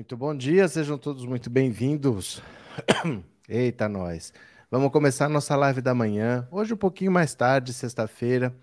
Muito 0.00 0.16
bom 0.16 0.34
dia, 0.34 0.66
sejam 0.66 0.96
todos 0.96 1.26
muito 1.26 1.50
bem-vindos. 1.50 2.42
Eita, 3.46 3.86
nós. 3.86 4.32
Vamos 4.70 4.90
começar 4.90 5.28
nossa 5.28 5.54
live 5.54 5.82
da 5.82 5.94
manhã. 5.94 6.48
Hoje, 6.50 6.72
um 6.72 6.76
pouquinho 6.78 7.12
mais 7.12 7.34
tarde, 7.34 7.74
sexta-feira, 7.74 8.56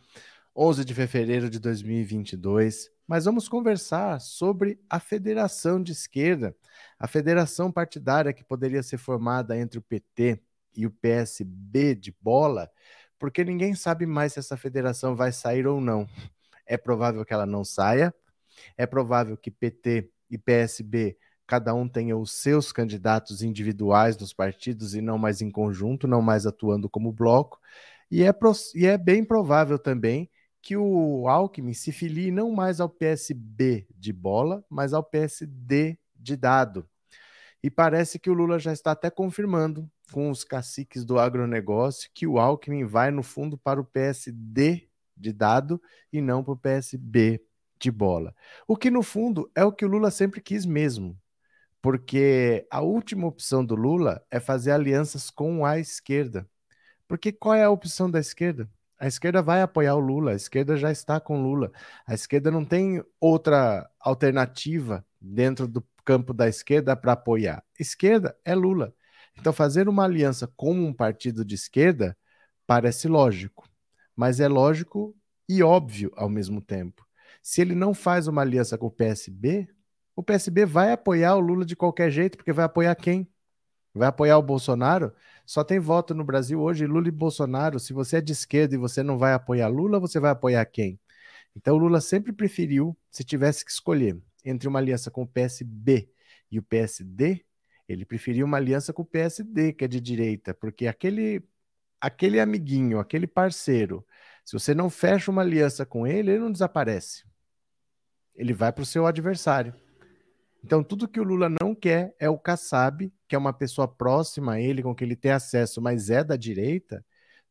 11 0.55 0.83
de 0.83 0.95
fevereiro 0.95 1.47
de 1.47 1.59
2022. 1.59 2.89
Mas 3.05 3.25
vamos 3.25 3.47
conversar 3.47 4.19
sobre 4.19 4.79
a 4.89 4.99
federação 4.99 5.79
de 5.81 5.91
esquerda, 5.91 6.55
a 6.97 7.07
federação 7.07 7.71
partidária 7.71 8.33
que 8.33 8.43
poderia 8.43 8.81
ser 8.81 8.97
formada 8.97 9.55
entre 9.55 9.77
o 9.77 9.81
PT 9.83 10.41
e 10.75 10.87
o 10.87 10.91
PSB 10.91 11.93
de 11.93 12.15
bola, 12.19 12.67
porque 13.19 13.43
ninguém 13.43 13.75
sabe 13.75 14.07
mais 14.07 14.33
se 14.33 14.39
essa 14.39 14.57
federação 14.57 15.15
vai 15.15 15.31
sair 15.31 15.67
ou 15.67 15.79
não. 15.79 16.09
É 16.65 16.77
provável 16.77 17.23
que 17.23 17.31
ela 17.31 17.45
não 17.45 17.63
saia, 17.63 18.11
é 18.75 18.87
provável 18.87 19.37
que 19.37 19.51
PT 19.51 20.09
e 20.31 20.37
PSB 20.39 21.15
cada 21.47 21.73
um 21.73 21.87
tenha 21.87 22.17
os 22.17 22.31
seus 22.31 22.71
candidatos 22.73 23.41
individuais 23.41 24.17
nos 24.17 24.33
partidos 24.33 24.93
e 24.93 25.01
não 25.01 25.17
mais 25.17 25.41
em 25.41 25.49
conjunto, 25.49 26.07
não 26.07 26.21
mais 26.21 26.45
atuando 26.45 26.89
como 26.89 27.11
bloco. 27.11 27.59
E 28.11 28.23
é, 28.23 28.33
e 28.75 28.85
é 28.85 28.97
bem 28.97 29.23
provável 29.23 29.79
também 29.79 30.29
que 30.61 30.75
o 30.75 31.27
Alckmin 31.29 31.73
se 31.73 31.93
filie 31.93 32.29
não 32.29 32.51
mais 32.51 32.81
ao 32.81 32.89
PSB 32.89 33.87
de 33.95 34.11
bola, 34.11 34.65
mas 34.69 34.93
ao 34.93 35.01
PSD 35.03 35.97
de 36.13 36.35
dado. 36.35 36.85
E 37.63 37.69
parece 37.69 38.19
que 38.19 38.29
o 38.29 38.33
Lula 38.33 38.59
já 38.59 38.73
está 38.73 38.91
até 38.91 39.09
confirmando 39.09 39.89
com 40.11 40.29
os 40.29 40.43
caciques 40.43 41.05
do 41.05 41.17
agronegócio 41.17 42.09
que 42.13 42.27
o 42.27 42.37
Alckmin 42.37 42.85
vai, 42.85 43.11
no 43.11 43.23
fundo, 43.23 43.57
para 43.57 43.79
o 43.79 43.85
PSD 43.85 44.89
de 45.15 45.33
dado 45.33 45.81
e 46.11 46.21
não 46.21 46.43
para 46.43 46.53
o 46.53 46.57
PSB 46.57 47.41
de 47.79 47.91
bola. 47.91 48.35
O 48.67 48.75
que, 48.75 48.91
no 48.91 49.03
fundo, 49.03 49.49
é 49.55 49.63
o 49.63 49.71
que 49.71 49.85
o 49.85 49.87
Lula 49.87 50.11
sempre 50.11 50.41
quis 50.41 50.65
mesmo. 50.65 51.17
Porque 51.87 52.67
a 52.69 52.81
última 52.81 53.27
opção 53.27 53.63
do 53.63 53.73
Lula 53.73 54.21
é 54.29 54.41
fazer 54.41 54.71
alianças 54.71 55.29
com 55.29 55.65
a 55.65 55.79
esquerda. 55.79 56.45
Porque 57.07 57.31
qual 57.31 57.55
é 57.55 57.63
a 57.63 57.69
opção 57.69 58.11
da 58.11 58.19
esquerda? 58.19 58.69
A 58.99 59.07
esquerda 59.07 59.41
vai 59.41 59.61
apoiar 59.61 59.95
o 59.95 59.99
Lula, 59.99 60.31
a 60.31 60.35
esquerda 60.35 60.75
já 60.75 60.91
está 60.91 61.17
com 61.17 61.41
Lula. 61.41 61.71
A 62.05 62.13
esquerda 62.13 62.51
não 62.51 62.65
tem 62.65 63.01
outra 63.21 63.89
alternativa 64.01 65.05
dentro 65.21 65.65
do 65.65 65.81
campo 66.03 66.33
da 66.33 66.49
esquerda 66.49 66.93
para 66.93 67.13
apoiar. 67.13 67.63
Esquerda 67.79 68.37
é 68.43 68.53
Lula. 68.53 68.93
Então, 69.39 69.53
fazer 69.53 69.87
uma 69.87 70.03
aliança 70.03 70.45
com 70.57 70.73
um 70.73 70.93
partido 70.93 71.45
de 71.45 71.55
esquerda 71.55 72.17
parece 72.65 73.07
lógico, 73.07 73.65
mas 74.13 74.41
é 74.41 74.49
lógico 74.49 75.15
e 75.47 75.63
óbvio 75.63 76.11
ao 76.17 76.27
mesmo 76.27 76.59
tempo. 76.59 77.07
Se 77.41 77.61
ele 77.61 77.75
não 77.75 77.93
faz 77.93 78.27
uma 78.27 78.41
aliança 78.41 78.77
com 78.77 78.87
o 78.87 78.91
PSB, 78.91 79.69
o 80.17 80.23
PSB 80.23 80.65
vai 80.65 80.91
apoiar 80.91 81.35
o 81.35 81.39
Lula 81.39 81.63
de 81.63 81.75
qualquer 81.75 82.09
jeito, 82.09 82.37
porque 82.37 82.51
vai 82.51 82.65
apoiar 82.65 82.95
quem? 82.95 83.29
Vai 83.93 84.07
apoiar 84.07 84.39
o 84.39 84.41
Bolsonaro? 84.41 85.13
Só 85.45 85.63
tem 85.63 85.79
voto 85.79 86.15
no 86.15 86.23
Brasil 86.23 86.59
hoje, 86.59 86.87
Lula 86.87 87.07
e 87.07 87.11
Bolsonaro. 87.11 87.79
Se 87.79 87.93
você 87.93 88.17
é 88.17 88.21
de 88.21 88.31
esquerda 88.31 88.73
e 88.73 88.79
você 88.79 89.03
não 89.03 89.19
vai 89.19 89.33
apoiar 89.33 89.67
Lula, 89.67 89.99
você 89.99 90.19
vai 90.19 90.31
apoiar 90.31 90.65
quem? 90.65 90.99
Então 91.55 91.75
o 91.75 91.77
Lula 91.77 92.01
sempre 92.01 92.33
preferiu, 92.33 92.97
se 93.11 93.23
tivesse 93.23 93.63
que 93.63 93.69
escolher 93.69 94.19
entre 94.43 94.67
uma 94.67 94.79
aliança 94.79 95.11
com 95.11 95.21
o 95.21 95.27
PSB 95.27 96.09
e 96.51 96.57
o 96.57 96.63
PSD, 96.63 97.45
ele 97.87 98.03
preferiu 98.03 98.47
uma 98.47 98.57
aliança 98.57 98.91
com 98.91 99.03
o 99.03 99.05
PSD, 99.05 99.71
que 99.73 99.85
é 99.85 99.87
de 99.87 100.01
direita, 100.01 100.51
porque 100.51 100.87
aquele 100.87 101.43
aquele 102.01 102.39
amiguinho, 102.39 102.99
aquele 102.99 103.27
parceiro, 103.27 104.05
se 104.43 104.53
você 104.53 104.73
não 104.73 104.89
fecha 104.89 105.29
uma 105.31 105.41
aliança 105.43 105.85
com 105.85 106.07
ele, 106.07 106.31
ele 106.31 106.39
não 106.39 106.51
desaparece 106.51 107.23
ele 108.37 108.53
vai 108.53 108.71
para 108.71 108.83
o 108.83 108.85
seu 108.85 109.05
adversário. 109.07 109.73
Então, 110.63 110.83
tudo 110.83 111.07
que 111.07 111.19
o 111.19 111.23
Lula 111.23 111.49
não 111.61 111.73
quer 111.73 112.15
é 112.19 112.29
o 112.29 112.37
Kassab, 112.37 113.11
que 113.27 113.35
é 113.35 113.37
uma 113.37 113.53
pessoa 113.53 113.87
próxima 113.87 114.53
a 114.53 114.61
ele, 114.61 114.83
com 114.83 114.93
que 114.95 115.03
ele 115.03 115.15
tem 115.15 115.31
acesso, 115.31 115.81
mas 115.81 116.09
é 116.09 116.23
da 116.23 116.35
direita. 116.35 117.05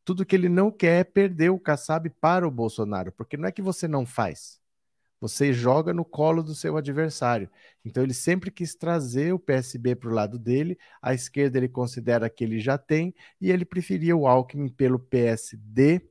Tudo 0.05 0.25
que 0.25 0.37
ele 0.37 0.49
não 0.49 0.71
quer 0.71 1.01
é 1.01 1.05
perder 1.05 1.51
o 1.51 1.59
Kassab 1.59 2.09
para 2.21 2.47
o 2.47 2.51
Bolsonaro, 2.51 3.13
porque 3.13 3.37
não 3.37 3.49
é 3.49 3.53
que 3.53 3.63
você 3.63 3.89
não 3.89 4.05
faz. 4.05 4.61
Você 5.21 5.53
joga 5.53 5.95
no 5.95 6.05
colo 6.05 6.43
do 6.43 6.55
seu 6.55 6.77
adversário. 6.77 7.51
Então, 7.85 8.03
ele 8.03 8.15
sempre 8.15 8.51
quis 8.51 8.75
trazer 8.75 9.33
o 9.33 9.39
PSB 9.39 9.97
para 9.97 10.11
o 10.11 10.15
lado 10.15 10.39
dele, 10.39 10.79
a 11.01 11.15
esquerda 11.15 11.59
ele 11.59 11.69
considera 11.69 12.29
que 12.29 12.45
ele 12.45 12.61
já 12.61 12.77
tem, 12.77 13.15
e 13.41 13.51
ele 13.51 13.65
preferia 13.65 14.17
o 14.17 14.27
Alckmin 14.27 14.69
pelo 14.69 14.99
PSD 14.99 16.03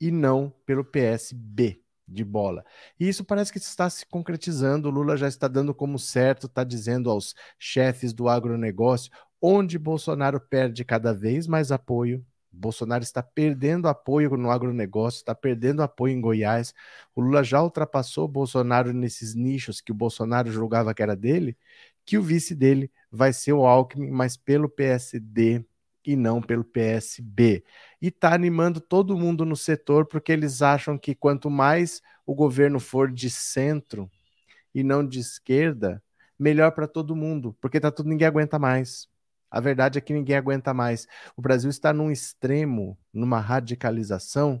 e 0.00 0.10
não 0.10 0.50
pelo 0.66 0.84
PSB 0.84 1.80
de 2.10 2.24
bola. 2.24 2.64
E 2.98 3.08
isso 3.08 3.24
parece 3.24 3.52
que 3.52 3.58
está 3.58 3.88
se 3.88 4.04
concretizando. 4.06 4.88
O 4.88 4.90
Lula 4.90 5.16
já 5.16 5.28
está 5.28 5.46
dando 5.48 5.74
como 5.74 5.98
certo, 5.98 6.46
está 6.46 6.64
dizendo 6.64 7.10
aos 7.10 7.34
chefes 7.58 8.12
do 8.12 8.28
agronegócio, 8.28 9.10
onde 9.40 9.78
Bolsonaro 9.78 10.40
perde 10.40 10.84
cada 10.84 11.14
vez 11.14 11.46
mais 11.46 11.70
apoio. 11.70 12.24
Bolsonaro 12.52 13.04
está 13.04 13.22
perdendo 13.22 13.86
apoio 13.88 14.36
no 14.36 14.50
agronegócio, 14.50 15.18
está 15.18 15.34
perdendo 15.34 15.82
apoio 15.82 16.12
em 16.12 16.20
Goiás. 16.20 16.74
O 17.14 17.20
Lula 17.20 17.44
já 17.44 17.62
ultrapassou 17.62 18.26
Bolsonaro 18.26 18.92
nesses 18.92 19.34
nichos 19.34 19.80
que 19.80 19.92
o 19.92 19.94
Bolsonaro 19.94 20.50
julgava 20.50 20.92
que 20.92 21.02
era 21.02 21.14
dele, 21.14 21.56
que 22.04 22.18
o 22.18 22.22
vice 22.22 22.54
dele 22.54 22.90
vai 23.10 23.32
ser 23.32 23.52
o 23.52 23.64
Alckmin, 23.66 24.10
mas 24.10 24.36
pelo 24.36 24.68
PSD 24.68 25.64
e 26.10 26.16
não 26.16 26.42
pelo 26.42 26.64
PSB. 26.64 27.62
E 28.02 28.08
está 28.08 28.34
animando 28.34 28.80
todo 28.80 29.16
mundo 29.16 29.44
no 29.44 29.54
setor, 29.54 30.06
porque 30.06 30.32
eles 30.32 30.60
acham 30.60 30.98
que 30.98 31.14
quanto 31.14 31.48
mais 31.48 32.02
o 32.26 32.34
governo 32.34 32.80
for 32.80 33.12
de 33.12 33.30
centro 33.30 34.10
e 34.74 34.82
não 34.82 35.06
de 35.06 35.20
esquerda, 35.20 36.02
melhor 36.36 36.72
para 36.72 36.88
todo 36.88 37.14
mundo, 37.14 37.56
porque 37.60 37.78
tá 37.78 37.92
tudo 37.92 38.08
ninguém 38.08 38.26
aguenta 38.26 38.58
mais. 38.58 39.08
A 39.48 39.60
verdade 39.60 39.98
é 39.98 40.00
que 40.00 40.12
ninguém 40.12 40.36
aguenta 40.36 40.74
mais. 40.74 41.06
O 41.36 41.42
Brasil 41.42 41.70
está 41.70 41.92
num 41.92 42.10
extremo, 42.10 42.98
numa 43.12 43.38
radicalização 43.38 44.60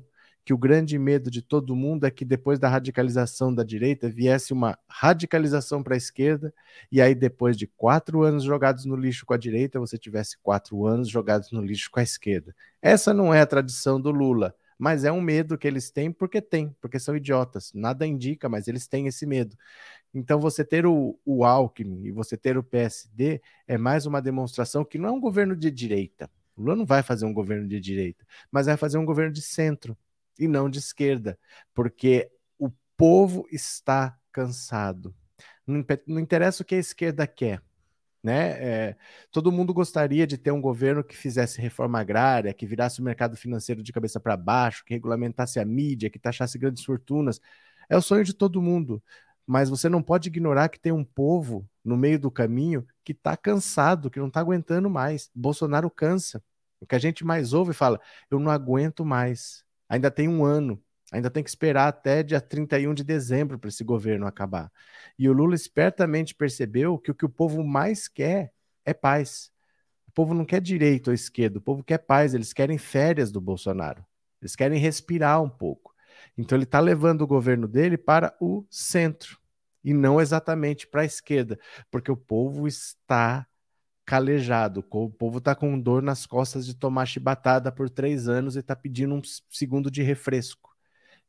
que 0.50 0.54
o 0.54 0.58
grande 0.58 0.98
medo 0.98 1.30
de 1.30 1.42
todo 1.42 1.76
mundo 1.76 2.04
é 2.06 2.10
que 2.10 2.24
depois 2.24 2.58
da 2.58 2.68
radicalização 2.68 3.54
da 3.54 3.62
direita 3.62 4.10
viesse 4.10 4.52
uma 4.52 4.76
radicalização 4.88 5.80
para 5.80 5.94
a 5.94 5.96
esquerda, 5.96 6.52
e 6.90 7.00
aí 7.00 7.14
depois 7.14 7.56
de 7.56 7.68
quatro 7.68 8.24
anos 8.24 8.42
jogados 8.42 8.84
no 8.84 8.96
lixo 8.96 9.24
com 9.24 9.32
a 9.32 9.36
direita, 9.36 9.78
você 9.78 9.96
tivesse 9.96 10.36
quatro 10.42 10.84
anos 10.84 11.08
jogados 11.08 11.52
no 11.52 11.62
lixo 11.62 11.88
com 11.88 12.00
a 12.00 12.02
esquerda. 12.02 12.52
Essa 12.82 13.14
não 13.14 13.32
é 13.32 13.40
a 13.40 13.46
tradição 13.46 14.00
do 14.00 14.10
Lula, 14.10 14.52
mas 14.76 15.04
é 15.04 15.12
um 15.12 15.20
medo 15.20 15.56
que 15.56 15.68
eles 15.68 15.88
têm 15.92 16.10
porque 16.10 16.40
tem, 16.40 16.74
porque 16.80 16.98
são 16.98 17.14
idiotas. 17.14 17.70
Nada 17.72 18.04
indica, 18.04 18.48
mas 18.48 18.66
eles 18.66 18.88
têm 18.88 19.06
esse 19.06 19.24
medo. 19.26 19.56
Então 20.12 20.40
você 20.40 20.64
ter 20.64 20.84
o, 20.84 21.16
o 21.24 21.44
Alckmin 21.44 22.06
e 22.06 22.10
você 22.10 22.36
ter 22.36 22.58
o 22.58 22.64
PSD 22.64 23.40
é 23.68 23.78
mais 23.78 24.04
uma 24.04 24.20
demonstração 24.20 24.84
que 24.84 24.98
não 24.98 25.10
é 25.10 25.12
um 25.12 25.20
governo 25.20 25.54
de 25.54 25.70
direita. 25.70 26.28
O 26.56 26.62
Lula 26.62 26.74
não 26.74 26.84
vai 26.84 27.04
fazer 27.04 27.24
um 27.24 27.32
governo 27.32 27.68
de 27.68 27.78
direita, 27.78 28.26
mas 28.50 28.66
vai 28.66 28.76
fazer 28.76 28.98
um 28.98 29.04
governo 29.04 29.32
de 29.32 29.42
centro 29.42 29.96
e 30.38 30.48
não 30.48 30.68
de 30.70 30.78
esquerda, 30.78 31.38
porque 31.74 32.30
o 32.58 32.70
povo 32.96 33.46
está 33.50 34.16
cansado. 34.32 35.14
Não, 35.66 35.84
não 36.06 36.20
interessa 36.20 36.62
o 36.62 36.66
que 36.66 36.74
a 36.74 36.78
esquerda 36.78 37.26
quer. 37.26 37.62
Né? 38.22 38.50
É, 38.62 38.96
todo 39.32 39.50
mundo 39.50 39.72
gostaria 39.72 40.26
de 40.26 40.36
ter 40.36 40.50
um 40.50 40.60
governo 40.60 41.02
que 41.02 41.16
fizesse 41.16 41.60
reforma 41.60 42.00
agrária, 42.00 42.52
que 42.52 42.66
virasse 42.66 43.00
o 43.00 43.04
mercado 43.04 43.36
financeiro 43.36 43.82
de 43.82 43.92
cabeça 43.92 44.20
para 44.20 44.36
baixo, 44.36 44.84
que 44.84 44.92
regulamentasse 44.92 45.58
a 45.58 45.64
mídia, 45.64 46.10
que 46.10 46.18
taxasse 46.18 46.58
grandes 46.58 46.84
fortunas. 46.84 47.40
É 47.88 47.96
o 47.96 48.02
sonho 48.02 48.24
de 48.24 48.34
todo 48.34 48.60
mundo. 48.60 49.02
Mas 49.46 49.68
você 49.70 49.88
não 49.88 50.02
pode 50.02 50.28
ignorar 50.28 50.68
que 50.68 50.78
tem 50.78 50.92
um 50.92 51.04
povo 51.04 51.68
no 51.84 51.96
meio 51.96 52.20
do 52.20 52.30
caminho 52.30 52.86
que 53.02 53.12
está 53.12 53.36
cansado, 53.36 54.10
que 54.10 54.20
não 54.20 54.28
está 54.28 54.40
aguentando 54.40 54.88
mais. 54.88 55.30
Bolsonaro 55.34 55.90
cansa. 55.90 56.42
O 56.78 56.86
que 56.86 56.94
a 56.94 56.98
gente 56.98 57.24
mais 57.24 57.52
ouve 57.52 57.72
fala: 57.72 58.00
eu 58.30 58.38
não 58.38 58.50
aguento 58.50 59.04
mais 59.04 59.64
ainda 59.90 60.08
tem 60.10 60.28
um 60.28 60.44
ano, 60.44 60.80
ainda 61.10 61.28
tem 61.28 61.42
que 61.42 61.50
esperar 61.50 61.88
até 61.88 62.22
dia 62.22 62.40
31 62.40 62.94
de 62.94 63.02
dezembro 63.02 63.58
para 63.58 63.68
esse 63.68 63.82
governo 63.82 64.24
acabar. 64.24 64.70
E 65.18 65.28
o 65.28 65.32
Lula 65.32 65.56
espertamente 65.56 66.32
percebeu 66.32 66.96
que 66.96 67.10
o 67.10 67.14
que 67.14 67.24
o 67.24 67.28
povo 67.28 67.64
mais 67.64 68.06
quer 68.06 68.52
é 68.84 68.94
paz. 68.94 69.50
O 70.06 70.12
povo 70.12 70.32
não 70.32 70.44
quer 70.44 70.60
direito 70.60 71.08
ou 71.08 71.14
esquerda, 71.14 71.58
o 71.58 71.62
povo 71.62 71.82
quer 71.82 71.98
paz, 71.98 72.32
eles 72.32 72.52
querem 72.52 72.78
férias 72.78 73.32
do 73.32 73.40
Bolsonaro. 73.40 74.06
Eles 74.40 74.54
querem 74.54 74.78
respirar 74.78 75.42
um 75.42 75.50
pouco. 75.50 75.92
Então 76.38 76.56
ele 76.56 76.64
está 76.64 76.78
levando 76.78 77.22
o 77.22 77.26
governo 77.26 77.66
dele 77.66 77.98
para 77.98 78.34
o 78.40 78.64
centro 78.70 79.38
e 79.82 79.92
não 79.92 80.20
exatamente 80.20 80.86
para 80.86 81.02
a 81.02 81.04
esquerda, 81.04 81.58
porque 81.90 82.12
o 82.12 82.16
povo 82.16 82.68
está 82.68 83.46
calejado. 84.10 84.84
O 84.90 85.08
povo 85.08 85.38
está 85.38 85.54
com 85.54 85.78
dor 85.78 86.02
nas 86.02 86.26
costas 86.26 86.66
de 86.66 86.74
tomar 86.74 87.06
chibatada 87.06 87.70
por 87.70 87.88
três 87.88 88.26
anos 88.26 88.56
e 88.56 88.58
está 88.58 88.74
pedindo 88.74 89.14
um 89.14 89.22
segundo 89.48 89.88
de 89.88 90.02
refresco. 90.02 90.74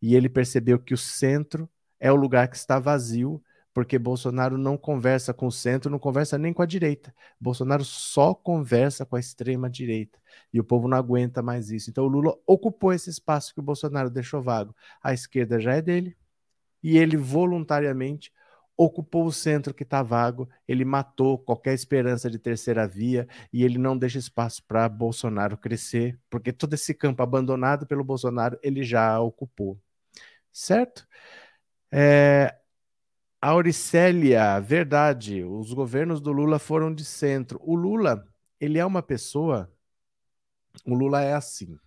E 0.02 0.16
ele 0.16 0.28
percebeu 0.28 0.80
que 0.80 0.92
o 0.92 0.98
centro 0.98 1.70
é 2.00 2.12
o 2.12 2.16
lugar 2.16 2.48
que 2.48 2.56
está 2.56 2.80
vazio, 2.80 3.40
porque 3.72 4.00
Bolsonaro 4.00 4.58
não 4.58 4.78
conversa 4.78 5.32
com 5.32 5.46
o 5.46 5.52
centro, 5.52 5.92
não 5.92 6.00
conversa 6.00 6.40
nem 6.40 6.52
com 6.52 6.64
a 6.64 6.66
direita. 6.66 7.14
Bolsonaro 7.40 7.86
só 7.86 8.34
conversa 8.34 9.06
com 9.06 9.16
a 9.16 9.20
extrema 9.20 9.70
direita. 9.70 10.18
E 10.52 10.60
o 10.60 10.64
povo 10.64 10.88
não 10.88 10.98
aguenta 10.98 11.44
mais 11.44 11.70
isso. 11.70 11.92
Então 11.92 12.06
o 12.06 12.08
Lula 12.08 12.36
ocupou 12.48 12.92
esse 12.92 13.12
espaço 13.12 13.54
que 13.54 13.60
o 13.60 13.64
Bolsonaro 13.64 14.10
deixou 14.10 14.42
vago. 14.42 14.76
A 15.04 15.14
esquerda 15.14 15.60
já 15.60 15.76
é 15.76 15.84
dele, 15.84 16.18
e 16.82 16.98
ele 16.98 17.16
voluntariamente 17.16 18.34
ocupou 18.84 19.26
o 19.26 19.32
centro 19.32 19.74
que 19.74 19.84
está 19.84 20.02
vago, 20.02 20.50
ele 20.68 20.84
matou 20.84 21.38
qualquer 21.38 21.74
esperança 21.74 22.30
de 22.30 22.40
terceira 22.40 22.88
via 22.88 23.28
e 23.54 23.64
ele 23.64 23.78
não 23.78 23.98
deixa 23.98 24.18
espaço 24.18 24.64
para 24.66 24.90
Bolsonaro 24.90 25.58
crescer, 25.58 26.20
porque 26.30 26.52
todo 26.52 26.74
esse 26.74 26.94
campo 26.94 27.22
abandonado 27.22 27.86
pelo 27.86 28.04
Bolsonaro 28.04 28.58
ele 28.64 28.84
já 28.84 29.20
ocupou. 29.20 29.80
Certo? 30.52 31.08
É, 31.92 32.58
Auricélia, 33.42 34.60
verdade, 34.60 35.44
os 35.44 35.74
governos 35.74 36.22
do 36.22 36.32
Lula 36.32 36.60
foram 36.60 36.94
de 36.94 37.06
centro. 37.06 37.60
O 37.64 37.76
Lula, 37.76 38.26
ele 38.60 38.80
é 38.80 38.86
uma 38.86 39.04
pessoa. 39.04 39.72
O 40.86 40.94
Lula 40.96 41.22
é 41.22 41.34
assim. 41.34 41.78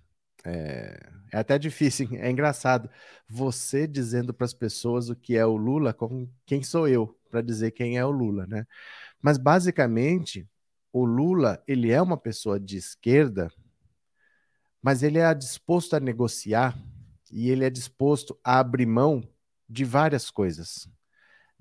É, 0.45 1.11
é 1.33 1.39
até 1.39 1.59
difícil, 1.59 2.09
é 2.13 2.31
engraçado. 2.31 2.91
Você 3.29 3.87
dizendo 3.87 4.33
para 4.35 4.45
as 4.45 4.55
pessoas 4.55 5.09
o 5.09 5.17
que 5.17 5.37
é 5.37 5.45
o 5.45 5.57
Lula, 5.57 5.93
como 5.93 6.31
quem 6.47 6.63
sou 6.63 6.87
eu 6.87 7.19
para 7.31 7.41
dizer 7.41 7.73
quem 7.73 7.99
é 7.99 8.05
o 8.05 8.11
Lula, 8.11 8.47
né? 8.47 8.67
Mas 9.21 9.39
basicamente, 9.39 10.49
o 10.93 11.05
Lula, 11.05 11.63
ele 11.67 11.91
é 11.91 12.01
uma 12.01 12.17
pessoa 12.17 12.61
de 12.61 12.77
esquerda, 12.77 13.51
mas 14.83 15.03
ele 15.03 15.19
é 15.19 15.35
disposto 15.35 15.95
a 15.95 16.01
negociar 16.01 16.79
e 17.33 17.51
ele 17.51 17.65
é 17.65 17.71
disposto 17.71 18.39
a 18.45 18.59
abrir 18.59 18.87
mão 18.87 19.23
de 19.69 19.85
várias 19.85 20.31
coisas 20.31 20.89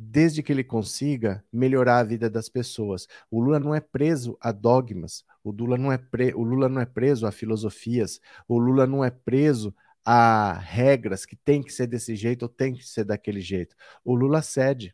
desde 0.03 0.43
que 0.43 0.51
ele 0.51 0.63
consiga 0.63 1.43
melhorar 1.51 1.99
a 1.99 2.03
vida 2.03 2.29
das 2.29 2.49
pessoas. 2.49 3.07
O 3.31 3.39
Lula 3.39 3.59
não 3.59 3.73
é 3.73 3.79
preso 3.79 4.37
a 4.41 4.51
dogmas, 4.51 5.23
o 5.43 5.51
Lula 5.51 5.77
não 5.77 5.91
é, 5.91 5.97
pre... 5.97 6.33
o 6.33 6.43
Lula 6.43 6.67
não 6.67 6.81
é 6.81 6.85
preso 6.85 7.25
a 7.25 7.31
filosofias, 7.31 8.19
o 8.47 8.57
Lula 8.57 8.85
não 8.85 9.03
é 9.03 9.09
preso 9.09 9.73
a 10.05 10.53
regras 10.53 11.25
que 11.25 11.35
tem 11.35 11.63
que 11.63 11.71
ser 11.71 11.87
desse 11.87 12.15
jeito 12.15 12.43
ou 12.43 12.49
tem 12.49 12.75
que 12.75 12.85
ser 12.85 13.05
daquele 13.05 13.39
jeito. 13.39 13.75
O 14.03 14.13
Lula 14.13 14.41
cede. 14.41 14.93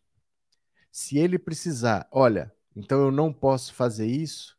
Se 0.92 1.18
ele 1.18 1.40
precisar, 1.40 2.08
olha, 2.12 2.52
então 2.76 3.00
eu 3.02 3.12
não 3.12 3.34
posso 3.34 3.74
fazer 3.74 4.08
isso, 4.08 4.58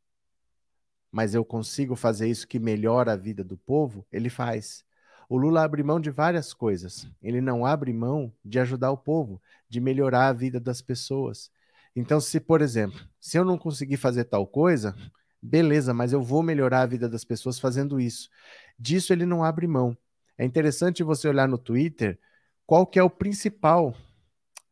mas 1.11 1.35
eu 1.35 1.45
consigo 1.45 1.95
fazer 1.97 2.29
isso 2.29 2.47
que 2.47 2.59
melhora 2.59 3.13
a 3.13 3.17
vida 3.17 3.45
do 3.45 3.57
povo, 3.57 4.07
ele 4.13 4.31
faz. 4.31 4.85
O 5.31 5.39
Lula 5.39 5.63
abre 5.63 5.81
mão 5.85 6.01
de 6.01 6.11
várias 6.11 6.53
coisas. 6.53 7.09
Ele 7.23 7.41
não 7.41 7.65
abre 7.65 7.93
mão 7.93 8.33
de 8.45 8.59
ajudar 8.59 8.91
o 8.91 8.97
povo, 8.97 9.41
de 9.69 9.79
melhorar 9.81 10.27
a 10.27 10.33
vida 10.33 10.59
das 10.59 10.83
pessoas. 10.83 11.53
Então, 11.95 12.21
se, 12.21 12.41
por 12.41 12.61
exemplo, 12.61 13.01
se 13.21 13.39
eu 13.39 13.45
não 13.45 13.57
conseguir 13.57 13.97
fazer 13.97 14.25
tal 14.25 14.45
coisa, 14.45 14.93
beleza, 15.41 15.95
mas 15.95 16.13
eu 16.13 16.21
vou 16.21 16.43
melhorar 16.43 16.83
a 16.83 16.87
vida 16.87 17.09
das 17.09 17.23
pessoas 17.23 17.61
fazendo 17.61 18.01
isso. 18.01 18.29
Disso 18.77 19.13
ele 19.13 19.25
não 19.25 19.45
abre 19.45 19.69
mão. 19.69 19.97
É 20.37 20.45
interessante 20.45 21.05
você 21.05 21.29
olhar 21.29 21.47
no 21.47 21.59
Twitter 21.59 22.19
qual 22.67 22.85
que 22.85 22.99
é 22.99 23.03
o 23.03 23.09
principal. 23.09 23.95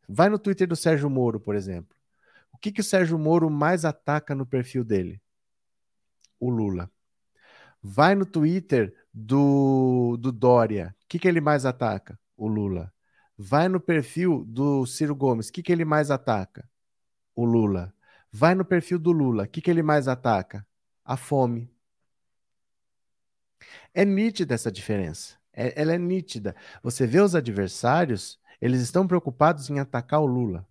Vai 0.09 0.27
no 0.27 0.37
Twitter 0.37 0.67
do 0.67 0.75
Sérgio 0.75 1.09
Moro, 1.09 1.39
por 1.39 1.55
exemplo. 1.55 1.95
O 2.51 2.57
que, 2.57 2.69
que 2.69 2.81
o 2.81 2.83
Sérgio 2.83 3.17
Moro 3.17 3.49
mais 3.49 3.85
ataca 3.85 4.35
no 4.35 4.45
perfil 4.45 4.83
dele? 4.83 5.21
O 6.37 6.49
Lula. 6.49 6.91
Vai 7.81 8.15
no 8.15 8.25
Twitter 8.25 8.93
do, 9.13 10.17
do 10.17 10.31
Dória. 10.31 10.95
O 11.03 11.07
que, 11.07 11.19
que 11.19 11.27
ele 11.27 11.41
mais 11.41 11.65
ataca? 11.65 12.19
O 12.35 12.47
Lula. 12.47 12.93
Vai 13.37 13.69
no 13.69 13.79
perfil 13.79 14.43
do 14.45 14.85
Ciro 14.85 15.15
Gomes. 15.15 15.47
O 15.47 15.53
que, 15.53 15.63
que 15.63 15.71
ele 15.71 15.85
mais 15.85 16.11
ataca? 16.11 16.69
O 17.35 17.45
Lula. 17.45 17.93
Vai 18.31 18.53
no 18.53 18.65
perfil 18.65 18.99
do 18.99 19.11
Lula. 19.11 19.43
O 19.43 19.47
que, 19.47 19.61
que 19.61 19.71
ele 19.71 19.81
mais 19.81 20.07
ataca? 20.07 20.65
A 21.05 21.17
fome. 21.17 21.71
É 23.93 24.05
nítida 24.05 24.55
essa 24.55 24.71
diferença. 24.71 25.37
É, 25.53 25.81
ela 25.81 25.93
é 25.93 25.97
nítida. 25.97 26.55
Você 26.83 27.07
vê 27.07 27.19
os 27.19 27.35
adversários, 27.35 28.39
eles 28.61 28.81
estão 28.81 29.07
preocupados 29.07 29.69
em 29.69 29.79
atacar 29.79 30.21
o 30.21 30.25
Lula. 30.25 30.67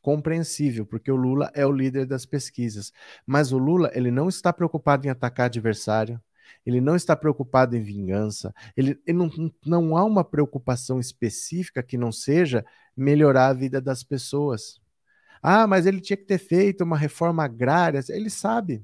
Compreensível, 0.00 0.84
porque 0.86 1.10
o 1.10 1.16
Lula 1.16 1.50
é 1.54 1.66
o 1.66 1.72
líder 1.72 2.06
das 2.06 2.26
pesquisas. 2.26 2.92
Mas 3.26 3.52
o 3.52 3.58
Lula, 3.58 3.90
ele 3.94 4.10
não 4.10 4.28
está 4.28 4.52
preocupado 4.52 5.06
em 5.06 5.10
atacar 5.10 5.46
adversário 5.46 6.20
ele 6.64 6.80
não 6.80 6.96
está 6.96 7.14
preocupado 7.14 7.76
em 7.76 7.82
vingança, 7.82 8.54
ele, 8.76 8.98
ele 9.06 9.18
não, 9.18 9.30
não 9.64 9.96
há 9.96 10.04
uma 10.04 10.24
preocupação 10.24 10.98
específica 10.98 11.82
que 11.82 11.98
não 11.98 12.10
seja 12.10 12.64
melhorar 12.96 13.48
a 13.48 13.52
vida 13.52 13.80
das 13.80 14.02
pessoas. 14.02 14.80
Ah, 15.42 15.66
mas 15.66 15.84
ele 15.84 16.00
tinha 16.00 16.16
que 16.16 16.24
ter 16.24 16.38
feito 16.38 16.82
uma 16.82 16.96
reforma 16.96 17.44
agrária. 17.44 18.00
Ele 18.08 18.30
sabe, 18.30 18.82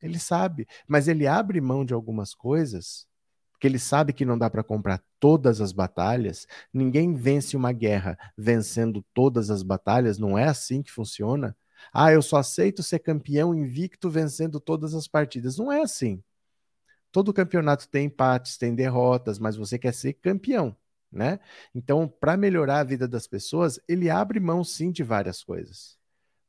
ele 0.00 0.18
sabe, 0.18 0.66
mas 0.88 1.06
ele 1.06 1.26
abre 1.26 1.60
mão 1.60 1.84
de 1.84 1.92
algumas 1.92 2.34
coisas, 2.34 3.06
porque 3.62 3.68
ele 3.68 3.78
sabe 3.78 4.12
que 4.12 4.24
não 4.24 4.36
dá 4.36 4.50
para 4.50 4.64
comprar 4.64 5.00
todas 5.20 5.60
as 5.60 5.70
batalhas. 5.70 6.48
Ninguém 6.74 7.14
vence 7.14 7.56
uma 7.56 7.70
guerra 7.70 8.18
vencendo 8.36 9.04
todas 9.14 9.50
as 9.50 9.62
batalhas, 9.62 10.18
não 10.18 10.36
é 10.36 10.48
assim 10.48 10.82
que 10.82 10.90
funciona. 10.90 11.56
Ah, 11.94 12.10
eu 12.10 12.20
só 12.22 12.38
aceito 12.38 12.82
ser 12.82 12.98
campeão 12.98 13.54
invicto 13.54 14.10
vencendo 14.10 14.58
todas 14.58 14.94
as 14.94 15.06
partidas. 15.06 15.58
Não 15.58 15.70
é 15.70 15.80
assim. 15.80 16.20
Todo 17.12 17.32
campeonato 17.32 17.88
tem 17.88 18.06
empates, 18.06 18.56
tem 18.56 18.74
derrotas, 18.74 19.38
mas 19.38 19.54
você 19.54 19.78
quer 19.78 19.94
ser 19.94 20.14
campeão, 20.14 20.76
né? 21.12 21.38
Então, 21.72 22.08
para 22.08 22.36
melhorar 22.36 22.80
a 22.80 22.84
vida 22.84 23.06
das 23.06 23.28
pessoas, 23.28 23.78
ele 23.86 24.10
abre 24.10 24.40
mão 24.40 24.64
sim 24.64 24.90
de 24.90 25.04
várias 25.04 25.44
coisas. 25.44 25.96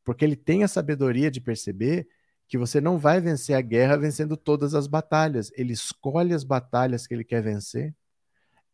Porque 0.03 0.25
ele 0.25 0.35
tem 0.35 0.63
a 0.63 0.67
sabedoria 0.67 1.29
de 1.29 1.39
perceber 1.39 2.07
que 2.53 2.57
você 2.59 2.79
não 2.79 2.99
vai 2.99 3.19
vencer 3.19 3.55
a 3.55 3.61
guerra 3.61 3.97
vencendo 3.97 4.37
todas 4.37 4.75
as 4.75 4.85
batalhas. 4.85 5.51
Ele 5.55 5.73
escolhe 5.73 6.35
as 6.35 6.43
batalhas 6.43 7.07
que 7.07 7.11
ele 7.15 7.23
quer 7.23 7.41
vencer. 7.41 7.95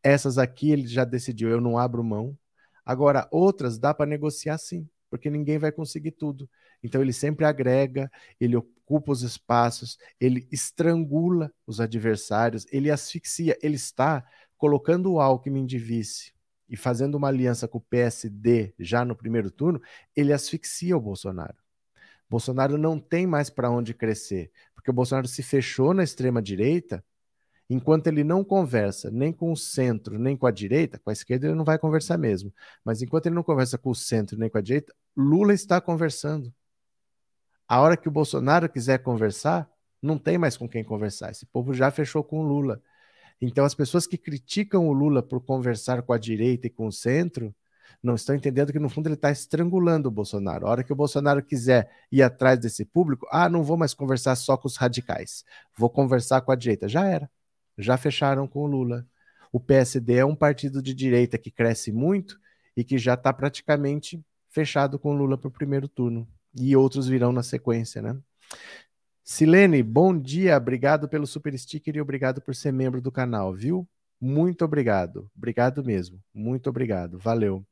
Essas 0.03 0.37
aqui 0.37 0.69
ele 0.69 0.85
já 0.85 1.05
decidiu, 1.05 1.47
eu 1.47 1.61
não 1.61 1.77
abro 1.77 2.03
mão. 2.03 2.37
Agora, 2.85 3.25
outras 3.31 3.79
dá 3.79 3.93
para 3.93 4.05
negociar 4.05 4.57
sim, 4.57 4.85
porque 5.09 5.29
ninguém 5.29 5.57
vai 5.57 5.71
conseguir 5.71 6.11
tudo. 6.11 6.49
Então 6.83 7.01
ele 7.01 7.13
sempre 7.13 7.45
agrega, 7.45 8.11
ele 8.37 8.57
ocupa 8.57 9.13
os 9.13 9.21
espaços, 9.21 9.97
ele 10.19 10.45
estrangula 10.51 11.49
os 11.65 11.79
adversários, 11.79 12.65
ele 12.73 12.91
asfixia, 12.91 13.57
ele 13.63 13.75
está 13.75 14.25
colocando 14.57 15.13
o 15.13 15.21
Alckmin 15.21 15.65
de 15.65 15.79
vice 15.79 16.33
e 16.67 16.75
fazendo 16.75 17.15
uma 17.15 17.29
aliança 17.29 17.65
com 17.65 17.77
o 17.77 17.85
PSD 17.89 18.73
já 18.77 19.05
no 19.05 19.15
primeiro 19.15 19.49
turno, 19.49 19.81
ele 20.13 20.33
asfixia 20.33 20.97
o 20.97 21.01
Bolsonaro. 21.01 21.55
Bolsonaro 22.29 22.77
não 22.77 22.99
tem 22.99 23.25
mais 23.25 23.49
para 23.49 23.71
onde 23.71 23.93
crescer, 23.93 24.51
porque 24.75 24.91
o 24.91 24.93
Bolsonaro 24.93 25.27
se 25.27 25.41
fechou 25.41 25.93
na 25.93 26.03
extrema 26.03 26.41
direita, 26.41 27.03
enquanto 27.69 28.07
ele 28.07 28.23
não 28.23 28.43
conversa 28.43 29.09
nem 29.11 29.33
com 29.33 29.51
o 29.51 29.57
centro, 29.57 30.19
nem 30.19 30.37
com 30.37 30.45
a 30.45 30.51
direita, 30.51 30.99
com 30.99 31.09
a 31.09 31.13
esquerda 31.13 31.47
ele 31.47 31.55
não 31.55 31.65
vai 31.65 31.79
conversar 31.79 32.17
mesmo, 32.17 32.53
mas 32.83 33.01
enquanto 33.01 33.25
ele 33.25 33.35
não 33.35 33.43
conversa 33.43 33.77
com 33.77 33.89
o 33.89 33.95
centro 33.95 34.37
nem 34.37 34.49
com 34.49 34.57
a 34.57 34.61
direita, 34.61 34.93
Lula 35.15 35.53
está 35.53 35.81
conversando. 35.81 36.53
A 37.67 37.81
hora 37.81 37.97
que 37.97 38.07
o 38.07 38.11
Bolsonaro 38.11 38.69
quiser 38.69 38.99
conversar, 38.99 39.69
não 40.01 40.17
tem 40.17 40.37
mais 40.37 40.57
com 40.57 40.67
quem 40.67 40.83
conversar. 40.83 41.31
Esse 41.31 41.45
povo 41.45 41.73
já 41.73 41.91
fechou 41.91 42.23
com 42.23 42.39
o 42.39 42.43
Lula. 42.43 42.81
Então, 43.41 43.63
as 43.63 43.75
pessoas 43.75 44.07
que 44.07 44.17
criticam 44.17 44.87
o 44.87 44.93
Lula 44.93 45.21
por 45.21 45.39
conversar 45.41 46.01
com 46.01 46.11
a 46.11 46.17
direita 46.17 46.67
e 46.67 46.69
com 46.69 46.87
o 46.87 46.91
centro 46.91 47.53
não 48.01 48.15
estão 48.15 48.35
entendendo 48.35 48.71
que, 48.71 48.79
no 48.79 48.89
fundo, 48.89 49.07
ele 49.07 49.15
está 49.15 49.31
estrangulando 49.31 50.07
o 50.07 50.11
Bolsonaro. 50.11 50.67
A 50.67 50.69
hora 50.69 50.83
que 50.83 50.93
o 50.93 50.95
Bolsonaro 50.95 51.43
quiser 51.43 51.89
ir 52.11 52.21
atrás 52.21 52.59
desse 52.59 52.85
público, 52.85 53.27
ah, 53.31 53.49
não 53.49 53.63
vou 53.63 53.77
mais 53.77 53.93
conversar 53.93 54.35
só 54.35 54.57
com 54.57 54.67
os 54.67 54.77
radicais, 54.77 55.43
vou 55.77 55.89
conversar 55.89 56.41
com 56.41 56.51
a 56.51 56.55
direita. 56.55 56.87
Já 56.87 57.05
era. 57.05 57.29
Já 57.77 57.97
fecharam 57.97 58.47
com 58.47 58.59
o 58.59 58.67
Lula. 58.67 59.05
O 59.51 59.59
PSD 59.59 60.15
é 60.15 60.25
um 60.25 60.35
partido 60.35 60.81
de 60.81 60.93
direita 60.93 61.37
que 61.37 61.49
cresce 61.49 61.91
muito 61.91 62.39
e 62.75 62.83
que 62.83 62.97
já 62.97 63.15
está 63.15 63.33
praticamente 63.33 64.23
fechado 64.49 64.99
com 64.99 65.11
o 65.11 65.17
Lula 65.17 65.37
para 65.37 65.47
o 65.47 65.51
primeiro 65.51 65.87
turno 65.87 66.27
e 66.55 66.75
outros 66.75 67.07
virão 67.07 67.31
na 67.31 67.43
sequência, 67.43 68.01
né? 68.01 68.17
Silene, 69.23 69.83
bom 69.83 70.17
dia, 70.17 70.57
obrigado 70.57 71.07
pelo 71.07 71.27
super 71.27 71.57
sticker 71.57 71.95
e 71.95 72.01
obrigado 72.01 72.41
por 72.41 72.55
ser 72.55 72.73
membro 72.73 72.99
do 72.99 73.11
canal, 73.11 73.53
viu? 73.53 73.87
Muito 74.19 74.65
obrigado, 74.65 75.29
obrigado 75.37 75.83
mesmo, 75.83 76.19
muito 76.33 76.69
obrigado, 76.69 77.19
valeu. 77.19 77.68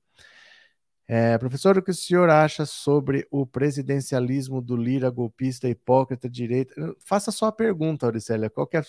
É, 1.10 1.38
professor, 1.38 1.78
o 1.78 1.82
que 1.82 1.92
o 1.92 1.94
senhor 1.94 2.30
acha 2.30 2.66
sobre 2.66 3.26
o 3.32 3.46
presidencialismo 3.46 4.62
do 4.62 4.76
Lira, 4.76 5.10
golpista, 5.10 5.70
hipócrita, 5.70 6.30
direita? 6.30 6.74
Faça 7.00 7.32
só 7.32 7.46
a 7.46 7.52
pergunta, 7.52 8.06
Auricélia, 8.06 8.50
qual 8.50 8.68
que 8.68 8.76
é, 8.76 8.82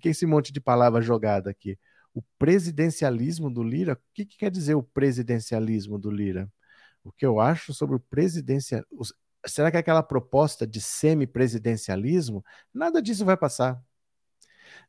que 0.00 0.08
esse 0.10 0.24
monte 0.24 0.52
de 0.52 0.60
palavra 0.60 1.02
jogada 1.02 1.50
aqui? 1.50 1.76
O 2.14 2.22
presidencialismo 2.38 3.50
do 3.50 3.62
Lira? 3.62 3.94
O 3.94 3.98
que, 4.14 4.24
que 4.24 4.36
quer 4.36 4.50
dizer 4.50 4.76
o 4.76 4.82
presidencialismo 4.84 5.98
do 5.98 6.10
Lira? 6.12 6.48
O 7.02 7.10
que 7.10 7.26
eu 7.26 7.40
acho 7.40 7.74
sobre 7.74 7.96
o 7.96 8.00
presidencialismo 8.00 8.86
será 9.46 9.70
que 9.70 9.76
aquela 9.76 10.02
proposta 10.02 10.66
de 10.66 10.80
semipresidencialismo, 10.80 12.44
nada 12.72 13.02
disso 13.02 13.24
vai 13.24 13.36
passar. 13.36 13.82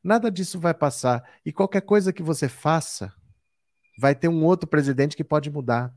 Nada 0.03 0.31
disso 0.31 0.59
vai 0.59 0.73
passar. 0.73 1.23
E 1.45 1.51
qualquer 1.51 1.81
coisa 1.81 2.13
que 2.13 2.23
você 2.23 2.47
faça, 2.47 3.13
vai 3.97 4.15
ter 4.15 4.27
um 4.27 4.43
outro 4.43 4.67
presidente 4.67 5.15
que 5.15 5.23
pode 5.23 5.49
mudar. 5.49 5.93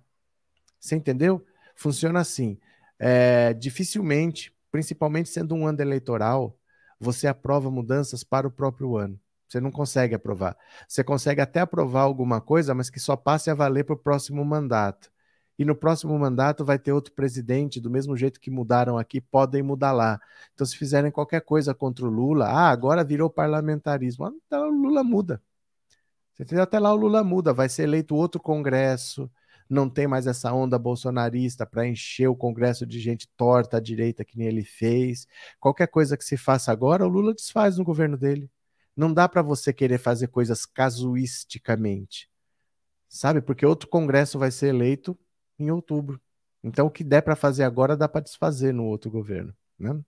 Você 0.80 0.96
entendeu? 0.96 1.44
Funciona 1.76 2.20
assim. 2.20 2.58
É, 2.98 3.52
dificilmente, 3.54 4.54
principalmente 4.70 5.28
sendo 5.28 5.54
um 5.54 5.66
ano 5.66 5.80
eleitoral, 5.80 6.58
você 6.98 7.26
aprova 7.28 7.70
mudanças 7.70 8.24
para 8.24 8.46
o 8.46 8.50
próprio 8.50 8.96
ano. 8.96 9.18
Você 9.48 9.60
não 9.60 9.70
consegue 9.70 10.14
aprovar. 10.14 10.56
Você 10.86 11.02
consegue 11.02 11.40
até 11.40 11.60
aprovar 11.60 12.02
alguma 12.02 12.40
coisa, 12.40 12.74
mas 12.74 12.90
que 12.90 13.00
só 13.00 13.16
passe 13.16 13.50
a 13.50 13.54
valer 13.54 13.84
para 13.84 13.94
o 13.94 13.98
próximo 13.98 14.44
mandato. 14.44 15.10
e 15.58 15.64
no 15.64 15.74
próximo 15.74 16.16
mandato 16.18 16.64
vai 16.64 16.78
ter 16.78 16.92
outro 16.92 17.12
presidente, 17.12 17.80
do 17.80 17.90
mesmo 17.90 18.16
jeito 18.16 18.40
que 18.40 18.50
mudaram 18.50 18.96
aqui, 18.98 19.20
podem 19.20 19.62
mudar 19.62 19.92
lá. 19.92 20.20
Então, 20.54 20.66
se 20.66 20.76
fizerem 20.76 21.10
qualquer 21.10 21.40
coisa 21.42 21.74
contra 21.74 22.06
o 22.06 22.10
Lula, 22.10 22.46
ah, 22.46 22.70
agora 22.70 23.02
virou 23.04 23.28
parlamentarismo. 23.30 24.26
Ah, 24.26 24.32
então, 24.46 24.68
o 24.68 24.72
Lula 24.82 25.02
muda. 25.02 25.42
Você 26.34 26.44
entendeu? 26.44 26.62
Até 26.64 26.78
lá 26.78 26.92
o 26.92 26.96
Lula 26.96 27.24
muda, 27.24 27.52
vai 27.52 27.68
ser 27.68 27.84
eleito 27.84 28.14
outro 28.14 28.40
Congresso, 28.40 29.30
não 29.68 29.88
tem 29.88 30.06
mais 30.06 30.26
essa 30.26 30.52
onda 30.52 30.78
bolsonarista 30.78 31.66
para 31.66 31.86
encher 31.86 32.28
o 32.28 32.36
Congresso 32.36 32.86
de 32.86 32.98
gente 32.98 33.28
torta 33.36 33.76
à 33.76 33.80
direita 33.80 34.24
que 34.24 34.38
nem 34.38 34.48
ele 34.48 34.64
fez. 34.64 35.26
Qualquer 35.60 35.88
coisa 35.88 36.16
que 36.16 36.24
se 36.24 36.36
faça 36.36 36.72
agora, 36.72 37.04
o 37.04 37.08
Lula 37.08 37.34
desfaz 37.34 37.76
no 37.76 37.84
governo 37.84 38.16
dele. 38.16 38.50
Não 38.96 39.12
dá 39.12 39.28
para 39.28 39.42
você 39.42 39.72
querer 39.72 39.98
fazer 39.98 40.28
coisas 40.28 40.66
casuisticamente, 40.66 42.28
sabe? 43.08 43.40
Porque 43.40 43.64
outro 43.64 43.88
Congresso 43.88 44.38
vai 44.38 44.50
ser 44.50 44.68
eleito 44.68 45.16
em 45.58 45.70
outubro. 45.70 46.20
Então, 46.62 46.86
o 46.86 46.90
que 46.90 47.04
der 47.04 47.22
para 47.22 47.36
fazer 47.36 47.62
agora 47.62 47.96
dá 47.96 48.08
para 48.08 48.22
desfazer 48.22 48.72
no 48.72 48.84
outro 48.84 49.10
governo. 49.10 49.54
Né? 49.78 50.00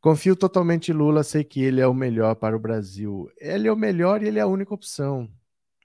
Confio 0.00 0.34
totalmente 0.36 0.90
em 0.90 0.94
Lula, 0.94 1.22
sei 1.22 1.44
que 1.44 1.60
ele 1.60 1.80
é 1.80 1.86
o 1.86 1.94
melhor 1.94 2.36
para 2.36 2.56
o 2.56 2.60
Brasil. 2.60 3.30
Ele 3.38 3.68
é 3.68 3.72
o 3.72 3.76
melhor 3.76 4.22
e 4.22 4.28
ele 4.28 4.38
é 4.38 4.42
a 4.42 4.46
única 4.46 4.72
opção. 4.72 5.28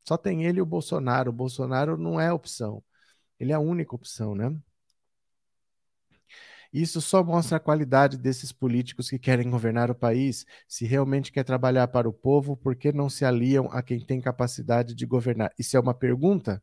Só 0.03 0.17
tem 0.17 0.45
ele 0.45 0.59
e 0.59 0.61
o 0.61 0.65
Bolsonaro. 0.65 1.29
O 1.29 1.33
Bolsonaro 1.33 1.97
não 1.97 2.19
é 2.19 2.31
opção. 2.31 2.83
Ele 3.39 3.51
é 3.51 3.55
a 3.55 3.59
única 3.59 3.95
opção, 3.95 4.35
né? 4.35 4.55
Isso 6.71 6.99
só 7.01 7.23
mostra 7.23 7.57
a 7.57 7.59
qualidade 7.59 8.17
desses 8.17 8.51
políticos 8.51 9.09
que 9.09 9.19
querem 9.19 9.49
governar 9.49 9.91
o 9.91 9.95
país. 9.95 10.45
Se 10.67 10.85
realmente 10.85 11.31
quer 11.31 11.43
trabalhar 11.43 11.87
para 11.87 12.09
o 12.09 12.13
povo, 12.13 12.57
por 12.57 12.75
que 12.75 12.91
não 12.91 13.09
se 13.09 13.23
aliam 13.23 13.69
a 13.71 13.83
quem 13.83 13.99
tem 13.99 14.19
capacidade 14.19 14.95
de 14.95 15.05
governar? 15.05 15.51
Isso 15.57 15.77
é 15.77 15.79
uma 15.79 15.93
pergunta? 15.93 16.61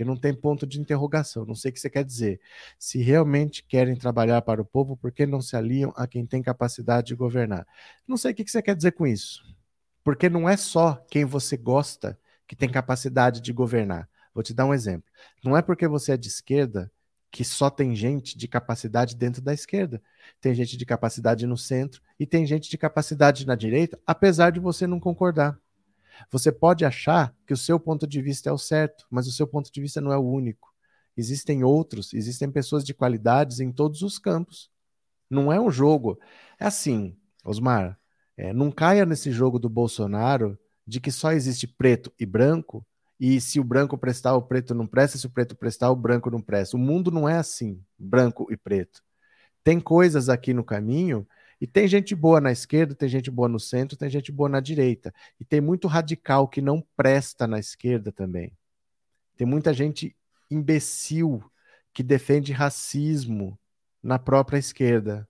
que 0.00 0.04
não 0.04 0.16
tem 0.16 0.32
ponto 0.32 0.66
de 0.66 0.80
interrogação. 0.80 1.44
Não 1.44 1.54
sei 1.54 1.70
o 1.70 1.74
que 1.74 1.78
você 1.78 1.90
quer 1.90 2.02
dizer. 2.02 2.40
Se 2.78 3.02
realmente 3.02 3.62
querem 3.62 3.94
trabalhar 3.94 4.40
para 4.40 4.62
o 4.62 4.64
povo, 4.64 4.96
por 4.96 5.12
que 5.12 5.26
não 5.26 5.42
se 5.42 5.54
aliam 5.56 5.92
a 5.94 6.06
quem 6.06 6.24
tem 6.24 6.40
capacidade 6.40 7.08
de 7.08 7.14
governar? 7.14 7.66
Não 8.08 8.16
sei 8.16 8.32
o 8.32 8.34
que 8.34 8.48
você 8.48 8.62
quer 8.62 8.74
dizer 8.74 8.92
com 8.92 9.06
isso. 9.06 9.42
Porque 10.02 10.30
não 10.30 10.48
é 10.48 10.56
só 10.56 10.94
quem 11.10 11.26
você 11.26 11.54
gosta 11.54 12.18
que 12.50 12.56
tem 12.56 12.68
capacidade 12.68 13.40
de 13.40 13.52
governar. 13.52 14.08
Vou 14.34 14.42
te 14.42 14.52
dar 14.52 14.66
um 14.66 14.74
exemplo. 14.74 15.08
Não 15.44 15.56
é 15.56 15.62
porque 15.62 15.86
você 15.86 16.14
é 16.14 16.16
de 16.16 16.26
esquerda 16.26 16.90
que 17.30 17.44
só 17.44 17.70
tem 17.70 17.94
gente 17.94 18.36
de 18.36 18.48
capacidade 18.48 19.14
dentro 19.14 19.40
da 19.40 19.54
esquerda. 19.54 20.02
Tem 20.40 20.52
gente 20.52 20.76
de 20.76 20.84
capacidade 20.84 21.46
no 21.46 21.56
centro 21.56 22.02
e 22.18 22.26
tem 22.26 22.44
gente 22.44 22.68
de 22.68 22.76
capacidade 22.76 23.46
na 23.46 23.54
direita, 23.54 24.00
apesar 24.04 24.50
de 24.50 24.58
você 24.58 24.84
não 24.84 24.98
concordar. 24.98 25.56
Você 26.28 26.50
pode 26.50 26.84
achar 26.84 27.32
que 27.46 27.52
o 27.52 27.56
seu 27.56 27.78
ponto 27.78 28.04
de 28.04 28.20
vista 28.20 28.50
é 28.50 28.52
o 28.52 28.58
certo, 28.58 29.06
mas 29.08 29.28
o 29.28 29.32
seu 29.32 29.46
ponto 29.46 29.70
de 29.72 29.80
vista 29.80 30.00
não 30.00 30.12
é 30.12 30.18
o 30.18 30.28
único. 30.28 30.74
Existem 31.16 31.62
outros, 31.62 32.12
existem 32.12 32.50
pessoas 32.50 32.82
de 32.82 32.92
qualidades 32.92 33.60
em 33.60 33.70
todos 33.70 34.02
os 34.02 34.18
campos. 34.18 34.68
Não 35.30 35.52
é 35.52 35.60
um 35.60 35.70
jogo. 35.70 36.18
É 36.58 36.66
assim, 36.66 37.16
Osmar, 37.44 37.96
é, 38.36 38.52
não 38.52 38.72
caia 38.72 39.06
nesse 39.06 39.30
jogo 39.30 39.56
do 39.56 39.68
Bolsonaro 39.68 40.58
de 40.90 41.00
que 41.00 41.12
só 41.12 41.30
existe 41.30 41.68
preto 41.68 42.12
e 42.18 42.26
branco, 42.26 42.84
e 43.18 43.40
se 43.40 43.60
o 43.60 43.64
branco 43.64 43.96
prestar, 43.96 44.34
o 44.34 44.42
preto 44.42 44.74
não 44.74 44.86
presta, 44.86 45.16
se 45.16 45.26
o 45.26 45.30
preto 45.30 45.54
prestar, 45.54 45.90
o 45.90 45.96
branco 45.96 46.30
não 46.30 46.40
presta. 46.40 46.76
O 46.76 46.80
mundo 46.80 47.10
não 47.12 47.28
é 47.28 47.36
assim, 47.36 47.80
branco 47.96 48.48
e 48.50 48.56
preto. 48.56 49.00
Tem 49.62 49.78
coisas 49.78 50.28
aqui 50.28 50.52
no 50.52 50.64
caminho 50.64 51.26
e 51.60 51.66
tem 51.66 51.86
gente 51.86 52.14
boa 52.14 52.40
na 52.40 52.50
esquerda, 52.50 52.94
tem 52.94 53.08
gente 53.08 53.30
boa 53.30 53.48
no 53.48 53.60
centro, 53.60 53.96
tem 53.96 54.10
gente 54.10 54.32
boa 54.32 54.48
na 54.48 54.58
direita. 54.58 55.14
E 55.38 55.44
tem 55.44 55.60
muito 55.60 55.86
radical 55.86 56.48
que 56.48 56.60
não 56.60 56.84
presta 56.96 57.46
na 57.46 57.58
esquerda 57.58 58.10
também. 58.10 58.52
Tem 59.36 59.46
muita 59.46 59.72
gente 59.72 60.16
imbecil 60.50 61.40
que 61.94 62.02
defende 62.02 62.52
racismo 62.52 63.56
na 64.02 64.18
própria 64.18 64.58
esquerda. 64.58 65.28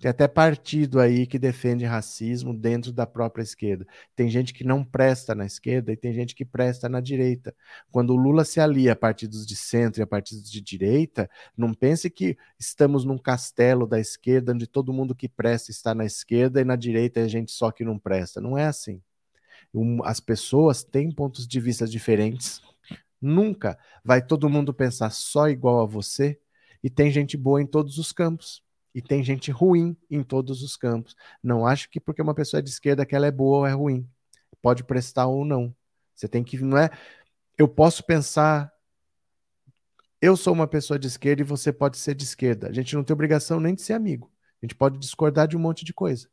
Tem 0.00 0.10
até 0.10 0.26
partido 0.26 0.98
aí 0.98 1.26
que 1.26 1.38
defende 1.38 1.84
racismo 1.84 2.54
dentro 2.54 2.90
da 2.90 3.06
própria 3.06 3.42
esquerda. 3.42 3.86
Tem 4.16 4.30
gente 4.30 4.54
que 4.54 4.64
não 4.64 4.82
presta 4.82 5.34
na 5.34 5.44
esquerda 5.44 5.92
e 5.92 5.96
tem 5.96 6.14
gente 6.14 6.34
que 6.34 6.42
presta 6.42 6.88
na 6.88 7.02
direita. 7.02 7.54
Quando 7.92 8.14
o 8.14 8.16
Lula 8.16 8.42
se 8.46 8.60
alia 8.60 8.92
a 8.92 8.96
partidos 8.96 9.46
de 9.46 9.54
centro 9.54 10.00
e 10.00 10.02
a 10.02 10.06
partidos 10.06 10.50
de 10.50 10.58
direita, 10.62 11.28
não 11.54 11.74
pense 11.74 12.08
que 12.08 12.38
estamos 12.58 13.04
num 13.04 13.18
castelo 13.18 13.86
da 13.86 14.00
esquerda 14.00 14.54
onde 14.54 14.66
todo 14.66 14.90
mundo 14.90 15.14
que 15.14 15.28
presta 15.28 15.70
está 15.70 15.94
na 15.94 16.06
esquerda 16.06 16.62
e 16.62 16.64
na 16.64 16.76
direita 16.76 17.20
é 17.20 17.28
gente 17.28 17.52
só 17.52 17.70
que 17.70 17.84
não 17.84 17.98
presta. 17.98 18.40
Não 18.40 18.56
é 18.56 18.64
assim. 18.64 19.02
As 20.04 20.18
pessoas 20.18 20.82
têm 20.82 21.12
pontos 21.12 21.46
de 21.46 21.60
vista 21.60 21.86
diferentes. 21.86 22.62
Nunca 23.20 23.78
vai 24.02 24.24
todo 24.24 24.48
mundo 24.48 24.72
pensar 24.72 25.10
só 25.10 25.50
igual 25.50 25.82
a 25.82 25.86
você 25.86 26.40
e 26.82 26.88
tem 26.88 27.10
gente 27.10 27.36
boa 27.36 27.60
em 27.60 27.66
todos 27.66 27.98
os 27.98 28.12
campos. 28.12 28.62
E 28.94 29.00
tem 29.00 29.22
gente 29.22 29.50
ruim 29.50 29.96
em 30.10 30.22
todos 30.22 30.62
os 30.62 30.76
campos. 30.76 31.14
Não 31.42 31.66
acho 31.66 31.88
que 31.90 32.00
porque 32.00 32.20
uma 32.20 32.34
pessoa 32.34 32.58
é 32.58 32.62
de 32.62 32.70
esquerda 32.70 33.06
que 33.06 33.14
ela 33.14 33.26
é 33.26 33.30
boa 33.30 33.58
ou 33.58 33.66
é 33.66 33.72
ruim. 33.72 34.08
Pode 34.60 34.84
prestar 34.84 35.26
ou 35.26 35.44
não. 35.44 35.74
Você 36.14 36.28
tem 36.28 36.42
que 36.42 36.58
não 36.58 36.76
é 36.76 36.90
eu 37.56 37.68
posso 37.68 38.04
pensar 38.04 38.72
eu 40.20 40.36
sou 40.36 40.52
uma 40.52 40.66
pessoa 40.66 40.98
de 40.98 41.06
esquerda 41.06 41.40
e 41.40 41.44
você 41.44 41.72
pode 41.72 41.96
ser 41.96 42.14
de 42.14 42.24
esquerda. 42.24 42.68
A 42.68 42.72
gente 42.72 42.94
não 42.94 43.02
tem 43.02 43.14
obrigação 43.14 43.58
nem 43.58 43.74
de 43.74 43.80
ser 43.82 43.94
amigo. 43.94 44.30
A 44.62 44.66
gente 44.66 44.74
pode 44.74 44.98
discordar 44.98 45.48
de 45.48 45.56
um 45.56 45.60
monte 45.60 45.84
de 45.84 45.94
coisa. 45.94 46.28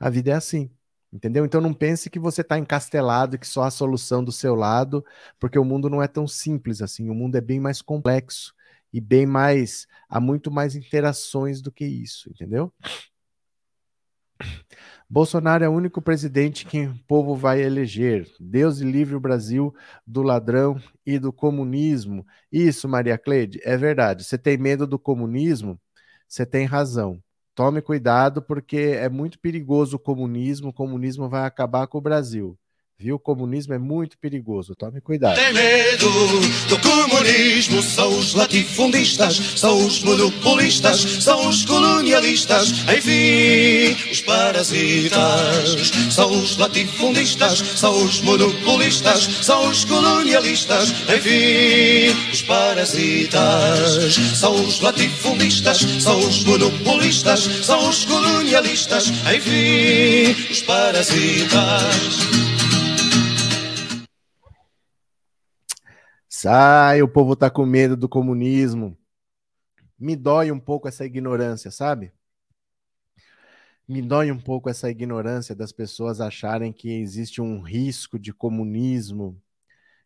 A 0.00 0.08
vida 0.08 0.30
é 0.30 0.34
assim. 0.34 0.70
Entendeu? 1.12 1.44
Então 1.44 1.60
não 1.60 1.72
pense 1.72 2.10
que 2.10 2.18
você 2.18 2.42
está 2.42 2.58
encastelado 2.58 3.36
e 3.36 3.38
que 3.38 3.46
só 3.46 3.62
a 3.64 3.70
solução 3.70 4.22
do 4.22 4.32
seu 4.32 4.54
lado, 4.54 5.04
porque 5.38 5.58
o 5.58 5.64
mundo 5.64 5.88
não 5.88 6.02
é 6.02 6.08
tão 6.08 6.26
simples 6.26 6.82
assim. 6.82 7.08
O 7.10 7.14
mundo 7.14 7.36
é 7.36 7.40
bem 7.40 7.60
mais 7.60 7.80
complexo 7.82 8.54
e 8.92 9.00
bem 9.00 9.26
mais, 9.26 9.86
há 10.08 10.20
muito 10.20 10.50
mais 10.50 10.74
interações 10.74 11.60
do 11.60 11.70
que 11.70 11.84
isso, 11.84 12.30
entendeu? 12.30 12.72
Bolsonaro 15.10 15.64
é 15.64 15.68
o 15.68 15.72
único 15.72 16.02
presidente 16.02 16.66
que 16.66 16.86
o 16.86 16.98
povo 17.06 17.34
vai 17.34 17.62
eleger. 17.62 18.30
Deus 18.38 18.78
livre 18.80 19.14
o 19.14 19.20
Brasil 19.20 19.74
do 20.06 20.22
ladrão 20.22 20.80
e 21.06 21.18
do 21.18 21.32
comunismo. 21.32 22.26
Isso, 22.52 22.88
Maria 22.88 23.16
Cleide, 23.16 23.58
é 23.64 23.76
verdade. 23.76 24.22
Você 24.22 24.36
tem 24.36 24.58
medo 24.58 24.86
do 24.86 24.98
comunismo? 24.98 25.80
Você 26.28 26.44
tem 26.44 26.66
razão. 26.66 27.22
Tome 27.54 27.80
cuidado, 27.80 28.42
porque 28.42 28.76
é 28.76 29.08
muito 29.08 29.38
perigoso 29.38 29.96
o 29.96 29.98
comunismo. 29.98 30.68
O 30.68 30.72
comunismo 30.74 31.28
vai 31.28 31.44
acabar 31.46 31.86
com 31.86 31.98
o 31.98 32.02
Brasil. 32.02 32.58
Viu? 33.00 33.14
O 33.14 33.18
comunismo 33.20 33.72
é 33.74 33.78
muito 33.78 34.18
perigoso. 34.18 34.74
Tome 34.74 35.00
cuidado. 35.00 35.36
Tem 35.36 35.52
medo 35.52 36.10
do 36.68 36.78
comunismo. 36.80 37.80
São 37.80 38.18
os 38.18 38.34
latifundistas, 38.34 39.36
são 39.54 39.86
os 39.86 40.02
monopolistas, 40.02 40.98
são 41.22 41.48
os 41.48 41.64
colonialistas, 41.64 42.70
enfim, 42.96 43.96
os 44.10 44.20
parasitas. 44.22 45.92
São 46.10 46.28
os 46.42 46.56
latifundistas, 46.56 47.58
são 47.76 48.04
os 48.04 48.20
monopolistas, 48.20 49.28
são 49.42 49.68
os 49.68 49.84
colonialistas, 49.84 50.90
enfim, 50.90 52.16
os 52.32 52.42
parasitas. 52.42 54.16
São 54.34 54.54
os 54.54 54.80
latifundistas, 54.80 55.78
são 56.00 56.18
os 56.18 56.42
monopolistas, 56.42 57.48
são 57.62 57.88
os 57.88 58.04
colonialistas, 58.04 59.12
enfim, 59.32 60.50
os 60.50 60.62
parasitas. 60.62 62.27
Sai, 66.40 67.02
o 67.02 67.08
povo 67.08 67.34
tá 67.34 67.50
com 67.50 67.66
medo 67.66 67.96
do 67.96 68.08
comunismo. 68.08 68.96
Me 69.98 70.14
dói 70.14 70.52
um 70.52 70.60
pouco 70.60 70.86
essa 70.86 71.04
ignorância, 71.04 71.68
sabe? 71.68 72.12
Me 73.88 74.00
dói 74.00 74.30
um 74.30 74.38
pouco 74.38 74.70
essa 74.70 74.88
ignorância 74.88 75.52
das 75.52 75.72
pessoas 75.72 76.20
acharem 76.20 76.72
que 76.72 76.92
existe 76.92 77.40
um 77.40 77.60
risco 77.60 78.20
de 78.20 78.32
comunismo. 78.32 79.36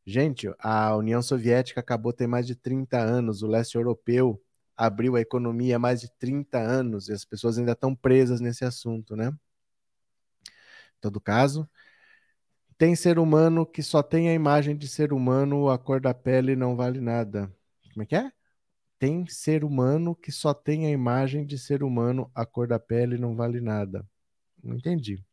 Gente, 0.06 0.50
a 0.58 0.96
União 0.96 1.20
Soviética 1.20 1.80
acabou 1.80 2.14
tem 2.14 2.26
mais 2.26 2.46
de 2.46 2.56
30 2.56 2.98
anos, 2.98 3.42
o 3.42 3.46
leste 3.46 3.74
europeu 3.74 4.42
abriu 4.74 5.16
a 5.16 5.20
economia 5.20 5.76
há 5.76 5.78
mais 5.78 6.00
de 6.00 6.10
30 6.12 6.58
anos 6.58 7.08
e 7.10 7.12
as 7.12 7.26
pessoas 7.26 7.58
ainda 7.58 7.72
estão 7.72 7.94
presas 7.94 8.40
nesse 8.40 8.64
assunto, 8.64 9.14
né? 9.14 9.28
Em 9.28 10.98
todo 10.98 11.20
caso, 11.20 11.68
tem 12.82 12.96
ser 12.96 13.16
humano 13.16 13.64
que 13.64 13.80
só 13.80 14.02
tem 14.02 14.28
a 14.28 14.34
imagem 14.34 14.76
de 14.76 14.88
ser 14.88 15.12
humano, 15.12 15.68
a 15.68 15.78
cor 15.78 16.00
da 16.00 16.12
pele 16.12 16.56
não 16.56 16.74
vale 16.74 17.00
nada. 17.00 17.48
Como 17.92 18.02
é 18.02 18.06
que 18.06 18.16
é? 18.16 18.32
Tem 18.98 19.24
ser 19.28 19.62
humano 19.62 20.16
que 20.16 20.32
só 20.32 20.52
tem 20.52 20.86
a 20.86 20.90
imagem 20.90 21.46
de 21.46 21.56
ser 21.56 21.84
humano, 21.84 22.28
a 22.34 22.44
cor 22.44 22.66
da 22.66 22.80
pele 22.80 23.16
não 23.16 23.36
vale 23.36 23.60
nada. 23.60 24.04
Não 24.60 24.74
entendi. 24.74 25.24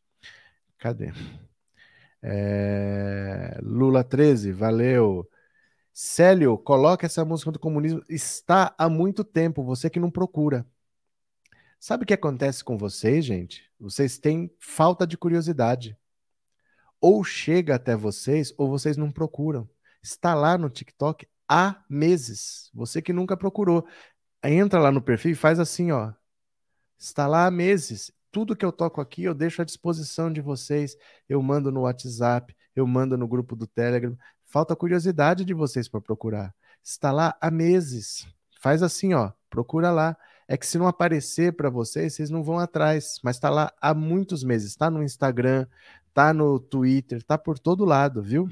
Cadê? 0.77 1.12
É... 2.22 3.58
Lula 3.63 4.03
13, 4.03 4.51
valeu. 4.51 5.27
Célio, 5.91 6.56
coloca 6.56 7.08
essa 7.08 7.25
música 7.25 7.51
do 7.51 7.58
comunismo. 7.58 8.03
Está 8.08 8.75
há 8.77 8.88
muito 8.88 9.24
tempo, 9.24 9.63
você 9.63 9.89
que 9.89 10.00
não 10.00 10.12
procura. 10.12 10.68
Sabe 11.79 12.03
o 12.03 12.06
que 12.06 12.13
acontece 12.13 12.63
com 12.63 12.77
vocês, 12.77 13.25
gente? 13.25 13.72
Vocês 13.79 14.20
têm 14.20 14.53
falta 14.60 15.08
de 15.08 15.18
curiosidade 15.18 15.98
ou 17.01 17.24
chega 17.24 17.75
até 17.75 17.96
vocês 17.96 18.53
ou 18.58 18.70
vocês 18.70 18.98
não 18.98 19.12
procuram. 19.12 19.70
Está 20.01 20.34
lá 20.34 20.58
no 20.58 20.70
TikTok 20.70 21.27
há 21.48 21.84
meses. 21.89 22.70
Você 22.74 23.01
que 23.01 23.13
nunca 23.13 23.36
procurou, 23.36 23.86
entra 24.44 24.79
lá 24.79 24.91
no 24.91 25.01
perfil 25.01 25.32
e 25.32 25.36
faz 25.36 25.60
assim, 25.60 25.91
ó. 25.91 26.13
Está 26.98 27.27
lá 27.27 27.46
há 27.46 27.51
meses. 27.51 28.12
Tudo 28.32 28.56
que 28.56 28.65
eu 28.65 28.72
toco 28.72 29.01
aqui 29.01 29.24
eu 29.24 29.34
deixo 29.34 29.62
à 29.62 29.65
disposição 29.65 30.32
de 30.32 30.41
vocês. 30.41 30.96
Eu 31.27 31.41
mando 31.41 31.72
no 31.72 31.82
WhatsApp, 31.82 32.56
eu 32.75 32.86
mando 32.86 33.18
no 33.18 33.27
grupo 33.27 33.56
do 33.56 33.65
Telegram. 33.65 34.15
Falta 34.46 34.75
curiosidade 34.75 35.44
de 35.46 35.53
vocês 35.53 35.88
para 35.88 36.01
procurar. 36.01 36.53
Está 36.84 37.12
lá 37.12 37.36
há 37.41 37.50
meses. 37.50 38.27
Faz 38.62 38.84
assim, 38.84 39.13
ó. 39.13 39.32
Procura 39.50 39.91
lá. 39.91 40.18
É 40.48 40.58
que 40.58 40.65
se 40.65 40.79
não 40.79 40.88
aparecer 40.88 41.53
para 41.53 41.70
vocês, 41.70 42.15
vocês 42.15 42.32
não 42.32 42.44
vão 42.44 42.58
atrás. 42.58 43.20
Mas 43.24 43.36
está 43.36 43.50
lá 43.50 43.72
há 43.79 43.94
muitos 43.94 44.44
meses. 44.44 44.72
Está 44.72 44.89
no 44.89 45.03
Instagram, 45.03 45.68
está 46.20 46.34
no 46.34 46.60
Twitter, 46.60 47.20
está 47.20 47.38
por 47.38 47.58
todo 47.58 47.86
lado, 47.86 48.22
viu? 48.22 48.50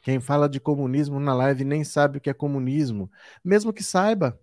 Quem 0.00 0.18
fala 0.18 0.48
de 0.48 0.58
comunismo 0.58 1.20
na 1.20 1.34
live 1.34 1.62
nem 1.62 1.84
sabe 1.84 2.16
o 2.16 2.20
que 2.20 2.30
é 2.30 2.34
comunismo. 2.34 3.10
Mesmo 3.44 3.72
que 3.72 3.82
saiba. 3.82 4.38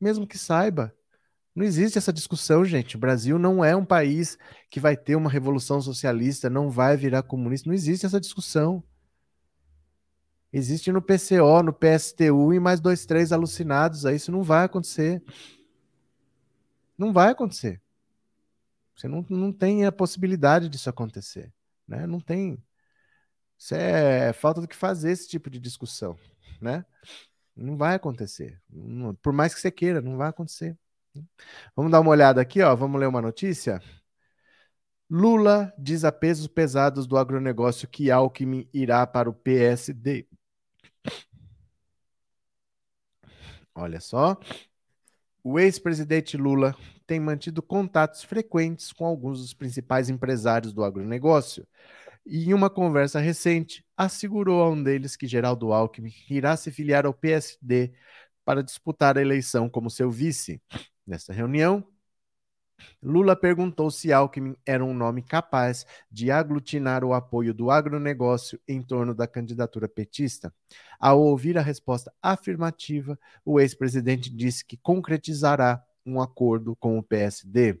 Mesmo 0.00 0.26
que 0.26 0.38
saiba. 0.38 0.94
Não 1.54 1.64
existe 1.64 1.98
essa 1.98 2.12
discussão, 2.12 2.64
gente. 2.64 2.96
O 2.96 2.98
Brasil 2.98 3.38
não 3.38 3.62
é 3.64 3.76
um 3.76 3.84
país 3.84 4.38
que 4.70 4.80
vai 4.80 4.96
ter 4.96 5.14
uma 5.16 5.30
revolução 5.30 5.80
socialista, 5.80 6.50
não 6.50 6.70
vai 6.70 6.96
virar 6.96 7.22
comunista. 7.22 7.68
Não 7.68 7.74
existe 7.74 8.06
essa 8.06 8.20
discussão. 8.20 8.82
Existe 10.52 10.90
no 10.90 11.02
PCO, 11.02 11.62
no 11.62 11.72
PSTU 11.72 12.52
e 12.52 12.60
mais 12.60 12.80
dois, 12.80 13.04
três 13.04 13.32
alucinados. 13.32 14.06
Aí 14.06 14.16
isso 14.16 14.32
não 14.32 14.42
vai 14.42 14.64
acontecer. 14.64 15.22
Não 16.96 17.12
vai 17.12 17.30
acontecer. 17.30 17.80
Você 18.96 19.08
não, 19.08 19.24
não 19.28 19.52
tem 19.52 19.84
a 19.84 19.92
possibilidade 19.92 20.68
disso 20.68 20.88
acontecer. 20.88 21.52
Né? 21.86 22.06
Não 22.06 22.18
tem. 22.18 22.62
Isso 23.58 23.74
é 23.74 24.32
falta 24.32 24.60
do 24.60 24.68
que 24.68 24.76
fazer 24.76 25.10
esse 25.10 25.28
tipo 25.28 25.50
de 25.50 25.60
discussão. 25.60 26.18
Né? 26.60 26.84
Não 27.54 27.76
vai 27.76 27.94
acontecer. 27.94 28.60
Por 29.22 29.32
mais 29.32 29.54
que 29.54 29.60
você 29.60 29.70
queira, 29.70 30.00
não 30.00 30.16
vai 30.16 30.28
acontecer. 30.28 30.76
Vamos 31.74 31.92
dar 31.92 32.00
uma 32.00 32.10
olhada 32.10 32.40
aqui, 32.40 32.62
ó. 32.62 32.74
Vamos 32.74 33.00
ler 33.00 33.06
uma 33.06 33.22
notícia. 33.22 33.80
Lula 35.08 35.72
diz 35.78 36.04
a 36.04 36.10
pesos 36.10 36.48
pesados 36.48 37.06
do 37.06 37.16
agronegócio 37.16 37.88
que 37.88 38.10
Alckmin 38.10 38.68
irá 38.72 39.06
para 39.06 39.30
o 39.30 39.34
PSD. 39.34 40.26
Olha 43.74 44.00
só. 44.00 44.38
O 45.48 45.60
ex-presidente 45.60 46.36
Lula 46.36 46.74
tem 47.06 47.20
mantido 47.20 47.62
contatos 47.62 48.24
frequentes 48.24 48.92
com 48.92 49.06
alguns 49.06 49.38
dos 49.38 49.54
principais 49.54 50.10
empresários 50.10 50.72
do 50.72 50.82
agronegócio. 50.82 51.64
E 52.26 52.46
em 52.46 52.52
uma 52.52 52.68
conversa 52.68 53.20
recente, 53.20 53.86
assegurou 53.96 54.60
a 54.60 54.68
um 54.68 54.82
deles 54.82 55.14
que 55.14 55.24
Geraldo 55.24 55.72
Alckmin 55.72 56.12
irá 56.28 56.56
se 56.56 56.72
filiar 56.72 57.06
ao 57.06 57.14
PSD 57.14 57.92
para 58.44 58.60
disputar 58.60 59.16
a 59.16 59.20
eleição 59.20 59.68
como 59.70 59.88
seu 59.88 60.10
vice. 60.10 60.60
Nessa 61.06 61.32
reunião, 61.32 61.86
Lula 63.02 63.36
perguntou 63.36 63.90
se 63.90 64.12
Alckmin 64.12 64.56
era 64.64 64.84
um 64.84 64.94
nome 64.94 65.22
capaz 65.22 65.86
de 66.10 66.30
aglutinar 66.30 67.04
o 67.04 67.14
apoio 67.14 67.54
do 67.54 67.70
agronegócio 67.70 68.60
em 68.66 68.82
torno 68.82 69.14
da 69.14 69.26
candidatura 69.26 69.88
petista. 69.88 70.52
Ao 70.98 71.20
ouvir 71.20 71.56
a 71.58 71.62
resposta 71.62 72.12
afirmativa, 72.22 73.18
o 73.44 73.60
ex-presidente 73.60 74.28
disse 74.28 74.64
que 74.64 74.76
concretizará 74.76 75.82
um 76.04 76.20
acordo 76.20 76.74
com 76.76 76.98
o 76.98 77.02
PSD. 77.02 77.80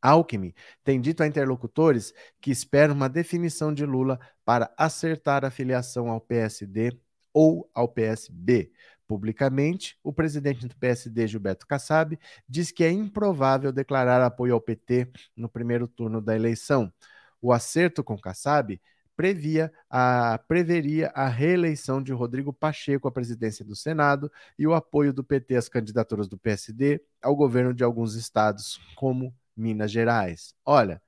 Alckmin 0.00 0.54
tem 0.84 1.00
dito 1.00 1.22
a 1.22 1.26
interlocutores 1.26 2.14
que 2.40 2.50
espera 2.50 2.92
uma 2.92 3.08
definição 3.08 3.74
de 3.74 3.84
Lula 3.84 4.18
para 4.44 4.72
acertar 4.76 5.44
a 5.44 5.50
filiação 5.50 6.08
ao 6.08 6.20
PSD 6.20 6.96
ou 7.32 7.68
ao 7.74 7.88
PSB, 7.88 8.72
Publicamente, 9.08 9.98
o 10.04 10.12
presidente 10.12 10.68
do 10.68 10.76
PSD, 10.76 11.26
Gilberto 11.26 11.66
Kassab, 11.66 12.18
diz 12.46 12.70
que 12.70 12.84
é 12.84 12.90
improvável 12.90 13.72
declarar 13.72 14.22
apoio 14.22 14.52
ao 14.52 14.60
PT 14.60 15.10
no 15.34 15.48
primeiro 15.48 15.88
turno 15.88 16.20
da 16.20 16.36
eleição. 16.36 16.92
O 17.40 17.50
acerto 17.50 18.04
com 18.04 18.18
Kassab 18.18 18.78
previa 19.16 19.72
a, 19.88 20.38
preveria 20.46 21.08
a 21.14 21.26
reeleição 21.26 22.02
de 22.02 22.12
Rodrigo 22.12 22.52
Pacheco 22.52 23.08
à 23.08 23.10
presidência 23.10 23.64
do 23.64 23.74
Senado 23.74 24.30
e 24.58 24.66
o 24.66 24.74
apoio 24.74 25.12
do 25.12 25.24
PT 25.24 25.56
às 25.56 25.68
candidaturas 25.70 26.28
do 26.28 26.38
PSD 26.38 27.02
ao 27.22 27.34
governo 27.34 27.72
de 27.72 27.82
alguns 27.82 28.14
estados, 28.14 28.78
como 28.94 29.34
Minas 29.56 29.90
Gerais. 29.90 30.54
Olha, 30.64 31.02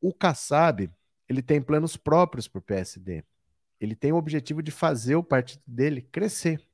o 0.00 0.14
Kassab 0.14 0.90
ele 1.28 1.42
tem 1.42 1.60
planos 1.60 1.96
próprios 1.96 2.48
para 2.48 2.58
o 2.58 2.62
PSD. 2.62 3.22
Ele 3.78 3.94
tem 3.94 4.10
o 4.10 4.16
objetivo 4.16 4.62
de 4.62 4.70
fazer 4.70 5.16
o 5.16 5.22
partido 5.22 5.62
dele 5.66 6.00
crescer. 6.00 6.67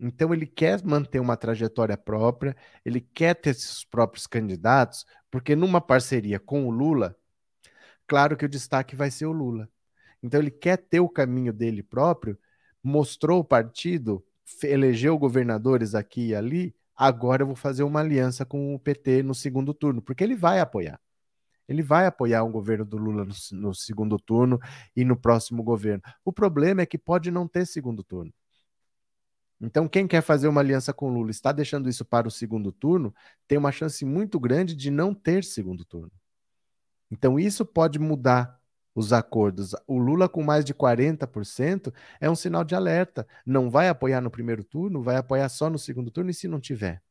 Então 0.00 0.32
ele 0.32 0.46
quer 0.46 0.82
manter 0.84 1.18
uma 1.20 1.36
trajetória 1.36 1.96
própria, 1.96 2.56
ele 2.84 3.00
quer 3.00 3.34
ter 3.34 3.54
seus 3.54 3.84
próprios 3.84 4.26
candidatos, 4.26 5.04
porque 5.30 5.56
numa 5.56 5.80
parceria 5.80 6.38
com 6.38 6.66
o 6.66 6.70
Lula, 6.70 7.16
claro 8.06 8.36
que 8.36 8.44
o 8.44 8.48
destaque 8.48 8.94
vai 8.94 9.10
ser 9.10 9.26
o 9.26 9.32
Lula. 9.32 9.68
Então 10.22 10.40
ele 10.40 10.50
quer 10.50 10.76
ter 10.76 11.00
o 11.00 11.08
caminho 11.08 11.52
dele 11.52 11.82
próprio, 11.82 12.38
mostrou 12.82 13.40
o 13.40 13.44
partido, 13.44 14.24
elegeu 14.62 15.18
governadores 15.18 15.94
aqui 15.94 16.28
e 16.28 16.34
ali, 16.34 16.74
agora 16.96 17.42
eu 17.42 17.46
vou 17.46 17.56
fazer 17.56 17.82
uma 17.82 18.00
aliança 18.00 18.44
com 18.44 18.74
o 18.74 18.78
PT 18.78 19.22
no 19.22 19.34
segundo 19.34 19.74
turno, 19.74 20.00
porque 20.02 20.24
ele 20.24 20.36
vai 20.36 20.60
apoiar. 20.60 21.00
Ele 21.68 21.82
vai 21.82 22.06
apoiar 22.06 22.44
o 22.44 22.50
governo 22.50 22.84
do 22.84 22.96
Lula 22.96 23.24
no, 23.24 23.34
no 23.52 23.74
segundo 23.74 24.18
turno 24.18 24.58
e 24.96 25.04
no 25.04 25.16
próximo 25.16 25.62
governo. 25.62 26.02
O 26.24 26.32
problema 26.32 26.82
é 26.82 26.86
que 26.86 26.96
pode 26.96 27.30
não 27.30 27.46
ter 27.46 27.66
segundo 27.66 28.02
turno. 28.02 28.32
Então, 29.60 29.88
quem 29.88 30.06
quer 30.06 30.22
fazer 30.22 30.46
uma 30.46 30.60
aliança 30.60 30.92
com 30.92 31.08
Lula 31.10 31.30
está 31.30 31.50
deixando 31.50 31.88
isso 31.88 32.04
para 32.04 32.28
o 32.28 32.30
segundo 32.30 32.70
turno, 32.70 33.14
tem 33.46 33.58
uma 33.58 33.72
chance 33.72 34.04
muito 34.04 34.38
grande 34.38 34.74
de 34.74 34.90
não 34.90 35.12
ter 35.12 35.42
segundo 35.42 35.84
turno. 35.84 36.12
Então, 37.10 37.38
isso 37.38 37.64
pode 37.64 37.98
mudar 37.98 38.58
os 38.94 39.12
acordos. 39.12 39.74
O 39.86 39.98
Lula, 39.98 40.28
com 40.28 40.42
mais 40.42 40.64
de 40.64 40.72
40%, 40.74 41.92
é 42.20 42.30
um 42.30 42.36
sinal 42.36 42.62
de 42.62 42.74
alerta. 42.74 43.26
Não 43.44 43.68
vai 43.68 43.88
apoiar 43.88 44.20
no 44.20 44.30
primeiro 44.30 44.62
turno, 44.62 45.02
vai 45.02 45.16
apoiar 45.16 45.48
só 45.48 45.68
no 45.68 45.78
segundo 45.78 46.10
turno, 46.10 46.30
e 46.30 46.34
se 46.34 46.46
não 46.46 46.60
tiver? 46.60 47.02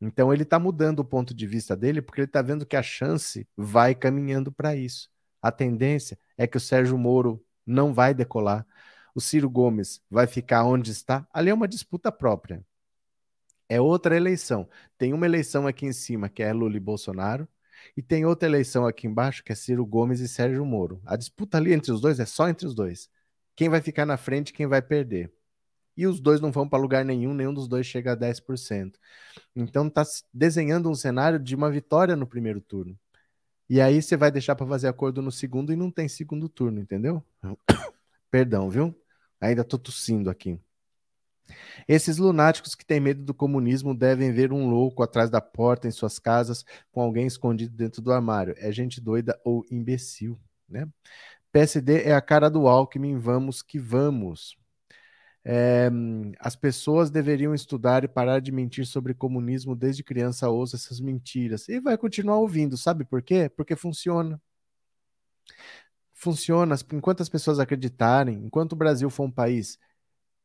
Então, 0.00 0.32
ele 0.32 0.42
está 0.42 0.58
mudando 0.58 1.00
o 1.00 1.04
ponto 1.04 1.34
de 1.34 1.46
vista 1.46 1.76
dele, 1.76 2.00
porque 2.00 2.22
ele 2.22 2.28
está 2.28 2.40
vendo 2.40 2.64
que 2.64 2.76
a 2.76 2.82
chance 2.82 3.46
vai 3.56 3.94
caminhando 3.94 4.50
para 4.50 4.74
isso. 4.74 5.10
A 5.42 5.52
tendência 5.52 6.18
é 6.36 6.46
que 6.46 6.56
o 6.56 6.60
Sérgio 6.60 6.96
Moro 6.96 7.44
não 7.66 7.92
vai 7.92 8.14
decolar 8.14 8.66
o 9.16 9.20
Ciro 9.20 9.48
Gomes 9.48 10.02
vai 10.10 10.26
ficar 10.26 10.64
onde 10.64 10.90
está, 10.90 11.26
ali 11.32 11.48
é 11.48 11.54
uma 11.54 11.66
disputa 11.66 12.12
própria. 12.12 12.62
É 13.66 13.80
outra 13.80 14.14
eleição. 14.14 14.68
Tem 14.98 15.14
uma 15.14 15.24
eleição 15.24 15.66
aqui 15.66 15.86
em 15.86 15.92
cima, 15.92 16.28
que 16.28 16.42
é 16.42 16.52
Lula 16.52 16.76
e 16.76 16.80
Bolsonaro, 16.80 17.48
e 17.96 18.02
tem 18.02 18.26
outra 18.26 18.46
eleição 18.46 18.86
aqui 18.86 19.06
embaixo, 19.06 19.42
que 19.42 19.50
é 19.50 19.54
Ciro 19.54 19.86
Gomes 19.86 20.20
e 20.20 20.28
Sérgio 20.28 20.66
Moro. 20.66 21.00
A 21.06 21.16
disputa 21.16 21.56
ali 21.56 21.72
entre 21.72 21.90
os 21.90 21.98
dois 21.98 22.20
é 22.20 22.26
só 22.26 22.46
entre 22.46 22.66
os 22.66 22.74
dois. 22.74 23.08
Quem 23.56 23.70
vai 23.70 23.80
ficar 23.80 24.04
na 24.04 24.18
frente, 24.18 24.52
quem 24.52 24.66
vai 24.66 24.82
perder. 24.82 25.32
E 25.96 26.06
os 26.06 26.20
dois 26.20 26.38
não 26.38 26.52
vão 26.52 26.68
para 26.68 26.78
lugar 26.78 27.02
nenhum, 27.02 27.32
nenhum 27.32 27.54
dos 27.54 27.66
dois 27.66 27.86
chega 27.86 28.12
a 28.12 28.16
10%. 28.16 28.96
Então 29.56 29.86
está 29.86 30.02
desenhando 30.30 30.90
um 30.90 30.94
cenário 30.94 31.38
de 31.38 31.54
uma 31.54 31.70
vitória 31.70 32.14
no 32.14 32.26
primeiro 32.26 32.60
turno. 32.60 32.98
E 33.66 33.80
aí 33.80 34.02
você 34.02 34.14
vai 34.14 34.30
deixar 34.30 34.54
para 34.54 34.66
fazer 34.66 34.88
acordo 34.88 35.22
no 35.22 35.32
segundo 35.32 35.72
e 35.72 35.76
não 35.76 35.90
tem 35.90 36.06
segundo 36.06 36.50
turno, 36.50 36.80
entendeu? 36.80 37.24
Perdão, 38.30 38.68
viu? 38.68 38.94
Ainda 39.40 39.62
estou 39.62 39.78
tossindo 39.78 40.30
aqui. 40.30 40.58
Esses 41.86 42.18
lunáticos 42.18 42.74
que 42.74 42.84
têm 42.84 43.00
medo 43.00 43.22
do 43.22 43.34
comunismo 43.34 43.94
devem 43.94 44.32
ver 44.32 44.52
um 44.52 44.68
louco 44.68 45.02
atrás 45.02 45.30
da 45.30 45.40
porta 45.40 45.86
em 45.86 45.90
suas 45.90 46.18
casas 46.18 46.64
com 46.90 47.00
alguém 47.00 47.26
escondido 47.26 47.74
dentro 47.76 48.02
do 48.02 48.12
armário. 48.12 48.54
É 48.58 48.72
gente 48.72 49.00
doida 49.00 49.38
ou 49.44 49.64
imbecil, 49.70 50.38
né? 50.68 50.88
PSD 51.52 52.02
é 52.02 52.14
a 52.14 52.20
cara 52.20 52.50
do 52.50 52.66
Alckmin, 52.66 53.16
vamos 53.16 53.62
que 53.62 53.78
vamos. 53.78 54.56
É, 55.44 55.88
as 56.40 56.56
pessoas 56.56 57.08
deveriam 57.08 57.54
estudar 57.54 58.02
e 58.02 58.08
parar 58.08 58.40
de 58.40 58.50
mentir 58.50 58.84
sobre 58.84 59.14
comunismo 59.14 59.76
desde 59.76 60.02
criança, 60.02 60.50
ouça 60.50 60.76
essas 60.76 61.00
mentiras. 61.00 61.68
E 61.68 61.80
vai 61.80 61.96
continuar 61.96 62.38
ouvindo, 62.38 62.76
sabe 62.76 63.04
por 63.04 63.22
quê? 63.22 63.48
Porque 63.48 63.76
funciona 63.76 64.40
funciona, 66.26 66.74
enquanto 66.92 67.22
as 67.22 67.28
pessoas 67.28 67.60
acreditarem, 67.60 68.44
enquanto 68.44 68.72
o 68.72 68.76
Brasil 68.76 69.08
for 69.08 69.24
um 69.24 69.30
país 69.30 69.78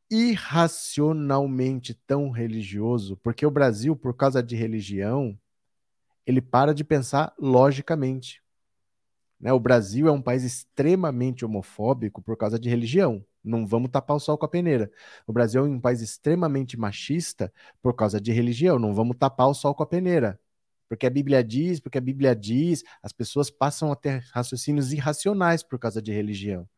irracionalmente 0.08 1.92
tão 2.06 2.30
religioso, 2.30 3.16
porque 3.16 3.44
o 3.44 3.50
Brasil, 3.50 3.96
por 3.96 4.14
causa 4.14 4.40
de 4.40 4.54
religião, 4.54 5.36
ele 6.24 6.40
para 6.40 6.72
de 6.72 6.84
pensar 6.84 7.34
logicamente. 7.36 8.40
Né? 9.40 9.52
O 9.52 9.58
Brasil 9.58 10.06
é 10.06 10.12
um 10.12 10.22
país 10.22 10.44
extremamente 10.44 11.44
homofóbico 11.44 12.22
por 12.22 12.36
causa 12.36 12.60
de 12.60 12.68
religião. 12.68 13.24
Não 13.42 13.66
vamos 13.66 13.90
tapar 13.90 14.16
o 14.16 14.20
sol 14.20 14.38
com 14.38 14.46
a 14.46 14.48
peneira. 14.48 14.88
O 15.26 15.32
Brasil 15.32 15.64
é 15.64 15.68
um 15.68 15.80
país 15.80 16.00
extremamente 16.00 16.78
machista 16.78 17.52
por 17.82 17.92
causa 17.94 18.20
de 18.20 18.30
religião. 18.30 18.78
Não 18.78 18.94
vamos 18.94 19.16
tapar 19.16 19.48
o 19.48 19.54
sol 19.54 19.74
com 19.74 19.82
a 19.82 19.86
peneira 19.86 20.38
porque 20.92 21.06
a 21.06 21.10
Bíblia 21.10 21.42
diz, 21.42 21.80
porque 21.80 21.96
a 21.96 22.02
Bíblia 22.02 22.36
diz, 22.36 22.84
as 23.02 23.14
pessoas 23.14 23.50
passam 23.50 23.90
a 23.90 23.96
ter 23.96 24.22
raciocínios 24.30 24.92
irracionais 24.92 25.62
por 25.62 25.78
causa 25.78 26.02
de 26.02 26.12
religião. 26.12 26.68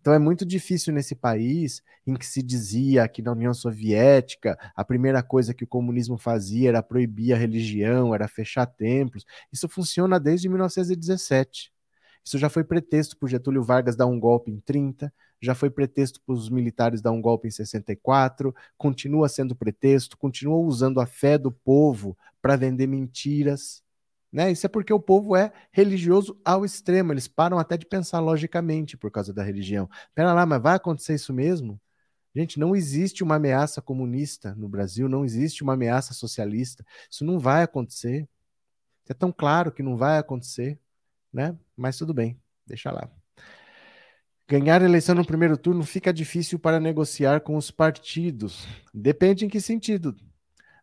Então 0.00 0.14
é 0.14 0.18
muito 0.20 0.46
difícil 0.46 0.94
nesse 0.94 1.16
país 1.16 1.82
em 2.06 2.14
que 2.14 2.24
se 2.24 2.40
dizia 2.40 3.08
que 3.08 3.20
na 3.20 3.32
União 3.32 3.52
Soviética 3.52 4.56
a 4.76 4.84
primeira 4.84 5.24
coisa 5.24 5.52
que 5.52 5.64
o 5.64 5.66
comunismo 5.66 6.16
fazia 6.16 6.68
era 6.68 6.84
proibir 6.84 7.32
a 7.32 7.36
religião, 7.36 8.14
era 8.14 8.28
fechar 8.28 8.64
templos. 8.64 9.24
Isso 9.52 9.68
funciona 9.68 10.20
desde 10.20 10.48
1917. 10.48 11.72
Isso 12.24 12.38
já 12.38 12.48
foi 12.48 12.62
pretexto 12.62 13.16
para 13.18 13.28
Getúlio 13.28 13.64
Vargas 13.64 13.96
dar 13.96 14.06
um 14.06 14.20
golpe 14.20 14.52
em 14.52 14.60
30, 14.60 15.12
já 15.42 15.54
foi 15.54 15.68
pretexto 15.68 16.20
para 16.24 16.34
os 16.34 16.48
militares 16.48 17.02
dar 17.02 17.10
um 17.10 17.20
golpe 17.20 17.48
em 17.48 17.50
64, 17.50 18.54
continua 18.78 19.28
sendo 19.28 19.56
pretexto, 19.56 20.16
continua 20.16 20.56
usando 20.58 21.00
a 21.00 21.06
fé 21.06 21.36
do 21.36 21.50
povo 21.50 22.16
para 22.40 22.54
vender 22.54 22.86
mentiras. 22.86 23.82
Né? 24.32 24.52
Isso 24.52 24.64
é 24.64 24.68
porque 24.68 24.92
o 24.92 25.00
povo 25.00 25.36
é 25.36 25.52
religioso 25.72 26.40
ao 26.44 26.64
extremo, 26.64 27.12
eles 27.12 27.28
param 27.28 27.58
até 27.58 27.76
de 27.76 27.84
pensar 27.84 28.20
logicamente 28.20 28.96
por 28.96 29.10
causa 29.10 29.32
da 29.32 29.42
religião. 29.42 29.90
Pera 30.14 30.32
lá, 30.32 30.46
mas 30.46 30.62
vai 30.62 30.76
acontecer 30.76 31.14
isso 31.14 31.32
mesmo? 31.32 31.78
Gente, 32.34 32.58
não 32.58 32.74
existe 32.74 33.22
uma 33.22 33.34
ameaça 33.36 33.82
comunista 33.82 34.54
no 34.54 34.68
Brasil, 34.68 35.08
não 35.08 35.24
existe 35.24 35.62
uma 35.62 35.74
ameaça 35.74 36.14
socialista. 36.14 36.84
Isso 37.10 37.24
não 37.24 37.38
vai 37.38 37.62
acontecer. 37.62 38.26
É 39.08 39.12
tão 39.12 39.30
claro 39.30 39.70
que 39.70 39.82
não 39.82 39.96
vai 39.96 40.18
acontecer, 40.18 40.78
né? 41.32 41.56
Mas 41.76 41.98
tudo 41.98 42.14
bem, 42.14 42.40
deixa 42.66 42.90
lá. 42.90 43.21
Ganhar 44.52 44.82
a 44.82 44.84
eleição 44.84 45.14
no 45.14 45.24
primeiro 45.24 45.56
turno 45.56 45.82
fica 45.82 46.12
difícil 46.12 46.58
para 46.58 46.78
negociar 46.78 47.40
com 47.40 47.56
os 47.56 47.70
partidos. 47.70 48.68
Depende 48.92 49.46
em 49.46 49.48
que 49.48 49.58
sentido. 49.58 50.14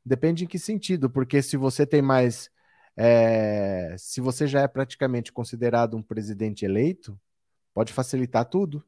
Depende 0.04 0.44
em 0.44 0.48
que 0.48 0.58
sentido, 0.58 1.08
porque 1.08 1.40
se 1.40 1.56
você 1.56 1.86
tem 1.86 2.02
mais. 2.02 2.50
É, 2.98 3.96
se 3.96 4.22
você 4.22 4.48
já 4.48 4.62
é 4.62 4.68
praticamente 4.68 5.32
considerado 5.32 5.96
um 5.96 6.02
presidente 6.02 6.66
eleito, 6.66 7.16
pode 7.72 7.94
facilitar 7.94 8.44
tudo. 8.46 8.84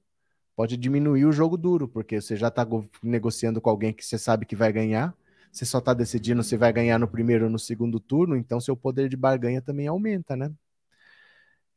Pode 0.56 0.76
diminuir 0.78 1.26
o 1.26 1.32
jogo 1.32 1.58
duro, 1.58 1.88
porque 1.88 2.20
você 2.20 2.36
já 2.36 2.48
está 2.48 2.66
negociando 3.04 3.62
com 3.62 3.70
alguém 3.70 3.94
que 3.94 4.04
você 4.04 4.18
sabe 4.18 4.48
que 4.48 4.56
vai 4.56 4.74
ganhar. 4.74 5.16
Você 5.52 5.64
só 5.64 5.78
está 5.78 5.94
decidindo 5.94 6.42
se 6.42 6.58
vai 6.58 6.74
ganhar 6.74 6.98
no 6.98 7.08
primeiro 7.08 7.46
ou 7.46 7.52
no 7.52 7.60
segundo 7.60 8.00
turno, 8.00 8.36
então 8.36 8.60
seu 8.60 8.76
poder 8.76 9.10
de 9.10 9.16
barganha 9.16 9.62
também 9.62 9.86
aumenta, 9.86 10.36
né? 10.36 10.52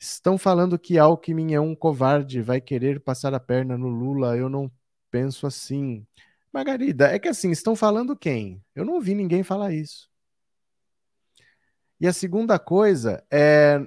Estão 0.05 0.37
falando 0.37 0.79
que 0.79 0.99
Alckmin 0.99 1.55
é 1.55 1.61
um 1.61 1.75
covarde, 1.75 2.43
vai 2.43 2.61
querer 2.61 3.01
passar 3.01 3.33
a 3.33 3.41
perna 3.41 3.79
no 3.79 3.89
Lula. 3.89 4.37
Eu 4.37 4.51
não 4.51 4.71
penso 5.11 5.47
assim. 5.47 6.07
Margarida, 6.53 7.07
é 7.11 7.19
que 7.19 7.27
assim, 7.27 7.51
estão 7.51 7.75
falando 7.75 8.15
quem? 8.15 8.63
Eu 8.75 8.85
não 8.85 8.95
ouvi 8.95 9.15
ninguém 9.15 9.43
falar 9.43 9.73
isso. 9.73 10.11
E 11.99 12.07
a 12.07 12.13
segunda 12.13 12.59
coisa 12.59 13.25
é 13.31 13.81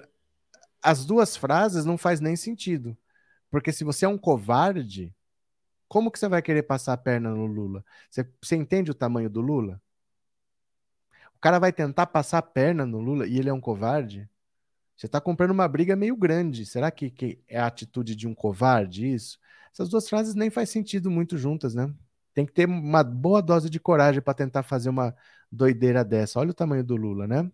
as 0.81 1.05
duas 1.05 1.37
frases 1.37 1.85
não 1.85 1.99
faz 1.99 2.19
nem 2.19 2.35
sentido. 2.35 2.97
Porque 3.51 3.71
se 3.71 3.83
você 3.83 4.05
é 4.05 4.09
um 4.09 4.17
covarde, 4.17 5.13
como 5.87 6.09
que 6.11 6.17
você 6.17 6.27
vai 6.27 6.41
querer 6.41 6.63
passar 6.63 6.93
a 6.93 6.97
perna 6.97 7.29
no 7.29 7.45
Lula? 7.45 7.85
Você, 8.09 8.27
você 8.41 8.55
entende 8.55 8.89
o 8.89 8.95
tamanho 8.95 9.29
do 9.29 9.39
Lula? 9.39 9.79
O 11.35 11.39
cara 11.39 11.59
vai 11.59 11.71
tentar 11.71 12.07
passar 12.07 12.39
a 12.39 12.41
perna 12.41 12.87
no 12.87 12.99
Lula 12.99 13.27
e 13.27 13.37
ele 13.37 13.49
é 13.49 13.53
um 13.53 13.61
covarde? 13.61 14.27
Você 14.97 15.05
está 15.05 15.21
comprando 15.21 15.51
uma 15.51 15.67
briga 15.67 15.95
meio 15.95 16.15
grande. 16.15 16.65
Será 16.65 16.89
que, 16.89 17.11
que, 17.11 17.39
é 17.47 17.59
a 17.59 17.67
atitude 17.67 18.15
de 18.15 18.27
um 18.27 18.33
covarde 18.33 19.13
isso? 19.13 19.39
Essas 19.71 19.89
duas 19.89 20.09
frases 20.09 20.33
nem 20.33 20.49
faz 20.49 20.71
sentido 20.71 21.11
muito 21.11 21.37
juntas, 21.37 21.75
né? 21.75 21.93
Tem 22.33 22.45
que 22.45 22.51
ter 22.51 22.67
uma 22.67 23.03
boa 23.03 23.41
dose 23.41 23.69
de 23.69 23.79
coragem 23.79 24.21
para 24.21 24.33
tentar 24.33 24.63
fazer 24.63 24.89
uma 24.89 25.15
doideira 25.51 26.03
dessa. 26.03 26.39
Olha 26.39 26.49
o 26.51 26.53
tamanho 26.53 26.83
do 26.83 26.95
Lula, 26.95 27.27
né? 27.27 27.49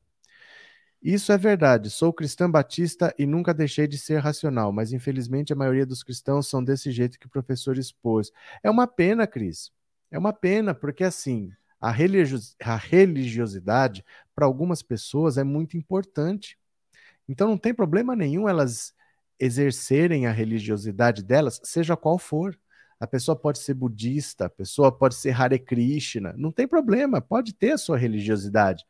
Isso 1.01 1.33
é 1.33 1.37
verdade. 1.37 1.89
Sou 1.89 2.13
cristã 2.13 2.49
batista 2.49 3.13
e 3.19 3.25
nunca 3.25 3.53
deixei 3.53 3.87
de 3.87 3.97
ser 3.97 4.19
racional, 4.19 4.71
mas 4.71 4.93
infelizmente 4.93 5.51
a 5.51 5.55
maioria 5.55 5.85
dos 5.85 6.01
cristãos 6.01 6.47
são 6.47 6.63
desse 6.63 6.91
jeito 6.91 7.19
que 7.19 7.27
o 7.27 7.29
professor 7.29 7.77
expôs. 7.77 8.31
É 8.63 8.69
uma 8.69 8.87
pena, 8.87 9.27
Cris. 9.27 9.69
É 10.09 10.17
uma 10.17 10.31
pena, 10.31 10.73
porque 10.73 11.03
assim, 11.03 11.51
a, 11.81 11.91
religios 11.91 12.55
a 12.63 12.77
religiosidade 12.77 14.05
para 14.33 14.45
algumas 14.45 14.81
pessoas 14.81 15.37
é 15.37 15.43
muito 15.43 15.75
importante. 15.75 16.57
Então 17.27 17.47
não 17.47 17.57
tem 17.57 17.73
problema 17.73 18.15
nenhum 18.15 18.47
elas 18.47 18.93
exercerem 19.39 20.27
a 20.27 20.31
religiosidade 20.31 21.23
delas, 21.23 21.59
seja 21.63 21.97
qual 21.97 22.17
for. 22.17 22.57
A 22.99 23.07
pessoa 23.07 23.35
pode 23.35 23.59
ser 23.59 23.73
budista, 23.73 24.45
a 24.45 24.49
pessoa 24.49 24.91
pode 24.91 25.15
ser 25.15 25.31
Hare 25.39 25.59
Krishna, 25.59 26.33
não 26.37 26.51
tem 26.51 26.67
problema, 26.67 27.21
pode 27.21 27.53
ter 27.53 27.73
a 27.73 27.77
sua 27.77 27.97
religiosidade. 27.97 28.85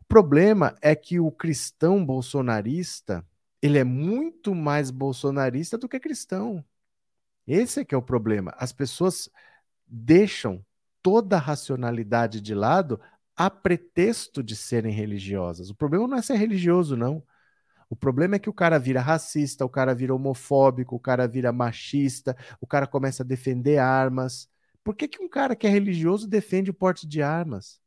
O 0.00 0.04
problema 0.06 0.74
é 0.80 0.94
que 0.94 1.20
o 1.20 1.30
cristão 1.30 2.04
bolsonarista, 2.04 3.26
ele 3.60 3.78
é 3.78 3.84
muito 3.84 4.54
mais 4.54 4.90
bolsonarista 4.90 5.76
do 5.76 5.88
que 5.88 6.00
cristão. 6.00 6.64
Esse 7.46 7.80
é 7.80 7.84
que 7.84 7.94
é 7.94 7.98
o 7.98 8.02
problema. 8.02 8.54
As 8.56 8.72
pessoas 8.72 9.28
deixam 9.86 10.64
toda 11.02 11.36
a 11.36 11.40
racionalidade 11.40 12.40
de 12.40 12.54
lado 12.54 13.00
a 13.36 13.50
pretexto 13.50 14.42
de 14.42 14.56
serem 14.56 14.92
religiosas. 14.92 15.70
O 15.70 15.74
problema 15.74 16.08
não 16.08 16.16
é 16.16 16.22
ser 16.22 16.36
religioso, 16.36 16.96
não. 16.96 17.22
O 17.88 17.94
problema 17.94 18.36
é 18.36 18.38
que 18.38 18.50
o 18.50 18.52
cara 18.52 18.78
vira 18.78 19.00
racista, 19.00 19.64
o 19.64 19.68
cara 19.68 19.94
vira 19.94 20.14
homofóbico, 20.14 20.96
o 20.96 21.00
cara 21.00 21.26
vira 21.28 21.52
machista, 21.52 22.36
o 22.60 22.66
cara 22.66 22.86
começa 22.86 23.22
a 23.22 23.26
defender 23.26 23.78
armas. 23.78 24.48
Por 24.82 24.94
que, 24.96 25.06
que 25.06 25.22
um 25.22 25.28
cara 25.28 25.54
que 25.54 25.66
é 25.66 25.70
religioso 25.70 26.28
defende 26.28 26.70
o 26.70 26.74
porte 26.74 27.06
de 27.06 27.22
armas? 27.22 27.80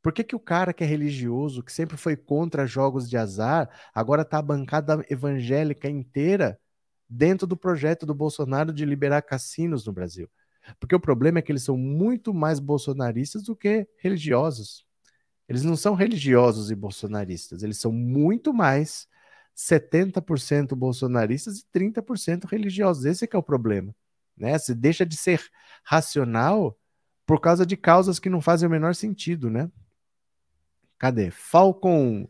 Por 0.00 0.12
que, 0.12 0.24
que 0.24 0.34
o 0.34 0.40
cara 0.40 0.72
que 0.72 0.82
é 0.82 0.86
religioso, 0.86 1.62
que 1.62 1.72
sempre 1.72 1.96
foi 1.96 2.16
contra 2.16 2.66
jogos 2.66 3.08
de 3.08 3.16
azar, 3.16 3.70
agora 3.94 4.22
está 4.22 4.38
a 4.38 4.42
bancada 4.42 5.04
evangélica 5.08 5.88
inteira 5.88 6.58
dentro 7.08 7.46
do 7.46 7.56
projeto 7.56 8.04
do 8.04 8.14
Bolsonaro 8.14 8.72
de 8.72 8.84
liberar 8.84 9.22
cassinos 9.22 9.86
no 9.86 9.92
Brasil? 9.92 10.28
Porque 10.78 10.94
o 10.94 11.00
problema 11.00 11.38
é 11.38 11.42
que 11.42 11.52
eles 11.52 11.62
são 11.62 11.76
muito 11.76 12.32
mais 12.32 12.58
bolsonaristas 12.60 13.44
do 13.44 13.56
que 13.56 13.86
religiosos. 13.96 14.84
Eles 15.48 15.62
não 15.62 15.76
são 15.76 15.94
religiosos 15.94 16.70
e 16.70 16.74
bolsonaristas, 16.74 17.62
eles 17.62 17.78
são 17.78 17.92
muito 17.92 18.52
mais 18.52 19.06
70% 19.56 20.74
bolsonaristas 20.74 21.58
e 21.58 21.64
30% 21.72 22.46
religiosos. 22.46 23.04
Esse 23.04 23.24
é 23.24 23.26
que 23.26 23.36
é 23.36 23.38
o 23.38 23.42
problema. 23.42 23.94
Né? 24.36 24.58
Você 24.58 24.74
deixa 24.74 25.04
de 25.04 25.16
ser 25.16 25.42
racional 25.84 26.78
por 27.26 27.40
causa 27.40 27.64
de 27.64 27.76
causas 27.76 28.18
que 28.18 28.30
não 28.30 28.40
fazem 28.40 28.66
o 28.66 28.70
menor 28.70 28.94
sentido, 28.94 29.50
né? 29.50 29.70
Cadê? 30.98 31.30
Falcon 31.30 32.28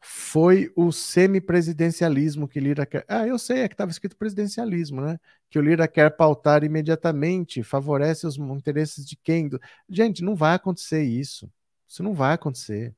foi 0.00 0.72
o 0.74 0.90
semipresidencialismo 0.90 2.48
que 2.48 2.58
Lira 2.58 2.86
quer. 2.86 3.04
Ah, 3.06 3.26
eu 3.26 3.38
sei, 3.38 3.60
é 3.60 3.68
que 3.68 3.74
estava 3.74 3.90
escrito 3.90 4.16
presidencialismo, 4.16 5.00
né? 5.00 5.18
Que 5.50 5.58
o 5.58 5.62
Lira 5.62 5.86
quer 5.86 6.10
pautar 6.16 6.64
imediatamente, 6.64 7.62
favorece 7.62 8.26
os 8.26 8.38
interesses 8.38 9.04
de 9.04 9.16
quem? 9.16 9.50
Gente, 9.88 10.24
não 10.24 10.34
vai 10.34 10.54
acontecer 10.54 11.02
isso. 11.02 11.50
Isso 11.86 12.02
não 12.02 12.14
vai 12.14 12.34
acontecer 12.34 12.94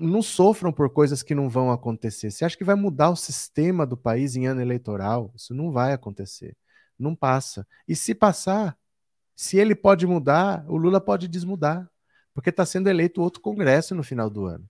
não 0.00 0.22
sofram 0.22 0.72
por 0.72 0.90
coisas 0.90 1.22
que 1.22 1.34
não 1.34 1.48
vão 1.48 1.70
acontecer. 1.70 2.30
Você 2.30 2.44
acha 2.44 2.56
que 2.56 2.64
vai 2.64 2.74
mudar 2.74 3.10
o 3.10 3.16
sistema 3.16 3.86
do 3.86 3.96
país 3.96 4.36
em 4.36 4.46
ano 4.46 4.60
eleitoral? 4.60 5.32
Isso 5.34 5.54
não 5.54 5.72
vai 5.72 5.92
acontecer. 5.92 6.56
Não 6.98 7.14
passa. 7.14 7.66
E 7.86 7.94
se 7.94 8.14
passar, 8.14 8.76
se 9.36 9.56
ele 9.56 9.74
pode 9.74 10.06
mudar, 10.06 10.64
o 10.68 10.76
Lula 10.76 11.00
pode 11.00 11.28
desmudar, 11.28 11.88
porque 12.34 12.50
está 12.50 12.66
sendo 12.66 12.88
eleito 12.88 13.22
outro 13.22 13.40
Congresso 13.40 13.94
no 13.94 14.02
final 14.02 14.28
do 14.28 14.46
ano. 14.46 14.68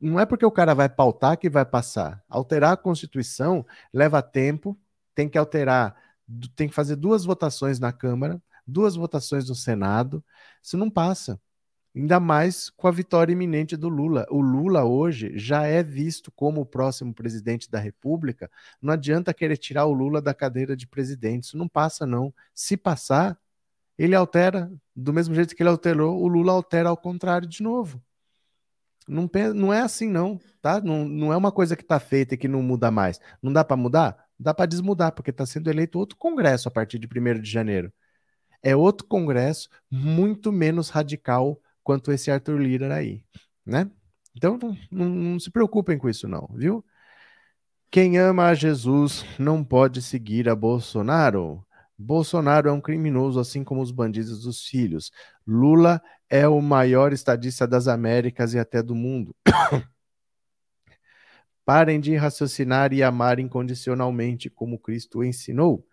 Não 0.00 0.20
é 0.20 0.26
porque 0.26 0.44
o 0.44 0.50
cara 0.50 0.74
vai 0.74 0.88
pautar 0.88 1.38
que 1.38 1.48
vai 1.48 1.64
passar. 1.64 2.22
Alterar 2.28 2.72
a 2.72 2.76
Constituição 2.76 3.64
leva 3.92 4.22
tempo, 4.22 4.78
tem 5.14 5.28
que 5.28 5.38
alterar, 5.38 5.96
tem 6.56 6.68
que 6.68 6.74
fazer 6.74 6.96
duas 6.96 7.24
votações 7.24 7.78
na 7.78 7.92
Câmara, 7.92 8.42
duas 8.66 8.96
votações 8.96 9.48
no 9.48 9.54
Senado. 9.54 10.24
Isso 10.62 10.76
não 10.76 10.90
passa. 10.90 11.40
Ainda 11.94 12.18
mais 12.18 12.70
com 12.70 12.88
a 12.88 12.90
vitória 12.90 13.32
iminente 13.32 13.76
do 13.76 13.88
Lula. 13.88 14.26
O 14.28 14.40
Lula 14.40 14.84
hoje 14.84 15.32
já 15.38 15.64
é 15.64 15.80
visto 15.80 16.32
como 16.32 16.60
o 16.60 16.66
próximo 16.66 17.14
presidente 17.14 17.70
da 17.70 17.78
República. 17.78 18.50
Não 18.82 18.92
adianta 18.92 19.32
querer 19.32 19.56
tirar 19.56 19.86
o 19.86 19.92
Lula 19.92 20.20
da 20.20 20.34
cadeira 20.34 20.76
de 20.76 20.88
presidente. 20.88 21.44
Isso 21.44 21.56
não 21.56 21.68
passa, 21.68 22.04
não. 22.04 22.34
Se 22.52 22.76
passar, 22.76 23.38
ele 23.96 24.14
altera, 24.16 24.72
do 24.94 25.12
mesmo 25.12 25.36
jeito 25.36 25.54
que 25.54 25.62
ele 25.62 25.70
alterou, 25.70 26.20
o 26.20 26.26
Lula 26.26 26.52
altera 26.52 26.88
ao 26.88 26.96
contrário 26.96 27.46
de 27.46 27.62
novo. 27.62 28.02
Não, 29.06 29.30
não 29.54 29.72
é 29.72 29.80
assim, 29.80 30.10
não. 30.10 30.40
Tá? 30.60 30.80
Não, 30.80 31.06
não 31.06 31.32
é 31.32 31.36
uma 31.36 31.52
coisa 31.52 31.76
que 31.76 31.82
está 31.82 32.00
feita 32.00 32.34
e 32.34 32.38
que 32.38 32.48
não 32.48 32.60
muda 32.60 32.90
mais. 32.90 33.20
Não 33.40 33.52
dá 33.52 33.64
para 33.64 33.76
mudar? 33.76 34.24
Dá 34.36 34.52
para 34.52 34.66
desmudar, 34.66 35.12
porque 35.12 35.30
está 35.30 35.46
sendo 35.46 35.70
eleito 35.70 35.98
outro 35.98 36.16
Congresso 36.16 36.66
a 36.66 36.72
partir 36.72 36.98
de 36.98 37.06
1 37.06 37.40
de 37.40 37.48
janeiro. 37.48 37.92
É 38.60 38.74
outro 38.74 39.06
Congresso 39.06 39.68
muito 39.88 40.50
menos 40.50 40.88
radical 40.88 41.60
quanto 41.84 42.10
esse 42.10 42.30
Arthur 42.30 42.58
Lira 42.60 42.92
aí, 42.94 43.22
né? 43.64 43.88
Então 44.34 44.58
não, 44.58 44.76
não, 44.90 45.08
não 45.08 45.38
se 45.38 45.50
preocupem 45.50 45.96
com 45.98 46.08
isso 46.08 46.26
não, 46.26 46.48
viu? 46.54 46.84
Quem 47.90 48.18
ama 48.18 48.46
a 48.46 48.54
Jesus 48.54 49.24
não 49.38 49.62
pode 49.62 50.02
seguir 50.02 50.48
a 50.48 50.56
Bolsonaro. 50.56 51.64
Bolsonaro 51.96 52.68
é 52.68 52.72
um 52.72 52.80
criminoso, 52.80 53.38
assim 53.38 53.62
como 53.62 53.80
os 53.80 53.92
bandidos 53.92 54.42
dos 54.42 54.66
filhos. 54.66 55.12
Lula 55.46 56.02
é 56.28 56.48
o 56.48 56.60
maior 56.60 57.12
estadista 57.12 57.68
das 57.68 57.86
Américas 57.86 58.52
e 58.52 58.58
até 58.58 58.82
do 58.82 58.96
mundo. 58.96 59.32
Parem 61.64 62.00
de 62.00 62.16
raciocinar 62.16 62.92
e 62.92 63.00
amar 63.00 63.38
incondicionalmente, 63.38 64.50
como 64.50 64.76
Cristo 64.76 65.22
ensinou. 65.22 65.86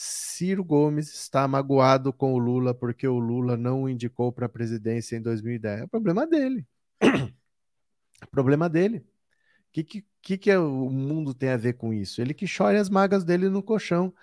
Ciro 0.00 0.62
Gomes 0.62 1.12
está 1.12 1.48
magoado 1.48 2.12
com 2.12 2.32
o 2.32 2.38
Lula 2.38 2.72
porque 2.72 3.08
o 3.08 3.18
Lula 3.18 3.56
não 3.56 3.82
o 3.82 3.88
indicou 3.88 4.30
para 4.30 4.46
a 4.46 4.48
presidência 4.48 5.16
em 5.16 5.20
2010. 5.20 5.80
É 5.80 5.86
problema 5.88 6.24
dele. 6.24 6.64
É 8.20 8.26
problema 8.26 8.68
dele. 8.68 8.98
O 8.98 9.04
que, 9.72 9.82
que, 9.82 10.06
que, 10.22 10.38
que 10.38 10.50
é 10.52 10.58
o 10.58 10.88
mundo 10.88 11.34
tem 11.34 11.50
a 11.50 11.56
ver 11.56 11.72
com 11.74 11.92
isso? 11.92 12.20
Ele 12.20 12.32
que 12.32 12.46
chora 12.46 12.80
as 12.80 12.88
magas 12.88 13.24
dele 13.24 13.48
no 13.48 13.62
colchão. 13.62 14.14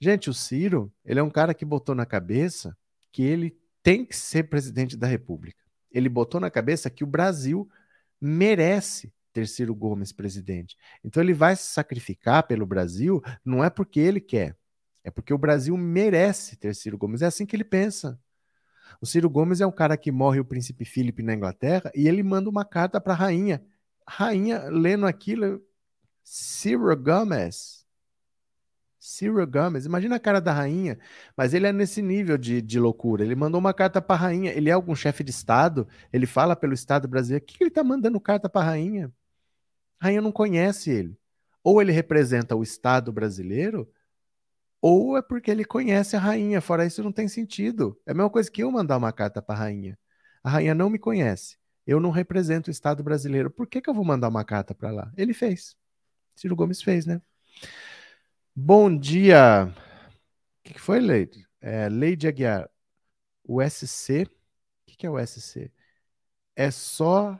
Gente, 0.00 0.30
o 0.30 0.34
Ciro, 0.34 0.92
ele 1.04 1.18
é 1.18 1.22
um 1.22 1.30
cara 1.30 1.52
que 1.52 1.64
botou 1.64 1.96
na 1.96 2.06
cabeça 2.06 2.76
que 3.10 3.22
ele 3.22 3.58
tem 3.82 4.04
que 4.04 4.16
ser 4.16 4.48
presidente 4.48 4.96
da 4.96 5.06
República. 5.06 5.64
Ele 5.90 6.08
botou 6.08 6.40
na 6.40 6.50
cabeça 6.50 6.90
que 6.90 7.02
o 7.02 7.08
Brasil 7.08 7.68
merece 8.20 9.12
ter 9.32 9.48
Ciro 9.48 9.74
Gomes 9.74 10.12
presidente. 10.12 10.76
Então 11.04 11.20
ele 11.20 11.34
vai 11.34 11.56
se 11.56 11.72
sacrificar 11.72 12.46
pelo 12.46 12.66
Brasil, 12.66 13.22
não 13.44 13.64
é 13.64 13.70
porque 13.70 14.00
ele 14.00 14.20
quer, 14.20 14.57
é 15.08 15.10
porque 15.10 15.32
o 15.32 15.38
Brasil 15.38 15.74
merece 15.76 16.54
ter 16.54 16.74
Ciro 16.74 16.98
Gomes. 16.98 17.22
É 17.22 17.26
assim 17.26 17.46
que 17.46 17.56
ele 17.56 17.64
pensa. 17.64 18.20
O 19.00 19.06
Ciro 19.06 19.30
Gomes 19.30 19.60
é 19.60 19.66
um 19.66 19.72
cara 19.72 19.96
que 19.96 20.12
morre 20.12 20.38
o 20.38 20.44
príncipe 20.44 20.84
Felipe 20.84 21.22
na 21.22 21.32
Inglaterra 21.34 21.90
e 21.94 22.06
ele 22.06 22.22
manda 22.22 22.50
uma 22.50 22.64
carta 22.64 23.00
para 23.00 23.14
a 23.14 23.16
rainha. 23.16 23.64
Rainha, 24.06 24.68
lendo 24.68 25.06
aquilo, 25.06 25.62
Ciro 26.22 26.94
Gomes. 26.94 27.86
Ciro 28.98 29.46
Gomes, 29.46 29.86
imagina 29.86 30.16
a 30.16 30.20
cara 30.20 30.40
da 30.40 30.52
rainha, 30.52 30.98
mas 31.34 31.54
ele 31.54 31.66
é 31.66 31.72
nesse 31.72 32.02
nível 32.02 32.36
de, 32.36 32.60
de 32.60 32.78
loucura. 32.78 33.24
Ele 33.24 33.34
mandou 33.34 33.58
uma 33.58 33.72
carta 33.72 34.02
para 34.02 34.16
a 34.16 34.18
rainha. 34.18 34.52
Ele 34.52 34.68
é 34.68 34.72
algum 34.72 34.94
chefe 34.94 35.24
de 35.24 35.30
Estado, 35.30 35.88
ele 36.12 36.26
fala 36.26 36.54
pelo 36.54 36.74
Estado 36.74 37.08
brasileiro. 37.08 37.42
O 37.42 37.46
que, 37.46 37.56
que 37.56 37.64
ele 37.64 37.70
está 37.70 37.82
mandando 37.82 38.20
carta 38.20 38.46
para 38.46 38.60
a 38.60 38.70
rainha? 38.70 39.10
A 39.98 40.06
rainha 40.06 40.20
não 40.20 40.32
conhece 40.32 40.90
ele. 40.90 41.16
Ou 41.64 41.80
ele 41.80 41.92
representa 41.92 42.54
o 42.54 42.62
Estado 42.62 43.10
brasileiro, 43.10 43.88
ou 44.80 45.16
é 45.16 45.22
porque 45.22 45.50
ele 45.50 45.64
conhece 45.64 46.16
a 46.16 46.18
rainha. 46.20 46.60
Fora 46.60 46.86
isso, 46.86 47.02
não 47.02 47.12
tem 47.12 47.28
sentido. 47.28 48.00
É 48.06 48.12
a 48.12 48.14
mesma 48.14 48.30
coisa 48.30 48.50
que 48.50 48.62
eu 48.62 48.70
mandar 48.70 48.96
uma 48.96 49.12
carta 49.12 49.42
para 49.42 49.54
a 49.56 49.58
rainha. 49.58 49.98
A 50.42 50.50
rainha 50.50 50.74
não 50.74 50.90
me 50.90 50.98
conhece. 50.98 51.58
Eu 51.86 52.00
não 52.00 52.10
represento 52.10 52.70
o 52.70 52.70
Estado 52.70 53.02
brasileiro. 53.02 53.50
Por 53.50 53.66
que, 53.66 53.80
que 53.80 53.90
eu 53.90 53.94
vou 53.94 54.04
mandar 54.04 54.28
uma 54.28 54.44
carta 54.44 54.74
para 54.74 54.90
lá? 54.90 55.12
Ele 55.16 55.34
fez. 55.34 55.76
Ciro 56.34 56.54
Gomes 56.54 56.82
fez, 56.82 57.06
né? 57.06 57.20
Bom 58.54 58.96
dia. 58.96 59.64
O 59.64 60.62
que, 60.62 60.74
que 60.74 60.80
foi, 60.80 61.00
Leide? 61.00 61.46
É, 61.60 61.88
Leide 61.88 62.28
Aguiar. 62.28 62.70
O 63.44 63.62
SC. 63.62 64.24
O 64.24 64.30
que, 64.86 64.96
que 64.96 65.06
é 65.06 65.10
o 65.10 65.18
SC? 65.18 65.72
É 66.54 66.70
só 66.70 67.38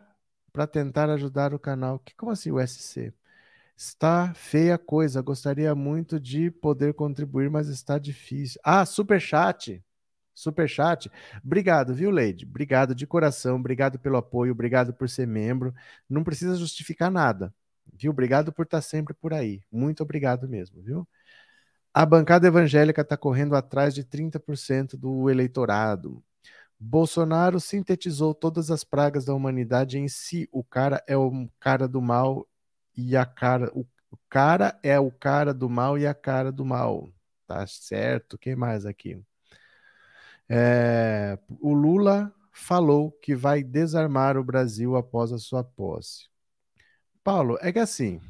para 0.52 0.66
tentar 0.66 1.10
ajudar 1.10 1.54
o 1.54 1.58
canal. 1.58 1.98
Que, 2.00 2.14
como 2.14 2.32
assim 2.32 2.50
o 2.50 2.58
SC? 2.60 3.12
Está 3.78 4.34
feia 4.34 4.74
a 4.74 4.78
coisa. 4.78 5.22
Gostaria 5.22 5.72
muito 5.72 6.18
de 6.18 6.50
poder 6.50 6.94
contribuir, 6.94 7.48
mas 7.48 7.68
está 7.68 7.96
difícil. 7.96 8.60
Ah, 8.64 8.84
super 8.84 9.20
chat. 9.20 9.80
Super 10.34 10.68
chat. 10.68 11.08
Obrigado, 11.44 11.94
viu, 11.94 12.10
Leide? 12.10 12.44
Obrigado 12.44 12.92
de 12.92 13.06
coração. 13.06 13.54
Obrigado 13.54 13.96
pelo 13.96 14.16
apoio. 14.16 14.50
Obrigado 14.52 14.92
por 14.92 15.08
ser 15.08 15.28
membro. 15.28 15.72
Não 16.08 16.24
precisa 16.24 16.56
justificar 16.56 17.08
nada, 17.08 17.54
viu? 17.94 18.10
Obrigado 18.10 18.52
por 18.52 18.64
estar 18.64 18.82
sempre 18.82 19.14
por 19.14 19.32
aí. 19.32 19.60
Muito 19.70 20.02
obrigado 20.02 20.48
mesmo, 20.48 20.82
viu? 20.82 21.08
A 21.94 22.04
bancada 22.04 22.48
evangélica 22.48 23.02
está 23.02 23.16
correndo 23.16 23.54
atrás 23.54 23.94
de 23.94 24.04
30% 24.04 24.96
do 24.96 25.30
eleitorado. 25.30 26.20
Bolsonaro 26.80 27.60
sintetizou 27.60 28.34
todas 28.34 28.72
as 28.72 28.82
pragas 28.82 29.24
da 29.24 29.34
humanidade 29.34 29.98
em 29.98 30.08
si. 30.08 30.48
O 30.50 30.64
cara 30.64 31.02
é 31.06 31.16
o 31.16 31.48
cara 31.60 31.86
do 31.86 32.00
mal 32.02 32.48
e 32.98 33.16
a 33.16 33.24
cara. 33.24 33.70
O, 33.72 33.86
o 34.10 34.16
cara 34.28 34.78
é 34.82 34.98
o 34.98 35.10
cara 35.10 35.54
do 35.54 35.70
mal 35.70 35.96
e 35.96 36.06
a 36.06 36.14
cara 36.14 36.50
do 36.50 36.64
mal. 36.64 37.08
Tá 37.46 37.66
certo? 37.66 38.36
Quem 38.36 38.56
mais 38.56 38.84
aqui? 38.84 39.22
É, 40.48 41.38
o 41.60 41.72
Lula 41.72 42.34
falou 42.52 43.12
que 43.12 43.34
vai 43.36 43.62
desarmar 43.62 44.36
o 44.36 44.44
Brasil 44.44 44.96
após 44.96 45.32
a 45.32 45.38
sua 45.38 45.62
posse. 45.62 46.28
Paulo, 47.22 47.58
é 47.60 47.72
que 47.72 47.78
assim, 47.78 48.20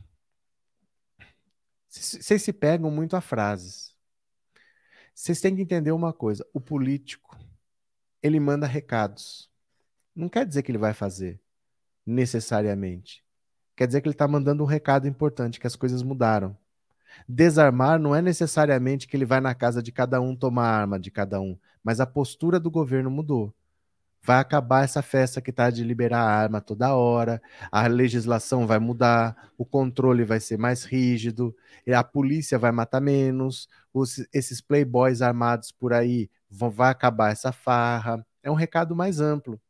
vocês 1.88 2.42
se 2.42 2.52
pegam 2.52 2.90
muito 2.90 3.16
a 3.16 3.20
frases. 3.20 3.96
Vocês 5.14 5.40
têm 5.40 5.57
que 5.57 5.62
entender 5.62 5.92
uma 5.92 6.12
coisa: 6.12 6.46
o 6.52 6.61
político, 6.61 7.38
ele 8.22 8.38
manda 8.38 8.66
recados. 8.66 9.50
Não 10.14 10.28
quer 10.28 10.44
dizer 10.46 10.62
que 10.62 10.70
ele 10.70 10.78
vai 10.78 10.92
fazer, 10.92 11.40
necessariamente 12.04 13.27
quer 13.78 13.86
dizer 13.86 14.00
que 14.00 14.08
ele 14.08 14.14
está 14.14 14.26
mandando 14.26 14.64
um 14.64 14.66
recado 14.66 15.06
importante, 15.06 15.60
que 15.60 15.66
as 15.66 15.76
coisas 15.76 16.02
mudaram. 16.02 16.56
Desarmar 17.28 17.96
não 18.00 18.12
é 18.12 18.20
necessariamente 18.20 19.06
que 19.06 19.16
ele 19.16 19.24
vai 19.24 19.40
na 19.40 19.54
casa 19.54 19.80
de 19.80 19.92
cada 19.92 20.20
um 20.20 20.34
tomar 20.34 20.64
a 20.64 20.80
arma 20.80 20.98
de 20.98 21.12
cada 21.12 21.40
um, 21.40 21.56
mas 21.82 22.00
a 22.00 22.06
postura 22.06 22.58
do 22.58 22.72
governo 22.72 23.08
mudou. 23.08 23.54
Vai 24.20 24.40
acabar 24.40 24.82
essa 24.82 25.00
festa 25.00 25.40
que 25.40 25.50
está 25.50 25.70
de 25.70 25.84
liberar 25.84 26.22
a 26.22 26.28
arma 26.28 26.60
toda 26.60 26.92
hora, 26.92 27.40
a 27.70 27.86
legislação 27.86 28.66
vai 28.66 28.80
mudar, 28.80 29.52
o 29.56 29.64
controle 29.64 30.24
vai 30.24 30.40
ser 30.40 30.58
mais 30.58 30.82
rígido, 30.82 31.54
a 31.94 32.02
polícia 32.02 32.58
vai 32.58 32.72
matar 32.72 33.00
menos, 33.00 33.68
os, 33.94 34.26
esses 34.34 34.60
playboys 34.60 35.22
armados 35.22 35.70
por 35.70 35.92
aí 35.92 36.28
vão, 36.50 36.68
vai 36.68 36.90
acabar 36.90 37.30
essa 37.30 37.52
farra. 37.52 38.26
É 38.42 38.50
um 38.50 38.54
recado 38.54 38.96
mais 38.96 39.20
amplo 39.20 39.60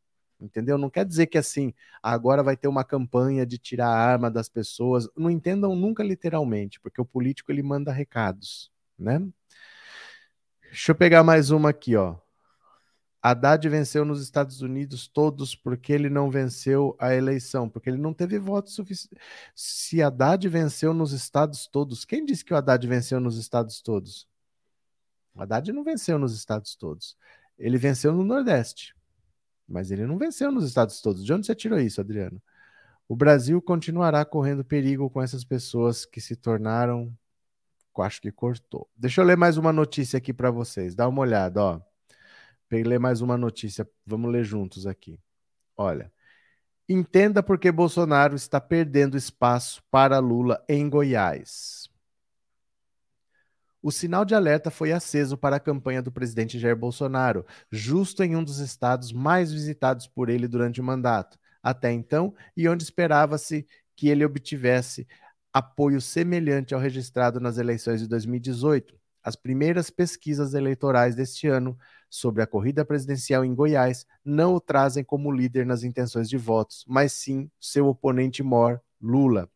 entendeu? 0.41 0.79
Não 0.79 0.91
quer 0.91 1.05
dizer 1.05 1.27
que 1.27 1.39
assim, 1.39 1.73
agora 2.03 2.43
vai 2.43 2.57
ter 2.57 2.69
uma 2.69 2.85
campanha 2.85 3.45
de 3.47 3.59
tirar 3.59 3.89
a 3.89 3.97
arma 3.99 4.31
das 4.31 4.49
pessoas. 4.49 5.09
Não 5.17 5.31
entendam 5.31 5.75
nunca 5.75 6.03
literalmente, 6.03 6.81
porque 6.81 7.01
o 7.01 7.05
político 7.05 7.53
ele 7.53 7.63
manda 7.63 7.93
recados, 7.93 8.71
né? 8.99 9.27
Deixa 10.63 10.93
eu 10.93 10.95
pegar 10.97 11.25
mais 11.25 11.51
uma 11.51 11.71
aqui, 11.71 11.97
ó. 11.97 12.17
Haddad 13.21 13.69
venceu 13.69 14.05
nos 14.05 14.23
Estados 14.23 14.63
Unidos 14.63 15.09
todos 15.09 15.55
porque 15.55 15.93
ele 15.93 16.09
não 16.09 16.31
venceu 16.31 16.97
a 17.01 17.15
eleição, 17.15 17.69
porque 17.69 17.91
ele 17.91 17.99
não 17.99 18.15
teve 18.15 18.39
voto 18.39 18.71
suficiente. 18.71 19.21
Se 19.55 20.03
Haddad 20.03 20.49
venceu 20.49 20.95
nos 20.95 21.13
estados 21.13 21.67
todos, 21.67 22.05
quem 22.05 22.25
disse 22.25 22.45
que 22.45 22.55
o 22.55 22.57
Haddad 22.57 22.87
venceu 22.87 23.19
nos 23.19 23.37
estados 23.37 23.83
todos? 23.83 24.29
O 25.35 25.43
Haddad 25.43 25.73
não 25.73 25.83
venceu 25.83 26.19
nos 26.19 26.35
estados 26.35 26.77
todos. 26.77 27.17
Ele 27.59 27.77
venceu 27.77 28.13
no 28.13 28.25
Nordeste. 28.25 28.95
Mas 29.69 29.91
ele 29.91 30.07
não 30.07 30.17
venceu 30.17 30.51
nos 30.51 30.65
estados 30.65 31.01
todos. 31.01 31.25
De 31.25 31.33
onde 31.33 31.47
você 31.47 31.55
tirou 31.55 31.79
isso, 31.79 32.01
Adriano? 32.01 32.41
O 33.09 33.15
Brasil 33.15 33.61
continuará 33.61 34.25
correndo 34.25 34.65
perigo 34.65 35.11
com 35.11 35.21
essas 35.21 35.45
pessoas 35.45 36.07
que 36.07 36.21
se 36.21 36.35
tornaram. 36.37 37.13
Acho 37.99 38.21
que 38.23 38.31
cortou. 38.31 38.89
Deixa 38.97 39.21
eu 39.21 39.25
ler 39.25 39.37
mais 39.37 39.57
uma 39.57 39.73
notícia 39.73 40.19
aqui 40.19 40.33
para 40.33 40.53
vocês. 40.53 40.95
Dá 40.95 41.09
uma 41.09 41.21
olhada, 41.21 41.61
ó. 41.61 41.81
Peguei 42.69 42.85
ler 42.85 43.01
mais 43.01 43.21
uma 43.21 43.37
notícia. 43.37 43.89
Vamos 44.07 44.31
ler 44.31 44.45
juntos 44.45 44.87
aqui. 44.87 45.19
Olha. 45.77 46.13
Entenda 46.89 47.43
por 47.43 47.59
que 47.59 47.73
Bolsonaro 47.73 48.37
está 48.37 48.61
perdendo 48.61 49.17
espaço 49.17 49.83
para 49.91 50.21
Lula 50.21 50.65
em 50.69 50.89
Goiás 50.89 51.88
o 53.83 53.91
sinal 53.93 54.25
de 54.25 54.35
alerta 54.35 54.71
foi 54.71 54.93
aceso 54.93 55.37
para 55.37 55.57
a 55.57 55.61
campanha 55.61 56.03
do 56.03 56.11
presidente 56.13 56.59
Jair 56.59 56.77
Bolsonaro, 56.77 57.47
justo 57.71 58.23
em 58.23 58.35
um 58.35 58.43
dos 58.43 58.59
estados 58.59 59.13
mais 59.13 59.53
visitados 59.53 60.07
por 60.07 60.29
ele 60.29 60.49
durante 60.49 60.81
o 60.81 60.85
mandato, 60.85 61.39
até 61.63 61.93
então, 61.93 62.35
e 62.57 62.69
onde 62.69 62.83
esperava-se 62.83 63.67
que 63.95 64.09
ele 64.09 64.25
obtivesse 64.25 65.07
apoio 65.53 66.01
semelhante 66.01 66.75
ao 66.75 66.81
registrado 66.81 67.41
nas 67.41 67.59
eleições 67.59 68.01
de 68.01 68.09
2018. 68.09 68.99
As 69.23 69.37
primeiras 69.37 69.91
pesquisas 69.91 70.55
eleitorais 70.55 71.15
deste 71.15 71.49
ano 71.49 71.77
sobre 72.09 72.43
a 72.43 72.47
corrida 72.47 72.85
presidencial 72.85 73.45
em 73.45 73.55
Goiás 73.55 74.07
não 74.25 74.55
o 74.55 74.61
trazem 74.61 75.05
como 75.05 75.33
líder 75.33 75.67
nas 75.67 75.83
intenções 75.83 76.29
de 76.29 76.37
votos, 76.37 76.85
mas 76.87 77.13
sim 77.13 77.51
seu 77.61 77.87
oponente 77.87 78.43
mor, 78.43 78.81
Lula. 79.01 79.51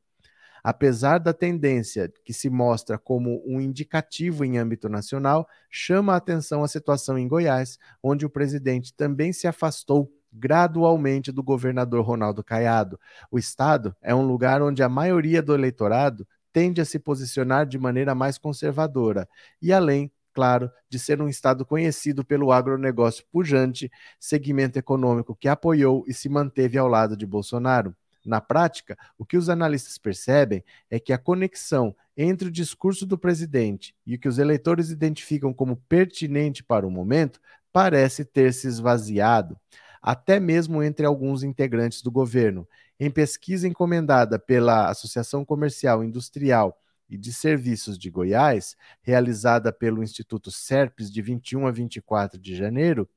Apesar 0.63 1.19
da 1.19 1.33
tendência 1.33 2.13
que 2.25 2.33
se 2.33 2.49
mostra 2.49 2.97
como 2.97 3.43
um 3.47 3.61
indicativo 3.61 4.45
em 4.45 4.59
âmbito 4.59 4.89
nacional, 4.89 5.49
chama 5.71 6.13
a 6.13 6.17
atenção 6.17 6.63
a 6.63 6.69
situação 6.69 7.19
em 7.19 7.27
Goiás, 7.27 7.79
onde 8.03 8.25
o 8.25 8.31
presidente 8.31 8.95
também 8.95 9.33
se 9.33 9.47
afastou 9.47 10.11
gradualmente 10.33 11.31
do 11.33 11.43
governador 11.43 12.05
Ronaldo 12.05 12.43
Caiado. 12.45 12.99
O 13.31 13.39
estado 13.39 13.95
é 14.01 14.15
um 14.15 14.27
lugar 14.27 14.63
onde 14.63 14.83
a 14.83 14.89
maioria 14.89 15.43
do 15.43 15.55
eleitorado 15.55 16.27
tende 16.53 16.81
a 16.81 16.85
se 16.85 16.99
posicionar 16.99 17.67
de 17.67 17.79
maneira 17.79 18.15
mais 18.15 18.39
conservadora 18.39 19.29
e 19.61 19.73
além 19.73 20.11
claro, 20.33 20.71
de 20.89 20.99
ser 20.99 21.21
um 21.21 21.29
estado 21.29 21.65
conhecido 21.65 22.25
pelo 22.25 22.53
agronegócio 22.53 23.25
pujante, 23.31 23.91
segmento 24.19 24.79
econômico 24.79 25.37
que 25.37 25.49
apoiou 25.49 26.05
e 26.07 26.15
se 26.15 26.29
manteve 26.29 26.79
ao 26.79 26.89
lado 26.89 27.17
de 27.17 27.27
Bolsonaro. 27.27 27.95
Na 28.25 28.41
prática, 28.41 28.97
o 29.19 29.25
que 29.25 29.37
os 29.37 29.49
analistas 29.49 29.99
percebem 29.99 30.65
é 30.91 31.01
que 31.01 31.13
a 31.13 31.19
conexão 31.19 31.95
entre 32.17 32.49
o 32.49 32.53
discurso 32.53 33.05
do 33.07 33.19
presidente 33.19 33.95
e 34.07 34.15
o 34.15 34.19
que 34.19 34.29
os 34.29 34.39
eleitores 34.39 34.91
identificam 34.91 35.53
como 35.53 35.77
pertinente 35.77 36.63
para 36.63 36.87
o 36.87 36.91
momento 36.91 37.41
parece 37.73 38.25
ter 38.25 38.53
se 38.53 38.69
esvaziado, 38.69 39.59
até 40.01 40.39
mesmo 40.39 40.83
entre 40.83 41.07
alguns 41.07 41.43
integrantes 41.43 42.03
do 42.03 42.11
governo. 42.11 42.69
Em 43.01 43.11
pesquisa 43.11 43.67
encomendada 43.67 44.39
pela 44.39 44.89
Associação 44.91 45.45
Comercial, 45.45 46.05
Industrial 46.05 46.79
e 47.09 47.17
de 47.17 47.33
Serviços 47.33 47.99
de 47.99 48.11
Goiás, 48.11 48.77
realizada 49.03 49.73
pelo 49.73 50.03
Instituto 50.03 50.51
SERPES 50.51 51.11
de 51.11 51.21
21 51.23 51.67
a 51.67 51.71
24 51.71 52.39
de 52.39 52.55
janeiro, 52.55 53.09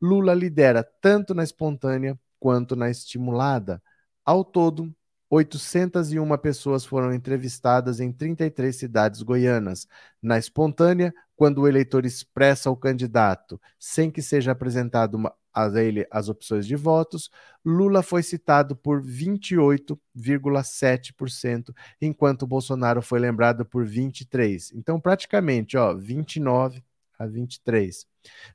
Lula 0.00 0.34
lidera 0.34 0.82
tanto 0.82 1.34
na 1.34 1.42
espontânea 1.42 2.18
quanto 2.38 2.76
na 2.76 2.90
estimulada. 2.90 3.82
Ao 4.26 4.44
todo, 4.44 4.92
801 5.30 6.36
pessoas 6.38 6.84
foram 6.84 7.14
entrevistadas 7.14 8.00
em 8.00 8.10
33 8.12 8.74
cidades 8.74 9.22
goianas. 9.22 9.86
Na 10.20 10.36
espontânea, 10.36 11.14
quando 11.36 11.62
o 11.62 11.68
eleitor 11.68 12.04
expressa 12.04 12.68
o 12.68 12.76
candidato 12.76 13.60
sem 13.78 14.10
que 14.10 14.20
seja 14.20 14.50
apresentado 14.50 15.14
uma, 15.14 15.32
a 15.54 15.68
ele 15.80 16.04
as 16.10 16.28
opções 16.28 16.66
de 16.66 16.74
votos, 16.74 17.30
Lula 17.64 18.02
foi 18.02 18.24
citado 18.24 18.74
por 18.74 19.00
28,7%, 19.00 21.72
enquanto 22.00 22.48
Bolsonaro 22.48 23.00
foi 23.00 23.20
lembrado 23.20 23.64
por 23.64 23.86
23. 23.86 24.72
Então, 24.72 25.00
praticamente, 25.00 25.76
ó, 25.76 25.94
29 25.94 26.82
a 27.16 27.26
23. 27.26 28.04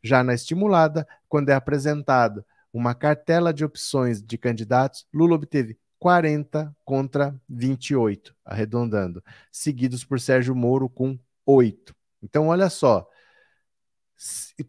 Já 0.03 0.21
na 0.21 0.33
estimulada, 0.33 1.07
quando 1.29 1.47
é 1.49 1.53
apresentado 1.53 2.43
uma 2.73 2.95
cartela 2.95 3.53
de 3.53 3.65
opções 3.65 4.21
de 4.21 4.37
candidatos, 4.37 5.05
Lula 5.13 5.35
obteve 5.35 5.77
40 5.99 6.75
contra 6.83 7.39
28, 7.47 8.35
arredondando, 8.43 9.23
seguidos 9.51 10.03
por 10.03 10.19
Sérgio 10.19 10.55
Moro 10.55 10.89
com 10.89 11.17
8. 11.45 11.95
Então, 12.23 12.47
olha 12.47 12.69
só. 12.69 13.07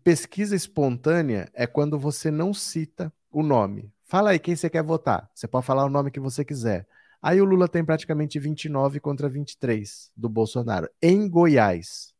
Pesquisa 0.02 0.56
espontânea 0.56 1.50
é 1.54 1.66
quando 1.66 1.98
você 1.98 2.30
não 2.30 2.52
cita 2.52 3.12
o 3.30 3.42
nome. 3.42 3.92
Fala 4.04 4.30
aí 4.30 4.38
quem 4.38 4.54
você 4.54 4.68
quer 4.68 4.82
votar. 4.82 5.30
Você 5.34 5.48
pode 5.48 5.64
falar 5.64 5.84
o 5.84 5.90
nome 5.90 6.10
que 6.10 6.20
você 6.20 6.44
quiser. 6.44 6.86
Aí 7.22 7.40
o 7.40 7.44
Lula 7.44 7.68
tem 7.68 7.84
praticamente 7.84 8.38
29 8.38 9.00
contra 9.00 9.28
23 9.28 10.10
do 10.16 10.28
Bolsonaro, 10.28 10.88
em 11.00 11.28
Goiás. 11.28 12.12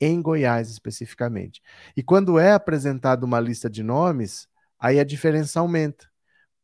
Em 0.00 0.20
Goiás, 0.20 0.68
especificamente. 0.68 1.62
E 1.96 2.02
quando 2.02 2.38
é 2.38 2.52
apresentada 2.52 3.24
uma 3.24 3.38
lista 3.38 3.70
de 3.70 3.82
nomes, 3.82 4.48
aí 4.82 4.98
a 4.98 5.04
diferença 5.04 5.60
aumenta 5.60 6.12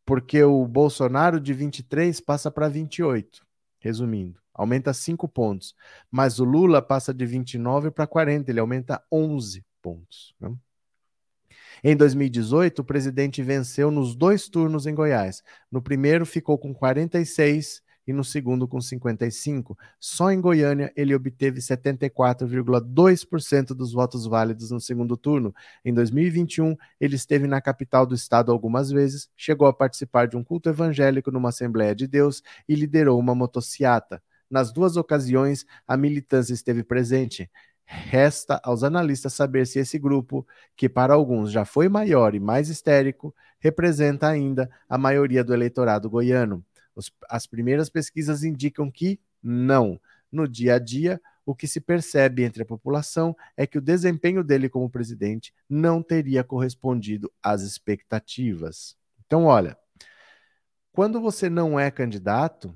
porque 0.09 0.43
o 0.43 0.67
Bolsonaro 0.67 1.39
de 1.39 1.53
23 1.53 2.19
passa 2.23 2.51
para 2.51 2.67
28, 2.67 3.47
resumindo, 3.79 4.41
aumenta 4.55 4.95
5 4.95 5.29
pontos. 5.29 5.75
Mas 6.11 6.41
o 6.41 6.45
Lula 6.45 6.81
passa 6.81 7.13
de 7.13 7.27
29 7.27 7.91
para 7.91 8.07
40, 8.07 8.51
ele 8.51 8.59
aumenta 8.59 9.05
11 9.13 9.63
pontos. 9.83 10.35
Né? 10.41 10.51
Em 11.85 11.95
2018, 11.95 12.79
o 12.79 12.85
presidente 12.85 13.43
venceu 13.43 13.91
nos 13.91 14.17
dois 14.17 14.49
turnos 14.49 14.87
em 14.87 14.95
Goiás. 14.95 15.43
No 15.71 15.83
primeiro, 15.83 16.25
ficou 16.25 16.57
com 16.57 16.73
46 16.73 17.83
e 18.09 18.13
no 18.13 18.25
segundo 18.25 18.67
com 18.67 18.81
55. 18.81 19.79
Só 20.01 20.33
em 20.33 20.41
Goiânia 20.41 20.91
ele 20.97 21.15
obteve 21.15 21.61
74,2% 21.61 23.75
dos 23.75 23.93
votos 23.93 24.27
válidos 24.27 24.71
no 24.71 24.81
segundo 24.81 25.15
turno. 25.15 25.55
Em 25.85 25.93
2021, 25.93 26.75
ele 26.99 27.17
esteve 27.17 27.47
na 27.47 27.61
capital 27.61 28.07
do 28.07 28.15
estado 28.15 28.51
algumas 28.51 28.91
vezes, 28.91 29.29
chegou 29.37 29.69
a 29.69 29.75
participar 29.75 30.27
de 30.27 30.39
um 30.39 30.43
culto 30.43 30.71
evangélico 30.71 31.31
numa 31.31 31.51
Assembleia 31.51 31.95
de 31.95 32.07
Deus 32.07 32.43
e 32.67 32.75
liderou 32.75 33.21
uma 33.21 33.35
motociata. 33.35 34.23
Nas 34.51 34.73
duas 34.73 34.97
ocasiões, 34.97 35.67
a 35.87 35.95
militância 35.95 36.55
esteve 36.55 36.83
presente. 36.83 37.51
Resta 37.85 38.59
aos 38.65 38.83
analistas 38.83 39.35
saber 39.35 39.67
se 39.67 39.79
esse 39.79 39.99
grupo, 39.99 40.47
que 40.75 40.89
para 40.89 41.13
alguns 41.13 41.53
já 41.53 41.67
foi 41.67 41.91
maior 41.91 42.35
e 42.35 42.41
mais 42.41 42.71
histérico, 42.71 43.35
representa 43.59 44.29
ainda 44.29 44.71
a 44.89 44.97
maioria 44.97 45.45
do 45.45 45.53
eleitorado 45.53 46.09
goiano. 46.09 46.65
Os, 46.99 47.13
as 47.31 47.47
primeiras 47.47 47.89
pesquisas 47.89 48.43
indicam 48.43 48.91
que 48.91 49.21
não. 49.41 50.01
No 50.33 50.49
dia 50.49 50.75
a 50.75 50.79
dia, 50.81 51.21
o 51.47 51.55
que 51.55 51.69
se 51.69 51.81
percebe 51.81 52.43
entre 52.43 52.65
a 52.65 52.67
população 52.67 53.37
é 53.57 53.69
que 53.69 53.79
o 53.79 53.81
desempenho 53.81 54.43
dele 54.43 54.69
como 54.69 54.91
presidente 54.91 55.55
não 55.69 56.03
teria 56.03 56.43
correspondido 56.43 57.33
às 57.41 57.63
expectativas. 57.63 58.97
Então, 59.25 59.45
olha, 59.45 59.79
quando 60.93 61.21
você 61.21 61.49
não 61.49 61.79
é 61.79 61.89
candidato, 61.89 62.75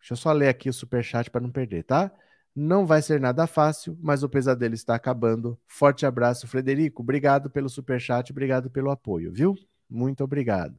deixa 0.00 0.14
eu 0.14 0.16
só 0.16 0.32
ler 0.32 0.48
aqui 0.48 0.68
o 0.68 0.72
superchat 0.72 1.30
para 1.30 1.40
não 1.40 1.52
perder, 1.52 1.84
tá? 1.84 2.12
Não 2.56 2.84
vai 2.84 3.02
ser 3.02 3.20
nada 3.20 3.46
fácil, 3.46 3.96
mas 4.02 4.24
o 4.24 4.28
pesadelo 4.28 4.74
está 4.74 4.96
acabando. 4.96 5.56
Forte 5.66 6.04
abraço, 6.04 6.48
Frederico. 6.48 7.02
Obrigado 7.02 7.48
pelo 7.48 7.68
superchat, 7.68 8.32
obrigado 8.32 8.68
pelo 8.68 8.90
apoio, 8.90 9.32
viu? 9.32 9.54
Muito 9.88 10.24
obrigado. 10.24 10.76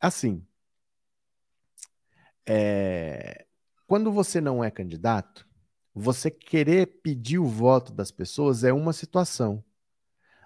Assim, 0.00 0.44
é, 2.46 3.46
quando 3.86 4.12
você 4.12 4.40
não 4.40 4.62
é 4.62 4.70
candidato, 4.70 5.46
você 5.94 6.30
querer 6.30 6.86
pedir 7.02 7.38
o 7.38 7.46
voto 7.46 7.92
das 7.92 8.10
pessoas 8.10 8.64
é 8.64 8.72
uma 8.72 8.92
situação. 8.92 9.62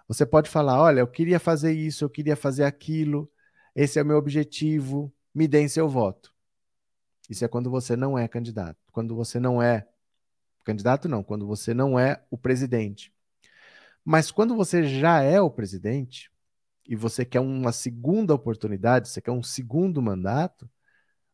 Você 0.06 0.26
pode 0.26 0.50
falar: 0.50 0.80
olha, 0.80 1.00
eu 1.00 1.06
queria 1.06 1.40
fazer 1.40 1.72
isso, 1.72 2.04
eu 2.04 2.10
queria 2.10 2.36
fazer 2.36 2.64
aquilo, 2.64 3.30
esse 3.74 3.98
é 3.98 4.02
o 4.02 4.06
meu 4.06 4.16
objetivo, 4.16 5.12
me 5.34 5.46
deem 5.48 5.68
seu 5.68 5.88
voto. 5.88 6.34
Isso 7.28 7.44
é 7.44 7.48
quando 7.48 7.70
você 7.70 7.94
não 7.94 8.18
é 8.18 8.26
candidato. 8.26 8.78
Quando 8.90 9.14
você 9.14 9.38
não 9.38 9.62
é 9.62 9.86
candidato, 10.64 11.08
não, 11.08 11.22
quando 11.22 11.46
você 11.46 11.74
não 11.74 11.98
é 11.98 12.22
o 12.30 12.38
presidente. 12.38 13.12
Mas 14.04 14.30
quando 14.30 14.56
você 14.56 14.84
já 14.84 15.22
é 15.22 15.40
o 15.40 15.50
presidente 15.50 16.30
e 16.86 16.96
você 16.96 17.24
quer 17.24 17.40
uma 17.40 17.72
segunda 17.72 18.34
oportunidade, 18.34 19.08
você 19.08 19.20
quer 19.20 19.30
um 19.30 19.42
segundo 19.42 20.00
mandato, 20.00 20.68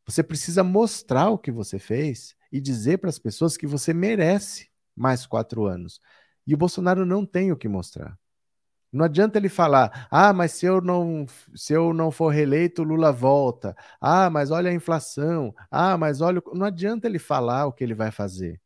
você 0.07 0.23
precisa 0.23 0.63
mostrar 0.63 1.31
o 1.31 1.39
que 1.39 1.51
você 1.51 1.79
fez 1.79 2.35
e 2.53 2.61
dizer 2.61 2.99
para 2.99 3.11
as 3.11 3.19
pessoas 3.19 3.57
que 3.57 3.67
você 3.67 3.93
merece 3.95 4.69
mais 4.95 5.27
quatro 5.27 5.67
anos. 5.67 6.01
E 6.47 6.55
o 6.55 6.59
Bolsonaro 6.59 7.07
não 7.07 7.25
tem 7.25 7.51
o 7.51 7.57
que 7.57 7.69
mostrar. 7.69 8.19
Não 8.93 9.05
adianta 9.05 9.39
ele 9.39 9.49
falar, 9.49 10.07
ah, 10.09 10.33
mas 10.33 10.53
se 10.53 10.67
eu 10.67 10.81
não, 10.81 11.27
se 11.53 11.73
eu 11.73 11.93
não 11.93 12.13
for 12.13 12.29
reeleito, 12.29 12.85
Lula 12.85 13.11
volta. 13.11 13.77
Ah, 14.01 14.31
mas 14.31 14.53
olha 14.53 14.71
a 14.71 14.75
inflação. 14.75 15.53
Ah, 15.69 15.99
mas 15.99 16.21
olha. 16.21 16.41
Não 16.53 16.65
adianta 16.65 17.09
ele 17.09 17.19
falar 17.19 17.67
o 17.67 17.73
que 17.73 17.83
ele 17.83 17.95
vai 17.95 18.13
fazer. 18.13 18.61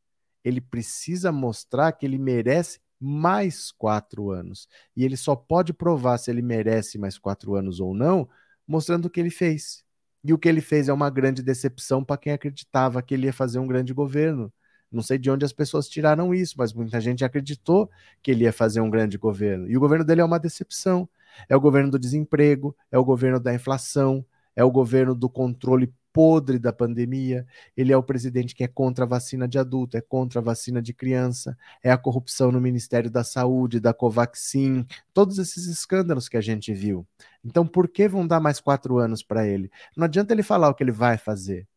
Ele 0.45 0.61
precisa 0.61 1.33
mostrar 1.33 1.93
que 1.93 2.05
ele 2.05 2.19
merece 2.19 2.79
mais 3.01 3.73
quatro 3.73 4.31
anos. 4.31 4.69
E 4.95 5.03
ele 5.03 5.17
só 5.17 5.35
pode 5.35 5.73
provar 5.73 6.19
se 6.19 6.31
ele 6.31 6.43
merece 6.43 6.99
mais 6.99 7.17
quatro 7.17 7.55
anos 7.55 7.81
ou 7.81 7.95
não, 7.95 8.29
mostrando 8.67 9.07
o 9.07 9.11
que 9.11 9.21
ele 9.21 9.31
fez. 9.31 9.83
E 10.25 10.33
o 10.33 10.39
que 10.39 10.49
ele 10.49 10.61
fez 10.61 10.89
é 10.89 10.93
uma 10.93 11.11
grande 11.11 11.43
decepção 11.43 12.05
para 12.05 12.17
quem 12.17 12.33
acreditava 12.33 13.03
que 13.03 13.15
ele 13.15 13.27
ia 13.27 13.33
fazer 13.33 13.59
um 13.59 13.67
grande 13.67 13.93
governo. 13.95 14.53
Não 14.91 15.03
sei 15.03 15.19
de 15.19 15.31
onde 15.31 15.45
as 15.45 15.53
pessoas 15.53 15.89
tiraram 15.89 16.35
isso, 16.35 16.55
mas 16.59 16.73
muita 16.73 17.01
gente 17.01 17.25
acreditou 17.25 17.91
que 18.23 18.31
ele 18.31 18.45
ia 18.45 18.53
fazer 18.53 18.81
um 18.81 18.91
grande 18.91 19.19
governo. 19.19 19.69
E 19.69 19.77
o 19.77 19.81
governo 19.81 20.05
dele 20.05 20.21
é 20.23 20.25
uma 20.25 20.39
decepção. 20.39 21.09
É 21.49 21.55
o 21.57 21.61
governo 21.61 21.91
do 21.91 21.99
desemprego, 21.99 22.75
é 22.91 22.99
o 22.99 23.05
governo 23.05 23.39
da 23.39 23.55
inflação, 23.55 24.25
é 24.59 24.65
o 24.65 24.73
governo 24.73 25.15
do 25.15 25.31
controle 25.31 25.95
podre 26.13 26.59
da 26.59 26.73
pandemia. 26.73 27.47
Ele 27.77 27.93
é 27.93 27.97
o 27.97 28.03
presidente 28.03 28.53
que 28.57 28.65
é 28.65 28.67
contra 28.67 29.05
a 29.05 29.09
vacina 29.09 29.47
de 29.47 29.57
adulto, 29.57 29.97
é 29.97 30.01
contra 30.01 30.41
a 30.41 30.43
vacina 30.43 30.83
de 30.83 30.93
criança, 30.93 31.57
é 31.81 31.93
a 31.93 31.97
corrupção 31.97 32.51
no 32.51 32.61
Ministério 32.61 33.09
da 33.09 33.23
Saúde, 33.23 33.79
da 33.79 33.95
Covaxin, 33.95 34.85
todos 35.15 35.39
esses 35.39 35.67
escândalos 35.67 36.29
que 36.29 36.37
a 36.37 36.41
gente 36.41 36.75
viu. 36.75 37.07
Então, 37.45 37.65
por 37.65 37.87
que 37.87 38.09
vão 38.09 38.27
dar 38.27 38.41
mais 38.41 38.59
quatro 38.59 38.99
anos 38.99 39.23
para 39.23 39.47
ele? 39.47 39.71
Não 39.97 40.07
adianta 40.07 40.35
ele 40.35 40.43
falar 40.43 40.69
o 40.71 40.75
que 40.75 40.83
ele 40.83 40.91
vai 40.91 41.17
fazer. 41.17 41.69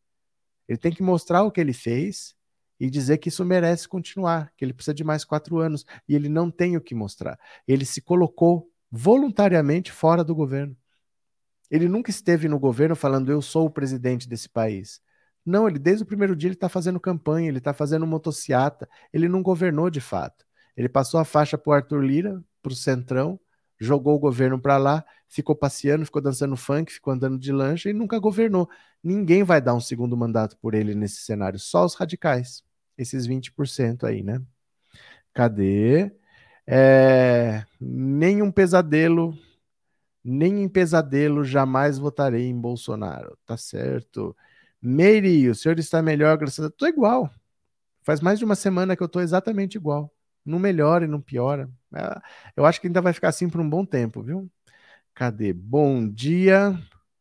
Ele 0.66 0.78
tem 0.78 0.90
que 0.90 1.04
mostrar 1.04 1.44
o 1.44 1.52
que 1.52 1.60
ele 1.60 1.72
fez 1.72 2.34
e 2.80 2.90
dizer 2.90 3.18
que 3.18 3.28
isso 3.28 3.44
merece 3.44 3.86
continuar, 3.86 4.52
que 4.56 4.64
ele 4.64 4.72
precisa 4.72 4.92
de 4.92 5.04
mais 5.04 5.24
quatro 5.24 5.58
anos. 5.58 5.86
E 6.08 6.16
ele 6.16 6.28
não 6.28 6.50
tem 6.50 6.76
o 6.76 6.80
que 6.80 6.96
mostrar. 6.96 7.38
Ele 7.68 7.84
se 7.84 8.00
colocou 8.02 8.68
voluntariamente 8.90 9.92
fora 9.92 10.24
do 10.24 10.34
governo. 10.34 10.76
Ele 11.72 11.88
nunca 11.88 12.10
esteve 12.10 12.48
no 12.48 12.58
governo 12.58 12.94
falando 12.94 13.32
eu 13.32 13.40
sou 13.40 13.64
o 13.64 13.70
presidente 13.70 14.28
desse 14.28 14.46
país. 14.46 15.00
Não, 15.44 15.66
ele 15.66 15.78
desde 15.78 16.02
o 16.02 16.06
primeiro 16.06 16.36
dia 16.36 16.48
ele 16.48 16.54
está 16.54 16.68
fazendo 16.68 17.00
campanha, 17.00 17.48
ele 17.48 17.56
está 17.56 17.72
fazendo 17.72 18.06
motociata, 18.06 18.86
ele 19.10 19.26
não 19.26 19.42
governou 19.42 19.88
de 19.88 19.98
fato. 19.98 20.44
Ele 20.76 20.86
passou 20.86 21.18
a 21.18 21.24
faixa 21.24 21.56
para 21.56 21.70
o 21.70 21.72
Arthur 21.72 22.02
Lira, 22.02 22.44
para 22.62 22.72
o 22.72 22.76
Centrão, 22.76 23.40
jogou 23.80 24.14
o 24.14 24.18
governo 24.18 24.60
para 24.60 24.76
lá, 24.76 25.02
ficou 25.26 25.56
passeando, 25.56 26.04
ficou 26.04 26.20
dançando 26.20 26.56
funk, 26.58 26.92
ficou 26.92 27.14
andando 27.14 27.38
de 27.38 27.50
lancha 27.50 27.88
e 27.88 27.94
nunca 27.94 28.18
governou. 28.18 28.68
Ninguém 29.02 29.42
vai 29.42 29.58
dar 29.58 29.72
um 29.74 29.80
segundo 29.80 30.14
mandato 30.14 30.58
por 30.58 30.74
ele 30.74 30.94
nesse 30.94 31.22
cenário, 31.22 31.58
só 31.58 31.86
os 31.86 31.94
radicais, 31.94 32.62
esses 32.98 33.26
20% 33.26 34.04
aí, 34.04 34.22
né? 34.22 34.42
Cadê? 35.32 36.12
É, 36.66 37.64
nenhum 37.80 38.52
pesadelo 38.52 39.34
nem 40.24 40.62
em 40.62 40.68
pesadelo 40.68 41.44
jamais 41.44 41.98
votarei 41.98 42.48
em 42.48 42.58
Bolsonaro. 42.58 43.36
Tá 43.46 43.56
certo. 43.56 44.36
Meire, 44.80 45.48
o 45.48 45.54
senhor 45.54 45.78
está 45.78 46.02
melhor, 46.02 46.36
graças 46.36 46.64
a 46.64 46.68
Deus. 46.68 46.76
Tô 46.76 46.86
igual. 46.86 47.30
Faz 48.02 48.20
mais 48.20 48.38
de 48.38 48.44
uma 48.44 48.54
semana 48.56 48.96
que 48.96 49.02
eu 49.02 49.08
tô 49.08 49.20
exatamente 49.20 49.76
igual. 49.76 50.12
Não 50.44 50.58
melhora 50.58 51.04
e 51.04 51.08
não 51.08 51.20
piora. 51.20 51.70
É, 51.94 52.20
eu 52.56 52.66
acho 52.66 52.80
que 52.80 52.88
ainda 52.88 53.00
vai 53.00 53.12
ficar 53.12 53.28
assim 53.28 53.48
por 53.48 53.60
um 53.60 53.68
bom 53.68 53.84
tempo, 53.84 54.22
viu? 54.22 54.50
Cadê? 55.14 55.52
Bom 55.52 56.08
dia, 56.08 56.78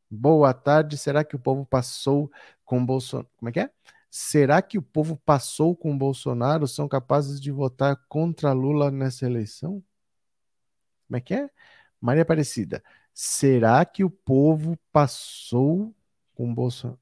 boa 0.09 0.53
tarde. 0.53 0.97
Será 0.97 1.23
que 1.23 1.35
o 1.35 1.39
povo 1.39 1.65
passou 1.65 2.31
com 2.65 2.83
Bolsonaro? 2.85 3.29
Como 3.37 3.49
é 3.49 3.51
que 3.51 3.59
é? 3.59 3.69
Será 4.09 4.61
que 4.61 4.77
o 4.77 4.81
povo 4.81 5.17
passou 5.25 5.75
com 5.75 5.97
Bolsonaro? 5.97 6.67
São 6.67 6.87
capazes 6.87 7.39
de 7.39 7.51
votar 7.51 7.95
contra 8.09 8.51
Lula 8.53 8.91
nessa 8.91 9.25
eleição? 9.25 9.83
Como 11.07 11.17
é 11.17 11.21
que 11.21 11.33
é? 11.33 11.49
Maria 12.01 12.23
Aparecida. 12.23 12.83
Será 13.13 13.85
que 13.85 14.03
o 14.03 14.09
povo 14.09 14.77
passou 14.91 15.93
com 16.33 16.49
o 16.51 16.53
Bolsonaro? 16.53 16.99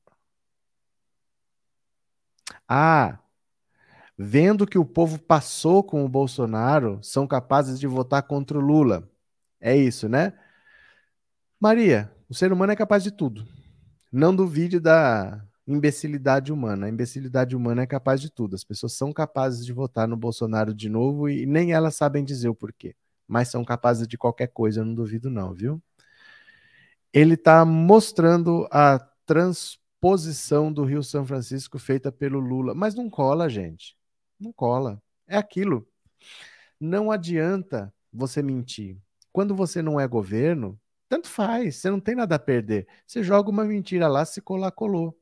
Ah, 2.68 3.20
vendo 4.18 4.68
que 4.68 4.78
o 4.78 4.86
povo 4.86 5.18
passou 5.20 5.84
com 5.84 6.04
o 6.04 6.10
Bolsonaro, 6.10 7.00
são 7.02 7.26
capazes 7.28 7.80
de 7.80 7.88
votar 7.88 8.24
contra 8.24 8.58
o 8.58 8.62
Lula. 8.62 9.10
É 9.62 9.76
isso, 9.76 10.10
né? 10.10 10.34
Maria, 11.60 12.12
o 12.30 12.34
ser 12.34 12.52
humano 12.52 12.72
é 12.72 12.76
capaz 12.76 13.04
de 13.04 13.12
tudo. 13.12 13.48
Não 14.12 14.36
duvide 14.36 14.80
da 14.80 15.44
imbecilidade 15.68 16.52
humana. 16.52 16.88
A 16.88 16.90
imbecilidade 16.90 17.56
humana 17.56 17.84
é 17.84 17.88
capaz 17.88 18.22
de 18.22 18.30
tudo. 18.30 18.56
As 18.56 18.64
pessoas 18.64 18.94
são 18.94 19.14
capazes 19.14 19.66
de 19.66 19.74
votar 19.74 20.08
no 20.08 20.18
Bolsonaro 20.18 20.74
de 20.74 20.90
novo 20.90 21.30
e 21.30 21.46
nem 21.46 21.74
elas 21.74 21.96
sabem 21.96 22.24
dizer 22.24 22.50
o 22.50 22.56
porquê. 22.56 22.96
Mas 23.30 23.50
são 23.50 23.64
capazes 23.64 24.08
de 24.08 24.18
qualquer 24.18 24.48
coisa, 24.48 24.84
não 24.84 24.96
duvido, 24.96 25.30
não, 25.30 25.54
viu? 25.54 25.80
Ele 27.14 27.36
está 27.36 27.64
mostrando 27.64 28.68
a 28.72 29.00
transposição 29.24 30.74
do 30.74 30.84
Rio 30.84 31.04
São 31.04 31.24
Francisco 31.26 31.78
feita 31.78 32.12
pelo 32.12 32.40
Lula. 32.40 32.74
Mas 32.74 32.96
não 32.96 33.08
cola, 33.08 33.48
gente. 33.48 33.96
Não 34.40 34.52
cola. 34.52 35.00
É 35.28 35.38
aquilo. 35.38 35.88
Não 36.80 37.12
adianta 37.12 37.94
você 38.12 38.42
mentir. 38.42 38.98
Quando 39.32 39.56
você 39.56 39.80
não 39.84 40.00
é 40.00 40.08
governo, 40.08 40.80
tanto 41.08 41.28
faz, 41.28 41.76
você 41.76 41.92
não 41.92 42.00
tem 42.00 42.16
nada 42.16 42.36
a 42.36 42.40
perder. 42.40 42.88
Você 43.06 43.22
joga 43.22 43.52
uma 43.52 43.64
mentira 43.64 44.08
lá, 44.08 44.26
se 44.26 44.42
colar, 44.42 44.72
colou. 44.72 45.16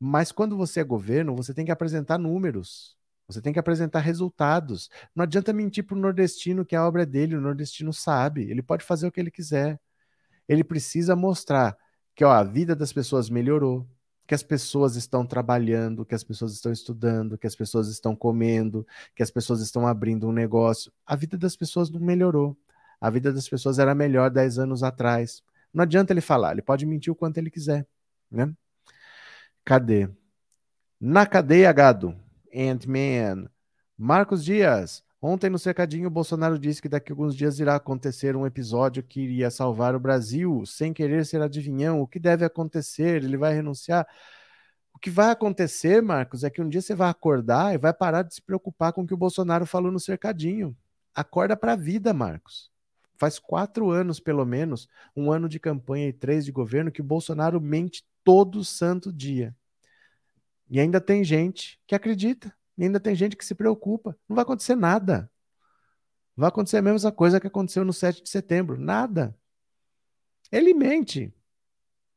Mas 0.00 0.32
quando 0.32 0.56
você 0.56 0.80
é 0.80 0.84
governo, 0.84 1.36
você 1.36 1.52
tem 1.52 1.66
que 1.66 1.70
apresentar 1.70 2.16
números. 2.18 2.96
Você 3.32 3.40
tem 3.40 3.52
que 3.52 3.58
apresentar 3.58 4.00
resultados. 4.00 4.90
Não 5.14 5.24
adianta 5.24 5.52
mentir 5.52 5.84
para 5.84 5.96
o 5.96 6.00
nordestino 6.00 6.64
que 6.64 6.76
a 6.76 6.86
obra 6.86 7.02
é 7.02 7.06
dele, 7.06 7.36
o 7.36 7.40
nordestino 7.40 7.92
sabe. 7.92 8.50
Ele 8.50 8.62
pode 8.62 8.84
fazer 8.84 9.06
o 9.06 9.12
que 9.12 9.20
ele 9.20 9.30
quiser. 9.30 9.80
Ele 10.48 10.62
precisa 10.62 11.16
mostrar 11.16 11.76
que 12.14 12.24
ó, 12.24 12.30
a 12.30 12.42
vida 12.42 12.76
das 12.76 12.92
pessoas 12.92 13.30
melhorou, 13.30 13.88
que 14.26 14.34
as 14.34 14.42
pessoas 14.42 14.96
estão 14.96 15.26
trabalhando, 15.26 16.04
que 16.04 16.14
as 16.14 16.22
pessoas 16.22 16.52
estão 16.52 16.72
estudando, 16.72 17.38
que 17.38 17.46
as 17.46 17.56
pessoas 17.56 17.88
estão 17.88 18.14
comendo, 18.14 18.86
que 19.14 19.22
as 19.22 19.30
pessoas 19.30 19.60
estão 19.60 19.86
abrindo 19.86 20.28
um 20.28 20.32
negócio. 20.32 20.92
A 21.06 21.16
vida 21.16 21.36
das 21.38 21.56
pessoas 21.56 21.90
não 21.90 22.00
melhorou. 22.00 22.56
A 23.00 23.10
vida 23.10 23.32
das 23.32 23.48
pessoas 23.48 23.78
era 23.78 23.94
melhor 23.94 24.30
10 24.30 24.58
anos 24.58 24.82
atrás. 24.82 25.42
Não 25.72 25.82
adianta 25.82 26.12
ele 26.12 26.20
falar, 26.20 26.52
ele 26.52 26.62
pode 26.62 26.86
mentir 26.86 27.12
o 27.12 27.16
quanto 27.16 27.38
ele 27.38 27.50
quiser, 27.50 27.86
né? 28.30 28.52
Cadê? 29.64 30.08
Na 31.00 31.26
cadeia, 31.26 31.72
gado. 31.72 32.14
Ant-Man. 32.54 33.48
Marcos 33.96 34.44
Dias. 34.44 35.02
Ontem 35.20 35.48
no 35.48 35.58
cercadinho, 35.58 36.10
Bolsonaro 36.10 36.58
disse 36.58 36.82
que 36.82 36.88
daqui 36.88 37.12
a 37.12 37.14
alguns 37.14 37.36
dias 37.36 37.60
irá 37.60 37.76
acontecer 37.76 38.34
um 38.34 38.44
episódio 38.44 39.02
que 39.02 39.20
iria 39.20 39.50
salvar 39.50 39.94
o 39.94 40.00
Brasil, 40.00 40.64
sem 40.66 40.92
querer 40.92 41.24
ser 41.24 41.40
adivinhão. 41.40 42.00
O 42.00 42.06
que 42.08 42.18
deve 42.18 42.44
acontecer? 42.44 43.22
Ele 43.22 43.36
vai 43.36 43.54
renunciar? 43.54 44.04
O 44.92 44.98
que 44.98 45.10
vai 45.10 45.30
acontecer, 45.30 46.02
Marcos, 46.02 46.42
é 46.42 46.50
que 46.50 46.60
um 46.60 46.68
dia 46.68 46.80
você 46.80 46.94
vai 46.94 47.08
acordar 47.08 47.72
e 47.72 47.78
vai 47.78 47.92
parar 47.92 48.22
de 48.22 48.34
se 48.34 48.42
preocupar 48.42 48.92
com 48.92 49.02
o 49.02 49.06
que 49.06 49.14
o 49.14 49.16
Bolsonaro 49.16 49.64
falou 49.64 49.92
no 49.92 50.00
cercadinho. 50.00 50.76
Acorda 51.14 51.56
para 51.56 51.74
a 51.74 51.76
vida, 51.76 52.12
Marcos. 52.12 52.70
Faz 53.16 53.38
quatro 53.38 53.90
anos, 53.90 54.18
pelo 54.18 54.44
menos, 54.44 54.88
um 55.14 55.30
ano 55.30 55.48
de 55.48 55.60
campanha 55.60 56.08
e 56.08 56.12
três 56.12 56.44
de 56.44 56.50
governo, 56.50 56.90
que 56.90 57.00
o 57.00 57.04
Bolsonaro 57.04 57.60
mente 57.60 58.04
todo 58.24 58.64
santo 58.64 59.12
dia. 59.12 59.54
E 60.72 60.80
ainda 60.80 61.02
tem 61.02 61.22
gente 61.22 61.78
que 61.86 61.94
acredita, 61.94 62.50
e 62.78 62.84
ainda 62.84 62.98
tem 62.98 63.14
gente 63.14 63.36
que 63.36 63.44
se 63.44 63.54
preocupa. 63.54 64.16
Não 64.26 64.34
vai 64.34 64.42
acontecer 64.42 64.74
nada. 64.74 65.30
Vai 66.34 66.48
acontecer 66.48 66.78
a 66.78 66.82
mesma 66.82 67.12
coisa 67.12 67.38
que 67.38 67.46
aconteceu 67.46 67.84
no 67.84 67.92
7 67.92 68.22
de 68.22 68.30
setembro. 68.30 68.78
Nada. 68.78 69.36
Ele 70.50 70.72
mente. 70.72 71.30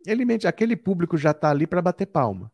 Ele 0.07 0.23
mente. 0.23 0.47
Aquele 0.47 0.77
público 0.77 1.17
já 1.17 1.31
está 1.31 1.49
ali 1.49 1.67
para 1.67 1.81
bater 1.81 2.05
palma. 2.05 2.49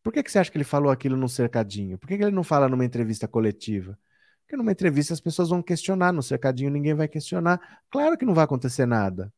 Por 0.00 0.12
que, 0.12 0.22
que 0.22 0.30
você 0.30 0.38
acha 0.38 0.48
que 0.48 0.56
ele 0.56 0.62
falou 0.62 0.92
aquilo 0.92 1.16
num 1.16 1.26
cercadinho? 1.26 1.98
Por 1.98 2.06
que, 2.06 2.16
que 2.16 2.22
ele 2.22 2.30
não 2.30 2.44
fala 2.44 2.68
numa 2.68 2.84
entrevista 2.84 3.26
coletiva? 3.26 3.98
Porque 4.44 4.56
numa 4.56 4.70
entrevista 4.70 5.12
as 5.12 5.20
pessoas 5.20 5.48
vão 5.48 5.60
questionar, 5.60 6.12
no 6.12 6.22
cercadinho 6.22 6.70
ninguém 6.70 6.94
vai 6.94 7.08
questionar. 7.08 7.80
Claro 7.90 8.16
que 8.16 8.24
não 8.24 8.32
vai 8.32 8.44
acontecer 8.44 8.86
nada 8.86 9.32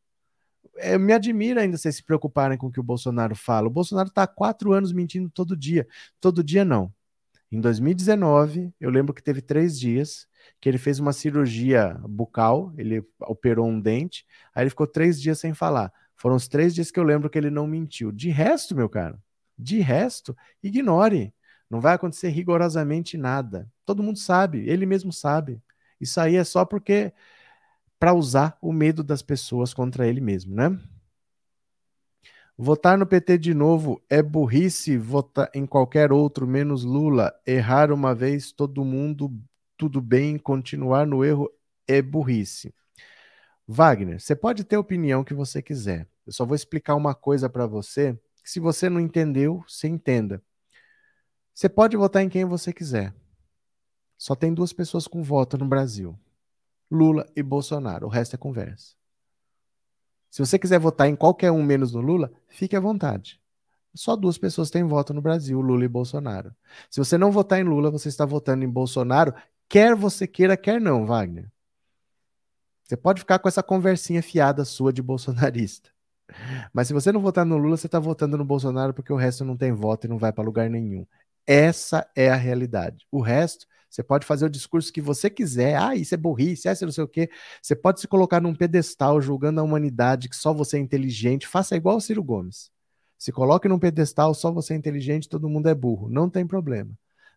é, 0.76 0.98
me 0.98 1.12
admira 1.12 1.62
ainda 1.62 1.76
vocês 1.76 1.96
se 1.96 2.02
preocuparem 2.02 2.58
com 2.58 2.66
o 2.66 2.72
que 2.72 2.80
o 2.80 2.82
Bolsonaro 2.82 3.34
fala. 3.34 3.68
O 3.68 3.70
Bolsonaro 3.70 4.08
está 4.08 4.24
há 4.24 4.26
quatro 4.26 4.72
anos 4.72 4.92
mentindo 4.92 5.30
todo 5.30 5.56
dia. 5.56 5.86
Todo 6.20 6.42
dia 6.42 6.64
não. 6.64 6.92
Em 7.50 7.60
2019, 7.60 8.72
eu 8.80 8.90
lembro 8.90 9.14
que 9.14 9.22
teve 9.22 9.40
três 9.40 9.78
dias 9.78 10.26
que 10.60 10.68
ele 10.68 10.78
fez 10.78 10.98
uma 10.98 11.12
cirurgia 11.12 11.96
bucal, 12.08 12.72
ele 12.76 13.02
operou 13.20 13.68
um 13.68 13.80
dente, 13.80 14.26
aí 14.54 14.64
ele 14.64 14.70
ficou 14.70 14.86
três 14.86 15.20
dias 15.20 15.38
sem 15.38 15.54
falar. 15.54 15.92
Foram 16.16 16.36
os 16.36 16.48
três 16.48 16.74
dias 16.74 16.90
que 16.90 16.98
eu 16.98 17.04
lembro 17.04 17.30
que 17.30 17.38
ele 17.38 17.50
não 17.50 17.66
mentiu. 17.66 18.10
De 18.10 18.28
resto, 18.28 18.74
meu 18.74 18.88
cara, 18.88 19.18
de 19.58 19.78
resto, 19.80 20.36
ignore. 20.62 21.32
Não 21.70 21.80
vai 21.80 21.94
acontecer 21.94 22.28
rigorosamente 22.28 23.16
nada. 23.16 23.70
Todo 23.84 24.02
mundo 24.02 24.18
sabe, 24.18 24.68
ele 24.68 24.86
mesmo 24.86 25.12
sabe. 25.12 25.62
Isso 26.00 26.20
aí 26.20 26.36
é 26.36 26.44
só 26.44 26.64
porque 26.64 27.12
para 27.99 28.14
usar 28.14 28.59
o 28.61 28.72
medo 28.72 29.03
das 29.03 29.22
pessoas 29.22 29.72
contra 29.72 30.07
ele 30.07 30.20
mesmo, 30.20 30.55
né? 30.55 30.78
Votar 32.57 32.97
no 32.97 33.05
PT 33.05 33.38
de 33.38 33.53
novo 33.53 34.01
é 34.09 34.22
burrice, 34.22 34.97
votar 34.97 35.51
em 35.53 35.66
qualquer 35.66 36.12
outro 36.12 36.47
menos 36.47 36.84
Lula. 36.84 37.34
Errar 37.45 37.90
uma 37.90 38.14
vez, 38.14 38.53
todo 38.53 38.84
mundo, 38.84 39.32
tudo 39.76 40.01
bem, 40.01 40.38
continuar 40.38 41.05
no 41.05 41.24
erro 41.24 41.51
é 41.88 42.01
burrice. 42.01 42.72
Wagner, 43.66 44.20
você 44.20 44.36
pode 44.36 44.62
ter 44.62 44.76
a 44.76 44.80
opinião 44.80 45.24
que 45.24 45.34
você 45.34 45.61
quiser. 45.61 46.09
Eu 46.24 46.32
só 46.32 46.45
vou 46.45 46.55
explicar 46.55 46.95
uma 46.95 47.14
coisa 47.14 47.49
para 47.49 47.66
você, 47.66 48.16
que 48.42 48.51
se 48.51 48.61
você 48.61 48.88
não 48.88 49.01
entendeu, 49.01 49.64
você 49.66 49.88
entenda. 49.88 50.40
Você 51.53 51.68
pode 51.68 51.97
votar 51.97 52.22
em 52.22 52.28
quem 52.28 52.45
você 52.45 52.72
quiser. 52.72 53.14
Só 54.16 54.34
tem 54.34 54.55
duas 54.55 54.72
pessoas 54.72 55.09
com 55.09 55.22
voto 55.22 55.59
no 55.59 55.66
Brasil. 55.66 56.18
Lula 56.91 57.26
e 57.35 57.43
Bolsonaro. 57.43 58.07
O 58.07 58.11
resto 58.11 58.35
é 58.35 58.39
conversa. 58.39 58.95
Se 60.30 60.45
você 60.45 60.59
quiser 60.59 60.78
votar 60.78 61.09
em 61.09 61.14
qualquer 61.14 61.51
um 61.51 61.62
menos 61.62 61.93
no 61.93 62.01
Lula, 62.01 62.32
fique 62.49 62.74
à 62.74 62.80
vontade. 62.80 63.41
Só 63.95 64.16
duas 64.16 64.37
pessoas 64.37 64.70
têm 64.70 64.82
voto 64.82 65.14
no 65.14 65.22
Brasil, 65.22 65.61
Lula 65.61 65.85
e 65.85 65.89
Bolsonaro. 65.89 66.53
Se 66.91 66.99
você 66.99 67.16
não 67.16 67.30
votar 67.30 67.61
em 67.61 67.64
Lula, 67.64 67.91
você 67.91 68.09
está 68.09 68.24
votando 68.26 68.64
em 68.64 68.68
Bolsonaro, 68.68 69.32
quer 69.68 69.95
você 69.95 70.26
queira, 70.26 70.57
quer 70.57 70.80
não, 70.80 71.07
Wagner. 71.07 71.49
Você 72.82 72.97
pode 72.97 73.20
ficar 73.20 73.39
com 73.39 73.49
essa 73.49 73.62
conversinha 73.62 74.22
fiada 74.22 74.64
sua 74.64 74.93
de 74.93 75.01
bolsonarista. 75.01 75.91
Mas 76.72 76.89
se 76.89 76.93
você 76.93 77.12
não 77.12 77.20
votar 77.20 77.47
no 77.47 77.57
Lula, 77.57 77.76
você 77.76 77.87
está 77.87 77.99
votando 77.99 78.37
no 78.37 78.45
Bolsonaro 78.45 78.93
porque 78.93 79.12
o 79.12 79.16
resto 79.16 79.45
não 79.45 79.57
tem 79.57 79.72
voto 79.72 80.07
e 80.07 80.09
não 80.09 80.18
vai 80.18 80.32
para 80.32 80.45
lugar 80.45 80.68
nenhum. 80.68 81.07
Essa 81.47 82.11
é 82.14 82.30
a 82.30 82.35
realidade. 82.35 83.07
O 83.11 83.20
resto 83.20 83.66
você 83.95 84.03
pode 84.03 84.26
fazer 84.26 84.45
o 84.47 84.51
discurso 84.51 84.92
que 84.92 85.01
você 85.01 85.30
quiser. 85.30 85.76
Ah, 85.76 85.95
isso 85.95 86.12
é 86.12 86.16
burrice, 86.16 86.66
essa 86.66 86.84
não 86.84 86.90
sei 86.90 87.05
o 87.05 87.09
quê. 87.09 87.30
Você 87.62 87.76
pode 87.76 88.01
se 88.01 88.09
colocar 88.09 88.40
num 88.40 88.53
pedestal 88.53 89.20
julgando 89.20 89.61
a 89.61 89.62
humanidade, 89.62 90.28
que 90.28 90.34
só 90.34 90.53
você 90.53 90.78
é 90.78 90.80
inteligente. 90.80 91.47
Faça 91.47 91.76
igual 91.76 91.99
o 91.99 92.01
Ciro 92.01 92.20
Gomes. 92.20 92.72
Se 93.16 93.30
coloque 93.30 93.68
num 93.68 93.78
pedestal, 93.78 94.34
só 94.34 94.51
você 94.51 94.74
é 94.74 94.76
inteligente, 94.76 95.28
todo 95.28 95.49
mundo 95.49 95.68
é 95.68 95.74
burro. 95.76 96.09
Não 96.09 96.28
tem 96.28 96.45
problema. 96.45 96.90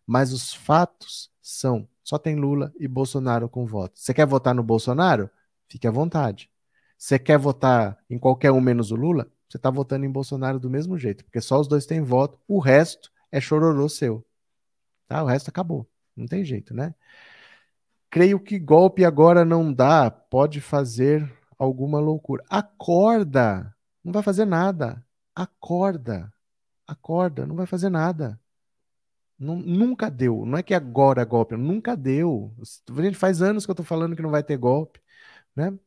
Mas 0.04 0.32
os 0.32 0.52
fatos 0.52 1.30
são: 1.40 1.88
só 2.02 2.18
tem 2.18 2.34
Lula 2.34 2.72
e 2.76 2.88
Bolsonaro 2.88 3.48
com 3.48 3.64
voto. 3.64 3.92
Você 3.94 4.12
quer 4.12 4.26
votar 4.26 4.52
no 4.52 4.64
Bolsonaro? 4.64 5.30
Fique 5.68 5.86
à 5.86 5.92
vontade. 5.92 6.50
Você 6.98 7.20
quer 7.20 7.38
votar 7.38 7.96
em 8.10 8.18
qualquer 8.18 8.50
um 8.50 8.60
menos 8.60 8.90
o 8.90 8.96
Lula? 8.96 9.30
Você 9.48 9.58
está 9.58 9.70
votando 9.70 10.04
em 10.04 10.10
Bolsonaro 10.10 10.58
do 10.58 10.68
mesmo 10.68 10.98
jeito, 10.98 11.24
porque 11.24 11.40
só 11.40 11.60
os 11.60 11.68
dois 11.68 11.86
têm 11.86 12.02
voto, 12.02 12.36
o 12.48 12.58
resto 12.58 13.12
é 13.30 13.40
chororô 13.40 13.88
seu. 13.88 14.26
Tá? 15.06 15.22
O 15.22 15.26
resto 15.26 15.50
acabou. 15.50 15.88
Não 16.18 16.26
tem 16.26 16.44
jeito, 16.44 16.74
né? 16.74 16.94
Creio 18.10 18.40
que 18.40 18.58
golpe 18.58 19.04
agora 19.04 19.44
não 19.44 19.72
dá, 19.72 20.10
pode 20.10 20.60
fazer 20.60 21.30
alguma 21.58 22.00
loucura. 22.00 22.44
Acorda! 22.48 23.74
Não 24.02 24.12
vai 24.12 24.22
fazer 24.22 24.46
nada. 24.46 25.04
Acorda. 25.34 26.32
Acorda, 26.86 27.46
não 27.46 27.54
vai 27.54 27.66
fazer 27.66 27.90
nada. 27.90 28.40
nunca 29.38 30.10
deu. 30.10 30.44
Não 30.46 30.58
é 30.58 30.62
que 30.62 30.74
agora 30.74 31.24
golpe, 31.24 31.56
nunca 31.56 31.96
deu. 31.96 32.52
Faz 33.14 33.42
anos 33.42 33.64
que 33.64 33.70
eu 33.70 33.74
tô 33.74 33.84
falando 33.84 34.16
que 34.16 34.22
não 34.22 34.30
vai 34.30 34.42
ter 34.42 34.56
golpe, 34.56 35.00
né? 35.54 35.78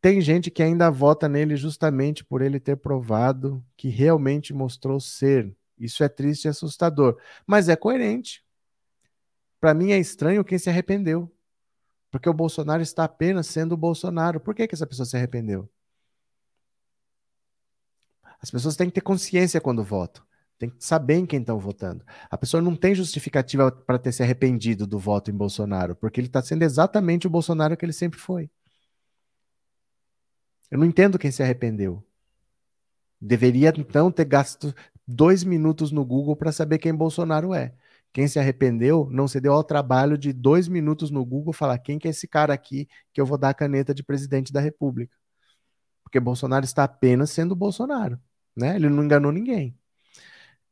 Tem 0.00 0.20
gente 0.20 0.50
que 0.50 0.62
ainda 0.62 0.90
vota 0.90 1.28
nele 1.28 1.56
justamente 1.56 2.24
por 2.24 2.42
ele 2.42 2.60
ter 2.60 2.76
provado 2.76 3.64
que 3.76 3.88
realmente 3.88 4.54
mostrou 4.54 5.00
ser. 5.00 5.54
Isso 5.78 6.04
é 6.04 6.08
triste 6.08 6.44
e 6.44 6.48
assustador, 6.48 7.18
mas 7.46 7.68
é 7.68 7.76
coerente. 7.76 8.43
Para 9.64 9.72
mim 9.72 9.92
é 9.92 9.98
estranho 9.98 10.44
quem 10.44 10.58
se 10.58 10.68
arrependeu. 10.68 11.34
Porque 12.10 12.28
o 12.28 12.34
Bolsonaro 12.34 12.82
está 12.82 13.04
apenas 13.04 13.46
sendo 13.46 13.72
o 13.72 13.78
Bolsonaro. 13.78 14.38
Por 14.38 14.54
que, 14.54 14.68
que 14.68 14.74
essa 14.74 14.86
pessoa 14.86 15.06
se 15.06 15.16
arrependeu? 15.16 15.66
As 18.42 18.50
pessoas 18.50 18.76
têm 18.76 18.88
que 18.88 18.92
ter 18.92 19.00
consciência 19.00 19.62
quando 19.62 19.82
votam. 19.82 20.22
Tem 20.58 20.68
que 20.68 20.84
saber 20.84 21.14
em 21.14 21.24
quem 21.24 21.40
estão 21.40 21.58
votando. 21.58 22.04
A 22.30 22.36
pessoa 22.36 22.62
não 22.62 22.76
tem 22.76 22.94
justificativa 22.94 23.72
para 23.72 23.98
ter 23.98 24.12
se 24.12 24.22
arrependido 24.22 24.86
do 24.86 24.98
voto 24.98 25.30
em 25.30 25.34
Bolsonaro, 25.34 25.96
porque 25.96 26.20
ele 26.20 26.26
está 26.26 26.42
sendo 26.42 26.62
exatamente 26.62 27.26
o 27.26 27.30
Bolsonaro 27.30 27.74
que 27.74 27.86
ele 27.86 27.94
sempre 27.94 28.20
foi. 28.20 28.50
Eu 30.70 30.76
não 30.76 30.84
entendo 30.84 31.18
quem 31.18 31.30
se 31.30 31.42
arrependeu. 31.42 32.04
Deveria 33.18 33.72
então 33.78 34.12
ter 34.12 34.26
gasto 34.26 34.74
dois 35.08 35.42
minutos 35.42 35.90
no 35.90 36.04
Google 36.04 36.36
para 36.36 36.52
saber 36.52 36.76
quem 36.76 36.94
Bolsonaro 36.94 37.54
é. 37.54 37.72
Quem 38.14 38.28
se 38.28 38.38
arrependeu 38.38 39.08
não 39.10 39.26
se 39.26 39.40
deu 39.40 39.52
ao 39.52 39.64
trabalho 39.64 40.16
de 40.16 40.32
dois 40.32 40.68
minutos 40.68 41.10
no 41.10 41.24
Google 41.24 41.52
falar 41.52 41.78
quem 41.78 41.98
que 41.98 42.06
é 42.06 42.12
esse 42.12 42.28
cara 42.28 42.54
aqui 42.54 42.88
que 43.12 43.20
eu 43.20 43.26
vou 43.26 43.36
dar 43.36 43.48
a 43.48 43.54
caneta 43.54 43.92
de 43.92 44.04
presidente 44.04 44.52
da 44.52 44.60
República. 44.60 45.16
Porque 46.04 46.20
Bolsonaro 46.20 46.64
está 46.64 46.84
apenas 46.84 47.30
sendo 47.30 47.56
Bolsonaro, 47.56 48.20
né? 48.56 48.76
Ele 48.76 48.88
não 48.88 49.02
enganou 49.02 49.32
ninguém. 49.32 49.76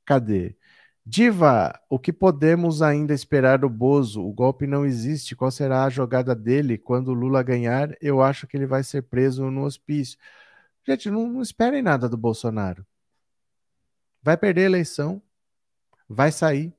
Cadê? 0.05 0.57
Diva, 1.05 1.77
o 1.91 1.99
que 1.99 2.13
podemos 2.13 2.81
ainda 2.81 3.13
esperar 3.13 3.59
do 3.59 3.69
Bozo? 3.69 4.25
O 4.25 4.33
golpe 4.33 4.65
não 4.65 4.87
existe. 4.87 5.35
Qual 5.35 5.51
será 5.51 5.85
a 5.85 5.91
jogada 5.91 6.37
dele 6.37 6.79
quando 6.79 7.13
Lula 7.13 7.43
ganhar? 7.43 7.97
Eu 8.01 8.23
acho 8.23 8.47
que 8.47 8.57
ele 8.57 8.67
vai 8.67 8.85
ser 8.85 9.03
preso 9.03 9.51
no 9.51 9.65
hospício. 9.65 10.17
Gente, 10.87 11.11
não, 11.11 11.29
não 11.29 11.43
esperem 11.43 11.83
nada 11.83 12.09
do 12.09 12.17
Bolsonaro. 12.17 12.87
Vai 14.23 14.37
perder 14.37 14.63
a 14.63 14.67
eleição, 14.67 15.21
vai 16.09 16.31
sair, 16.31 16.73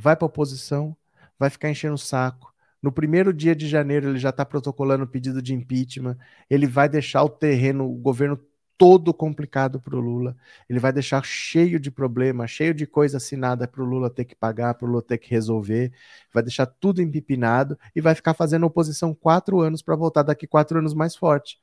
vai 0.00 0.16
para 0.16 0.26
oposição, 0.26 0.96
vai 1.38 1.50
ficar 1.50 1.70
enchendo 1.70 1.94
o 1.94 1.98
saco. 1.98 2.52
No 2.82 2.90
primeiro 2.90 3.32
dia 3.32 3.54
de 3.54 3.68
janeiro, 3.68 4.08
ele 4.08 4.18
já 4.18 4.30
está 4.30 4.44
protocolando 4.44 5.06
pedido 5.06 5.42
de 5.42 5.54
impeachment. 5.54 6.16
Ele 6.48 6.66
vai 6.66 6.88
deixar 6.88 7.22
o 7.22 7.28
terreno, 7.28 7.84
o 7.84 7.94
governo 7.94 8.40
todo 8.78 9.12
complicado 9.12 9.78
para 9.78 9.94
o 9.94 10.00
Lula. 10.00 10.34
Ele 10.66 10.78
vai 10.78 10.90
deixar 10.90 11.22
cheio 11.22 11.78
de 11.78 11.90
problema, 11.90 12.46
cheio 12.46 12.72
de 12.72 12.86
coisa 12.86 13.18
assinada 13.18 13.68
para 13.68 13.82
o 13.82 13.84
Lula 13.84 14.08
ter 14.08 14.24
que 14.24 14.34
pagar, 14.34 14.72
para 14.72 14.86
o 14.86 14.90
Lula 14.90 15.02
ter 15.02 15.18
que 15.18 15.30
resolver. 15.30 15.92
Vai 16.32 16.42
deixar 16.42 16.64
tudo 16.64 17.02
empipinado 17.02 17.78
e 17.94 18.00
vai 18.00 18.14
ficar 18.14 18.32
fazendo 18.32 18.64
oposição 18.64 19.14
quatro 19.14 19.60
anos 19.60 19.82
para 19.82 19.94
voltar 19.94 20.22
daqui 20.22 20.46
quatro 20.46 20.78
anos 20.78 20.94
mais 20.94 21.14
forte. 21.14 21.58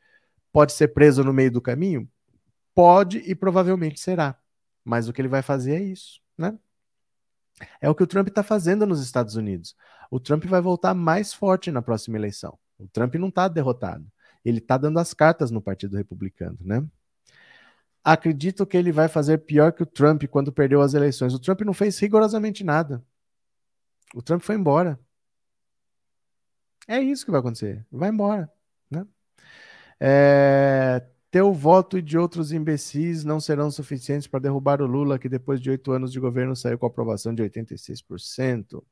Pode 0.53 0.73
ser 0.73 0.89
preso 0.89 1.23
no 1.23 1.33
meio 1.33 1.51
do 1.51 1.59
caminho? 1.59 2.07
Pode 2.75 3.17
e 3.25 3.33
provavelmente 3.33 3.99
será. 3.99 4.37
Mas 4.85 5.09
o 5.09 5.13
que 5.13 5.19
ele 5.19 5.27
vai 5.27 5.41
fazer 5.41 5.73
é 5.73 5.81
isso, 5.81 6.21
né? 6.37 6.55
É 7.81 7.89
o 7.89 7.95
que 7.95 8.03
o 8.03 8.07
Trump 8.07 8.27
está 8.27 8.43
fazendo 8.43 8.85
nos 8.85 9.01
Estados 9.01 9.35
Unidos. 9.35 9.75
O 10.11 10.19
Trump 10.19 10.45
vai 10.45 10.61
voltar 10.61 10.93
mais 10.93 11.33
forte 11.33 11.71
na 11.71 11.81
próxima 11.81 12.17
eleição. 12.17 12.57
O 12.77 12.87
Trump 12.87 13.15
não 13.15 13.29
está 13.29 13.47
derrotado. 13.47 14.05
Ele 14.45 14.59
está 14.59 14.77
dando 14.77 14.99
as 14.99 15.13
cartas 15.13 15.51
no 15.51 15.61
Partido 15.61 15.97
Republicano, 15.97 16.57
né? 16.61 16.85
Acredito 18.03 18.65
que 18.65 18.77
ele 18.77 18.91
vai 18.91 19.09
fazer 19.09 19.39
pior 19.39 19.73
que 19.73 19.83
o 19.83 19.85
Trump 19.85 20.23
quando 20.25 20.51
perdeu 20.51 20.81
as 20.81 20.93
eleições. 20.93 21.33
O 21.33 21.39
Trump 21.39 21.61
não 21.61 21.73
fez 21.73 21.99
rigorosamente 21.99 22.63
nada. 22.63 23.03
O 24.13 24.21
Trump 24.21 24.41
foi 24.41 24.55
embora. 24.55 24.97
É 26.87 27.01
isso 27.01 27.25
que 27.25 27.31
vai 27.31 27.41
acontecer. 27.41 27.85
Vai 27.91 28.09
embora, 28.09 28.49
né? 28.89 29.05
É, 29.99 31.05
teu 31.29 31.53
voto 31.53 31.97
e 31.97 32.01
de 32.01 32.17
outros 32.17 32.51
imbecis 32.51 33.23
não 33.23 33.39
serão 33.39 33.69
suficientes 33.69 34.27
para 34.27 34.39
derrubar 34.39 34.81
o 34.81 34.85
Lula, 34.85 35.19
que 35.19 35.27
depois 35.27 35.59
de 35.59 35.69
oito 35.69 35.91
anos 35.91 36.11
de 36.11 36.19
governo 36.19 36.55
saiu 36.55 36.77
com 36.77 36.85
aprovação 36.85 37.33
de 37.33 37.43
86%. 37.43 38.83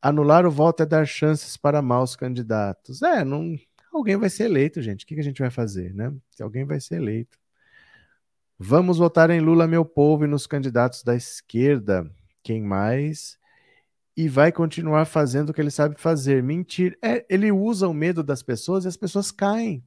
Anular 0.00 0.46
o 0.46 0.50
voto 0.50 0.82
é 0.82 0.86
dar 0.86 1.06
chances 1.06 1.56
para 1.56 1.82
maus 1.82 2.16
candidatos. 2.16 3.02
É, 3.02 3.24
não, 3.24 3.56
alguém 3.92 4.16
vai 4.16 4.30
ser 4.30 4.44
eleito, 4.44 4.80
gente. 4.80 5.04
O 5.04 5.06
que, 5.06 5.14
que 5.14 5.20
a 5.20 5.24
gente 5.24 5.40
vai 5.40 5.50
fazer, 5.50 5.92
né? 5.94 6.12
Se 6.30 6.42
alguém 6.42 6.64
vai 6.64 6.80
ser 6.80 6.96
eleito. 6.96 7.38
Vamos 8.58 8.98
votar 8.98 9.30
em 9.30 9.40
Lula, 9.40 9.68
meu 9.68 9.84
povo, 9.84 10.24
e 10.24 10.28
nos 10.28 10.46
candidatos 10.46 11.02
da 11.02 11.14
esquerda. 11.14 12.10
Quem 12.42 12.62
mais? 12.62 13.38
E 14.16 14.28
vai 14.28 14.50
continuar 14.50 15.04
fazendo 15.04 15.50
o 15.50 15.54
que 15.54 15.60
ele 15.60 15.70
sabe 15.70 16.00
fazer. 16.00 16.42
Mentir. 16.42 16.98
É, 17.02 17.24
ele 17.28 17.52
usa 17.52 17.86
o 17.86 17.94
medo 17.94 18.22
das 18.22 18.42
pessoas 18.42 18.84
e 18.84 18.88
as 18.88 18.96
pessoas 18.96 19.30
caem. 19.30 19.84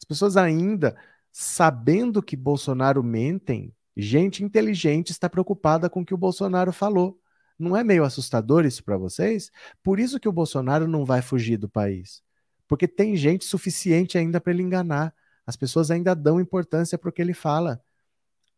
As 0.00 0.04
pessoas 0.04 0.36
ainda, 0.36 0.96
sabendo 1.30 2.22
que 2.22 2.34
Bolsonaro 2.34 3.02
mentem, 3.02 3.74
gente 3.96 4.42
inteligente 4.42 5.10
está 5.10 5.28
preocupada 5.28 5.90
com 5.90 6.00
o 6.00 6.04
que 6.04 6.14
o 6.14 6.18
Bolsonaro 6.18 6.72
falou. 6.72 7.20
Não 7.58 7.76
é 7.76 7.84
meio 7.84 8.04
assustador 8.04 8.64
isso 8.64 8.82
para 8.82 8.96
vocês? 8.96 9.50
Por 9.82 10.00
isso 10.00 10.18
que 10.18 10.28
o 10.28 10.32
Bolsonaro 10.32 10.88
não 10.88 11.04
vai 11.04 11.20
fugir 11.20 11.58
do 11.58 11.68
país. 11.68 12.22
Porque 12.66 12.88
tem 12.88 13.14
gente 13.16 13.44
suficiente 13.44 14.16
ainda 14.16 14.40
para 14.40 14.52
ele 14.52 14.62
enganar. 14.62 15.14
As 15.46 15.56
pessoas 15.56 15.90
ainda 15.90 16.14
dão 16.14 16.40
importância 16.40 16.96
para 16.96 17.10
o 17.10 17.12
que 17.12 17.20
ele 17.20 17.34
fala. 17.34 17.82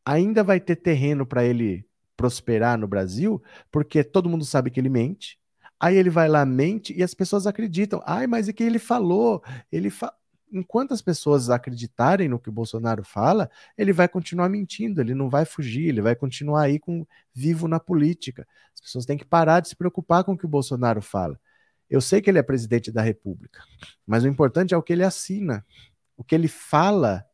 Ainda 0.04 0.44
vai 0.44 0.60
ter 0.60 0.76
terreno 0.76 1.26
para 1.26 1.44
ele 1.44 1.84
prosperar 2.16 2.78
no 2.78 2.86
Brasil, 2.86 3.42
porque 3.70 4.04
todo 4.04 4.28
mundo 4.28 4.44
sabe 4.44 4.70
que 4.70 4.78
ele 4.78 4.88
mente. 4.88 5.38
Aí 5.80 5.96
ele 5.96 6.10
vai 6.10 6.28
lá, 6.28 6.46
mente, 6.46 6.94
e 6.96 7.02
as 7.02 7.14
pessoas 7.14 7.44
acreditam. 7.44 8.00
Ai, 8.06 8.28
mas 8.28 8.48
é 8.48 8.52
que 8.52 8.62
ele 8.62 8.78
falou. 8.78 9.42
Ele 9.70 9.90
fa 9.90 10.14
enquanto 10.52 10.92
as 10.92 11.00
pessoas 11.00 11.48
acreditarem 11.48 12.28
no 12.28 12.38
que 12.38 12.48
o 12.48 12.52
Bolsonaro 12.52 13.02
fala, 13.02 13.50
ele 13.76 13.92
vai 13.92 14.06
continuar 14.06 14.48
mentindo, 14.48 15.00
ele 15.00 15.14
não 15.14 15.30
vai 15.30 15.44
fugir, 15.44 15.88
ele 15.88 16.02
vai 16.02 16.14
continuar 16.14 16.62
aí 16.62 16.78
com 16.78 17.06
vivo 17.32 17.66
na 17.66 17.80
política. 17.80 18.46
As 18.74 18.80
pessoas 18.80 19.06
têm 19.06 19.16
que 19.16 19.24
parar 19.24 19.60
de 19.60 19.68
se 19.68 19.76
preocupar 19.76 20.22
com 20.24 20.32
o 20.32 20.38
que 20.38 20.44
o 20.44 20.48
Bolsonaro 20.48 21.00
fala. 21.00 21.40
Eu 21.88 22.00
sei 22.00 22.20
que 22.20 22.30
ele 22.30 22.38
é 22.38 22.42
presidente 22.42 22.90
da 22.92 23.02
República, 23.02 23.62
mas 24.06 24.24
o 24.24 24.28
importante 24.28 24.74
é 24.74 24.76
o 24.76 24.82
que 24.82 24.92
ele 24.92 25.04
assina, 25.04 25.64
o 26.16 26.22
que 26.22 26.34
ele 26.34 26.48
fala. 26.48 27.24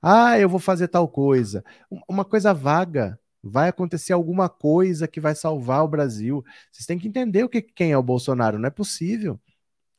Ah, 0.00 0.38
eu 0.38 0.48
vou 0.48 0.60
fazer 0.60 0.88
tal 0.88 1.08
coisa. 1.08 1.64
Uma 2.08 2.24
coisa 2.24 2.52
vaga. 2.52 3.18
Vai 3.46 3.68
acontecer 3.68 4.14
alguma 4.14 4.48
coisa 4.48 5.06
que 5.06 5.20
vai 5.20 5.34
salvar 5.34 5.84
o 5.84 5.88
Brasil. 5.88 6.42
Vocês 6.72 6.86
têm 6.86 6.98
que 6.98 7.06
entender 7.06 7.44
o 7.44 7.48
que, 7.48 7.60
quem 7.60 7.92
é 7.92 7.98
o 7.98 8.02
Bolsonaro. 8.02 8.58
Não 8.58 8.66
é 8.66 8.70
possível. 8.70 9.38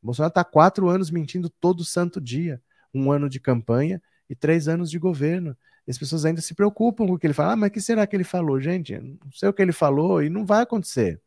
Bolsonaro 0.06 0.30
está 0.30 0.44
quatro 0.44 0.88
anos 0.88 1.10
mentindo 1.10 1.50
todo 1.50 1.84
santo 1.84 2.22
dia. 2.22 2.62
Um 2.94 3.12
ano 3.12 3.30
de 3.30 3.40
campanha 3.40 4.02
e 4.30 4.36
três 4.36 4.68
anos 4.68 4.90
de 4.90 5.00
governo. 5.00 5.58
E 5.88 5.92
as 5.92 5.98
pessoas 5.98 6.26
ainda 6.26 6.42
se 6.42 6.56
preocupam 6.56 7.06
com 7.06 7.14
o 7.14 7.20
que 7.20 7.28
ele 7.28 7.34
fala. 7.34 7.54
Ah, 7.54 7.56
mas 7.56 7.70
o 7.70 7.74
que 7.74 7.82
será 7.82 8.08
que 8.08 8.16
ele 8.16 8.24
falou? 8.24 8.60
Gente, 8.60 8.98
não 8.98 9.32
sei 9.32 9.50
o 9.50 9.54
que 9.54 9.62
ele 9.62 9.72
falou 9.72 10.24
e 10.24 10.30
não 10.30 10.46
vai 10.46 10.64
acontecer. 10.64 11.22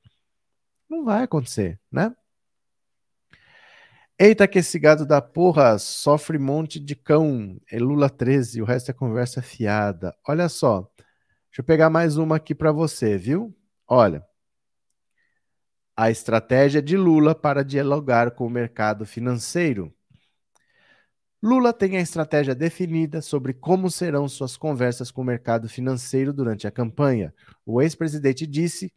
Não 0.89 1.05
vai 1.05 1.23
acontecer, 1.25 1.79
né? 1.93 2.15
Eita, 4.19 4.49
que 4.49 4.59
esse 4.59 4.79
gado 4.81 5.07
da 5.07 5.23
porra 5.23 5.79
sofre 5.79 6.39
monte 6.39 6.81
de 6.81 6.97
cão. 6.97 7.57
É 7.71 7.79
Lula 7.79 8.11
13, 8.11 8.61
o 8.61 8.65
resto 8.65 8.91
é 8.91 8.95
conversa 8.95 9.41
fiada. 9.41 10.13
Olha 10.27 10.49
só, 10.49 10.91
deixa 11.49 11.61
eu 11.61 11.65
pegar 11.65 11.89
mais 11.89 12.17
uma 12.17 12.35
aqui 12.37 12.53
para 12.53 12.73
você, 12.73 13.17
viu? 13.17 13.55
Olha, 13.87 14.25
a 15.99 16.13
estratégia 16.13 16.81
de 16.81 16.97
Lula 16.97 17.35
para 17.35 17.65
dialogar 17.65 18.31
com 18.31 18.47
o 18.47 18.51
mercado 18.51 19.05
financeiro. 19.05 19.93
Lula 21.43 21.73
tem 21.73 21.97
a 21.97 22.01
estratégia 22.01 22.55
definida 22.55 23.21
sobre 23.21 23.53
como 23.53 23.91
serão 23.91 24.29
suas 24.29 24.57
conversas 24.57 25.11
com 25.11 25.23
o 25.23 25.25
mercado 25.25 25.69
financeiro 25.69 26.33
durante 26.33 26.69
a 26.69 26.71
campanha. 26.71 27.35
O 27.67 27.83
ex-presidente 27.83 28.47
disse, 28.47 28.93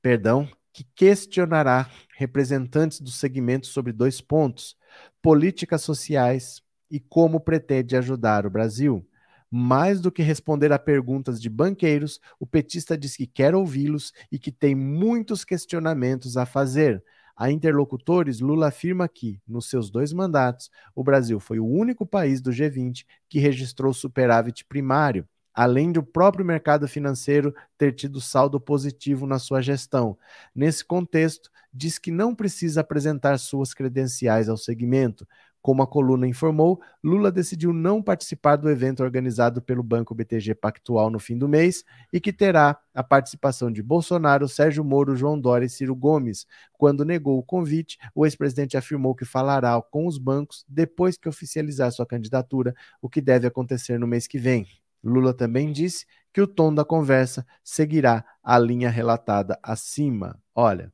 perdão, 0.00 0.48
que 0.72 0.84
questionará 0.94 1.90
representantes 2.16 2.98
do 2.98 3.10
segmento 3.10 3.66
sobre 3.66 3.92
dois 3.92 4.22
pontos: 4.22 4.74
políticas 5.20 5.82
sociais 5.82 6.62
e 6.90 6.98
como 6.98 7.40
pretende 7.40 7.94
ajudar 7.94 8.46
o 8.46 8.50
Brasil. 8.50 9.06
Mais 9.50 10.00
do 10.00 10.12
que 10.12 10.22
responder 10.22 10.72
a 10.72 10.78
perguntas 10.78 11.40
de 11.40 11.48
banqueiros, 11.48 12.20
o 12.38 12.46
petista 12.46 12.98
diz 12.98 13.16
que 13.16 13.26
quer 13.26 13.54
ouvi-los 13.54 14.12
e 14.30 14.38
que 14.38 14.52
tem 14.52 14.74
muitos 14.74 15.44
questionamentos 15.44 16.36
a 16.36 16.44
fazer. 16.44 17.02
A 17.34 17.50
interlocutores, 17.50 18.40
Lula 18.40 18.68
afirma 18.68 19.08
que, 19.08 19.40
nos 19.46 19.70
seus 19.70 19.90
dois 19.90 20.12
mandatos, 20.12 20.70
o 20.94 21.04
Brasil 21.04 21.38
foi 21.38 21.60
o 21.60 21.66
único 21.66 22.04
país 22.04 22.40
do 22.40 22.50
G20 22.50 23.04
que 23.28 23.38
registrou 23.38 23.94
superávit 23.94 24.64
primário, 24.64 25.26
além 25.54 25.90
do 25.90 26.02
próprio 26.02 26.44
mercado 26.44 26.86
financeiro 26.86 27.54
ter 27.76 27.92
tido 27.92 28.20
saldo 28.20 28.60
positivo 28.60 29.26
na 29.26 29.38
sua 29.38 29.62
gestão. 29.62 30.18
Nesse 30.54 30.84
contexto, 30.84 31.50
diz 31.72 31.98
que 31.98 32.10
não 32.10 32.34
precisa 32.34 32.80
apresentar 32.80 33.38
suas 33.38 33.72
credenciais 33.72 34.48
ao 34.48 34.56
segmento, 34.56 35.26
como 35.60 35.82
a 35.82 35.86
coluna 35.86 36.26
informou, 36.26 36.80
Lula 37.02 37.30
decidiu 37.30 37.72
não 37.72 38.02
participar 38.02 38.56
do 38.56 38.70
evento 38.70 39.02
organizado 39.02 39.60
pelo 39.60 39.82
Banco 39.82 40.14
BTG 40.14 40.54
Pactual 40.54 41.10
no 41.10 41.18
fim 41.18 41.36
do 41.36 41.48
mês 41.48 41.84
e 42.12 42.20
que 42.20 42.32
terá 42.32 42.78
a 42.94 43.02
participação 43.02 43.70
de 43.70 43.82
Bolsonaro, 43.82 44.48
Sérgio 44.48 44.84
Moro, 44.84 45.16
João 45.16 45.38
Dória 45.38 45.66
e 45.66 45.68
Ciro 45.68 45.94
Gomes. 45.94 46.46
Quando 46.72 47.04
negou 47.04 47.38
o 47.38 47.42
convite, 47.42 47.98
o 48.14 48.24
ex-presidente 48.24 48.76
afirmou 48.76 49.14
que 49.14 49.24
falará 49.24 49.80
com 49.82 50.06
os 50.06 50.18
bancos 50.18 50.64
depois 50.68 51.16
que 51.16 51.28
oficializar 51.28 51.90
sua 51.92 52.06
candidatura, 52.06 52.74
o 53.02 53.08
que 53.08 53.20
deve 53.20 53.46
acontecer 53.46 53.98
no 53.98 54.06
mês 54.06 54.26
que 54.26 54.38
vem. 54.38 54.66
Lula 55.02 55.32
também 55.32 55.72
disse 55.72 56.06
que 56.32 56.40
o 56.40 56.46
tom 56.46 56.72
da 56.72 56.84
conversa 56.84 57.46
seguirá 57.62 58.24
a 58.42 58.58
linha 58.58 58.90
relatada 58.90 59.58
acima. 59.62 60.40
Olha, 60.54 60.92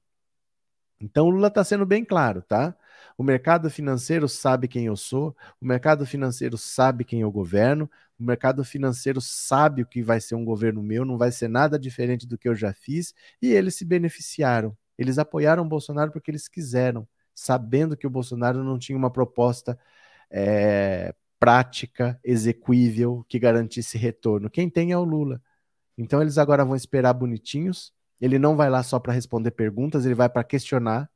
então 1.00 1.28
Lula 1.28 1.48
está 1.48 1.62
sendo 1.62 1.84
bem 1.84 2.04
claro, 2.04 2.42
tá? 2.42 2.74
O 3.16 3.22
mercado 3.22 3.70
financeiro 3.70 4.28
sabe 4.28 4.66
quem 4.68 4.86
eu 4.86 4.96
sou, 4.96 5.36
o 5.60 5.66
mercado 5.66 6.04
financeiro 6.04 6.58
sabe 6.58 7.04
quem 7.04 7.20
eu 7.20 7.30
governo, 7.30 7.88
O 8.18 8.22
mercado 8.22 8.64
financeiro 8.64 9.20
sabe 9.20 9.82
o 9.82 9.86
que 9.86 10.02
vai 10.02 10.20
ser 10.20 10.34
um 10.36 10.44
governo 10.44 10.82
meu, 10.82 11.04
não 11.04 11.18
vai 11.18 11.32
ser 11.32 11.48
nada 11.48 11.78
diferente 11.78 12.26
do 12.26 12.38
que 12.38 12.48
eu 12.48 12.54
já 12.54 12.72
fiz, 12.72 13.12
e 13.42 13.48
eles 13.52 13.74
se 13.74 13.84
beneficiaram. 13.84 14.76
Eles 14.96 15.18
apoiaram 15.18 15.64
o 15.64 15.68
Bolsonaro 15.68 16.12
porque 16.12 16.30
eles 16.30 16.46
quiseram, 16.48 17.06
sabendo 17.34 17.96
que 17.96 18.06
o 18.06 18.10
Bolsonaro 18.10 18.62
não 18.62 18.78
tinha 18.78 18.96
uma 18.96 19.10
proposta 19.10 19.78
é, 20.30 21.14
prática, 21.38 22.18
execuível, 22.24 23.24
que 23.28 23.38
garantisse 23.38 23.98
retorno. 23.98 24.48
Quem 24.50 24.70
tem 24.70 24.92
é 24.92 24.98
o 24.98 25.04
Lula. 25.04 25.42
Então 25.98 26.22
eles 26.22 26.38
agora 26.38 26.64
vão 26.64 26.76
esperar 26.76 27.12
bonitinhos. 27.14 27.92
Ele 28.20 28.38
não 28.38 28.56
vai 28.56 28.70
lá 28.70 28.82
só 28.82 28.98
para 29.00 29.12
responder 29.12 29.50
perguntas, 29.52 30.06
ele 30.06 30.14
vai 30.14 30.28
para 30.28 30.44
questionar, 30.44 31.10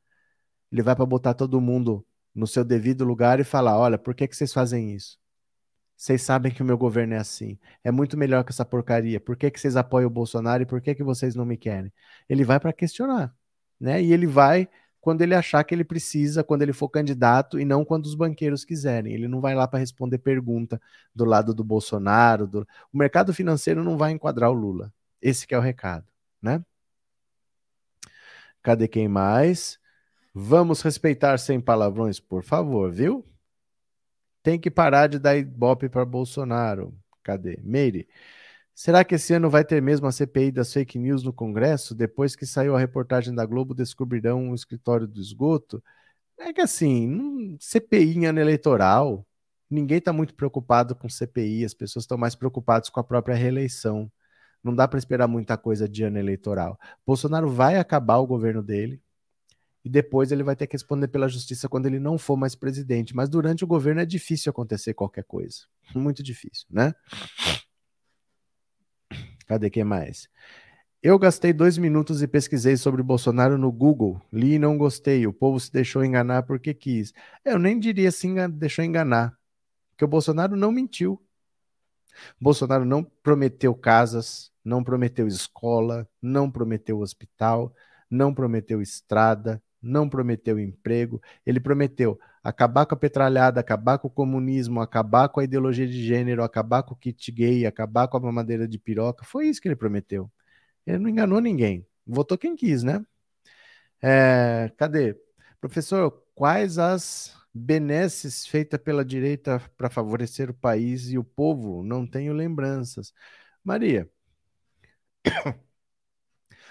ele 0.70 0.82
vai 0.82 0.94
para 0.94 1.06
botar 1.06 1.34
todo 1.34 1.60
mundo 1.60 2.04
no 2.34 2.46
seu 2.46 2.64
devido 2.64 3.04
lugar 3.04 3.40
e 3.40 3.44
falar: 3.44 3.78
olha, 3.78 3.98
por 3.98 4.14
que, 4.14 4.28
que 4.28 4.36
vocês 4.36 4.52
fazem 4.52 4.94
isso? 4.94 5.18
Vocês 5.96 6.22
sabem 6.22 6.52
que 6.52 6.62
o 6.62 6.64
meu 6.64 6.78
governo 6.78 7.14
é 7.14 7.18
assim. 7.18 7.58
É 7.82 7.90
muito 7.90 8.16
melhor 8.16 8.44
que 8.44 8.52
essa 8.52 8.64
porcaria. 8.64 9.18
Por 9.18 9.36
que, 9.36 9.50
que 9.50 9.58
vocês 9.60 9.76
apoiam 9.76 10.06
o 10.06 10.10
Bolsonaro 10.10 10.62
e 10.62 10.66
por 10.66 10.80
que, 10.80 10.94
que 10.94 11.02
vocês 11.02 11.34
não 11.34 11.44
me 11.44 11.56
querem? 11.56 11.92
Ele 12.28 12.44
vai 12.44 12.60
para 12.60 12.72
questionar, 12.72 13.34
né? 13.80 14.00
E 14.00 14.12
ele 14.12 14.26
vai 14.26 14.68
quando 15.00 15.22
ele 15.22 15.34
achar 15.34 15.64
que 15.64 15.74
ele 15.74 15.84
precisa, 15.84 16.44
quando 16.44 16.62
ele 16.62 16.72
for 16.72 16.88
candidato 16.88 17.58
e 17.58 17.64
não 17.64 17.84
quando 17.84 18.06
os 18.06 18.14
banqueiros 18.14 18.64
quiserem. 18.64 19.12
Ele 19.12 19.26
não 19.26 19.40
vai 19.40 19.54
lá 19.54 19.66
para 19.66 19.78
responder 19.80 20.18
pergunta 20.18 20.80
do 21.14 21.24
lado 21.24 21.54
do 21.54 21.64
Bolsonaro. 21.64 22.46
Do... 22.46 22.68
O 22.92 22.98
mercado 22.98 23.34
financeiro 23.34 23.82
não 23.82 23.96
vai 23.96 24.12
enquadrar 24.12 24.50
o 24.50 24.54
Lula. 24.54 24.92
Esse 25.20 25.46
é 25.50 25.58
o 25.58 25.60
recado, 25.60 26.06
né? 26.40 26.64
Cadê 28.62 28.86
quem 28.86 29.08
mais? 29.08 29.78
Vamos 30.40 30.82
respeitar 30.82 31.36
sem 31.36 31.60
palavrões, 31.60 32.20
por 32.20 32.44
favor, 32.44 32.92
viu? 32.92 33.26
Tem 34.40 34.58
que 34.58 34.70
parar 34.70 35.08
de 35.08 35.18
dar 35.18 35.36
ibope 35.36 35.88
para 35.88 36.04
Bolsonaro. 36.04 36.96
Cadê? 37.24 37.58
Meire. 37.60 38.08
Será 38.72 39.04
que 39.04 39.16
esse 39.16 39.34
ano 39.34 39.50
vai 39.50 39.64
ter 39.64 39.82
mesmo 39.82 40.06
a 40.06 40.12
CPI 40.12 40.52
das 40.52 40.72
fake 40.72 40.96
news 40.96 41.24
no 41.24 41.32
Congresso? 41.32 41.92
Depois 41.92 42.36
que 42.36 42.46
saiu 42.46 42.76
a 42.76 42.78
reportagem 42.78 43.34
da 43.34 43.44
Globo, 43.44 43.74
descobrirão 43.74 44.50
o 44.50 44.54
escritório 44.54 45.08
do 45.08 45.20
esgoto? 45.20 45.82
É 46.38 46.52
que 46.52 46.60
assim, 46.60 47.56
CPI 47.60 48.18
em 48.18 48.26
ano 48.26 48.38
eleitoral, 48.38 49.26
ninguém 49.68 49.98
está 49.98 50.12
muito 50.12 50.34
preocupado 50.36 50.94
com 50.94 51.08
CPI, 51.08 51.64
as 51.64 51.74
pessoas 51.74 52.04
estão 52.04 52.16
mais 52.16 52.36
preocupadas 52.36 52.88
com 52.88 53.00
a 53.00 53.04
própria 53.04 53.34
reeleição. 53.34 54.10
Não 54.62 54.72
dá 54.72 54.86
para 54.86 55.00
esperar 55.00 55.26
muita 55.26 55.56
coisa 55.58 55.88
de 55.88 56.04
ano 56.04 56.18
eleitoral. 56.18 56.78
Bolsonaro 57.04 57.50
vai 57.50 57.76
acabar 57.76 58.18
o 58.18 58.26
governo 58.26 58.62
dele 58.62 59.02
e 59.88 59.90
depois 59.90 60.30
ele 60.30 60.42
vai 60.42 60.54
ter 60.54 60.66
que 60.66 60.74
responder 60.74 61.08
pela 61.08 61.26
justiça 61.28 61.66
quando 61.66 61.86
ele 61.86 61.98
não 61.98 62.18
for 62.18 62.36
mais 62.36 62.54
presidente. 62.54 63.16
Mas 63.16 63.26
durante 63.26 63.64
o 63.64 63.66
governo 63.66 64.02
é 64.02 64.04
difícil 64.04 64.50
acontecer 64.50 64.92
qualquer 64.92 65.24
coisa. 65.24 65.60
Muito 65.94 66.22
difícil, 66.22 66.66
né? 66.70 66.92
Cadê 69.46 69.70
quem 69.70 69.84
mais? 69.84 70.28
Eu 71.02 71.18
gastei 71.18 71.54
dois 71.54 71.78
minutos 71.78 72.20
e 72.20 72.28
pesquisei 72.28 72.76
sobre 72.76 73.02
Bolsonaro 73.02 73.56
no 73.56 73.72
Google. 73.72 74.20
Li 74.30 74.54
e 74.54 74.58
não 74.58 74.76
gostei. 74.76 75.26
O 75.26 75.32
povo 75.32 75.58
se 75.58 75.72
deixou 75.72 76.04
enganar 76.04 76.42
porque 76.42 76.74
quis. 76.74 77.14
Eu 77.42 77.58
nem 77.58 77.80
diria 77.80 78.10
assim, 78.10 78.34
deixou 78.50 78.84
enganar. 78.84 79.34
Porque 79.92 80.04
o 80.04 80.08
Bolsonaro 80.08 80.54
não 80.54 80.70
mentiu. 80.70 81.18
Bolsonaro 82.38 82.84
não 82.84 83.02
prometeu 83.02 83.74
casas, 83.74 84.52
não 84.62 84.84
prometeu 84.84 85.26
escola, 85.26 86.06
não 86.20 86.50
prometeu 86.50 86.98
hospital, 86.98 87.72
não 88.10 88.34
prometeu 88.34 88.82
estrada, 88.82 89.62
não 89.82 90.08
prometeu 90.08 90.58
emprego. 90.58 91.20
Ele 91.46 91.60
prometeu 91.60 92.18
acabar 92.42 92.86
com 92.86 92.94
a 92.94 92.98
petralhada, 92.98 93.60
acabar 93.60 93.98
com 93.98 94.08
o 94.08 94.10
comunismo, 94.10 94.80
acabar 94.80 95.28
com 95.28 95.40
a 95.40 95.44
ideologia 95.44 95.86
de 95.86 96.04
gênero, 96.04 96.42
acabar 96.42 96.82
com 96.82 96.94
o 96.94 96.96
kit 96.96 97.30
gay, 97.32 97.66
acabar 97.66 98.08
com 98.08 98.16
a 98.16 98.20
mamadeira 98.20 98.66
de 98.68 98.78
piroca. 98.78 99.24
Foi 99.24 99.46
isso 99.48 99.60
que 99.60 99.68
ele 99.68 99.76
prometeu. 99.76 100.30
Ele 100.86 100.98
não 100.98 101.08
enganou 101.10 101.40
ninguém. 101.40 101.86
Votou 102.06 102.38
quem 102.38 102.56
quis, 102.56 102.82
né? 102.82 103.04
É, 104.02 104.72
cadê? 104.76 105.16
Professor, 105.60 106.10
quais 106.34 106.78
as 106.78 107.36
benesses 107.52 108.46
feitas 108.46 108.80
pela 108.80 109.04
direita 109.04 109.60
para 109.76 109.90
favorecer 109.90 110.50
o 110.50 110.54
país 110.54 111.10
e 111.10 111.18
o 111.18 111.24
povo? 111.24 111.82
Não 111.82 112.06
tenho 112.06 112.32
lembranças. 112.32 113.12
Maria, 113.64 114.08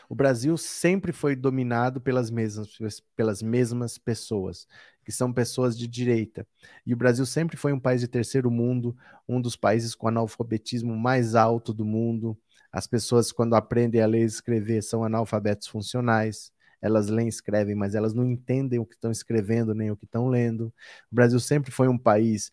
o 0.09 0.15
Brasil 0.15 0.57
sempre 0.57 1.11
foi 1.11 1.35
dominado 1.35 1.99
pelas 1.99 2.29
mesmas, 2.29 2.69
pelas 3.15 3.41
mesmas 3.41 3.97
pessoas, 3.97 4.67
que 5.03 5.11
são 5.11 5.33
pessoas 5.33 5.77
de 5.77 5.87
direita. 5.87 6.47
E 6.85 6.93
o 6.93 6.97
Brasil 6.97 7.25
sempre 7.25 7.57
foi 7.57 7.73
um 7.73 7.79
país 7.79 8.01
de 8.01 8.07
terceiro 8.07 8.49
mundo, 8.49 8.95
um 9.27 9.41
dos 9.41 9.55
países 9.55 9.95
com 9.95 10.07
analfabetismo 10.07 10.95
mais 10.95 11.35
alto 11.35 11.73
do 11.73 11.85
mundo. 11.85 12.37
As 12.71 12.87
pessoas, 12.87 13.31
quando 13.31 13.55
aprendem 13.55 14.01
a 14.01 14.05
ler 14.05 14.21
e 14.21 14.25
escrever, 14.25 14.81
são 14.81 15.03
analfabetos 15.03 15.67
funcionais. 15.67 16.51
Elas 16.81 17.07
leem 17.07 17.27
e 17.27 17.29
escrevem, 17.29 17.75
mas 17.75 17.95
elas 17.95 18.13
não 18.13 18.25
entendem 18.25 18.79
o 18.79 18.85
que 18.85 18.95
estão 18.95 19.11
escrevendo 19.11 19.73
nem 19.73 19.91
o 19.91 19.97
que 19.97 20.05
estão 20.05 20.27
lendo. 20.27 20.73
O 21.11 21.15
Brasil 21.15 21.39
sempre 21.39 21.71
foi 21.71 21.87
um 21.87 21.97
país 21.97 22.51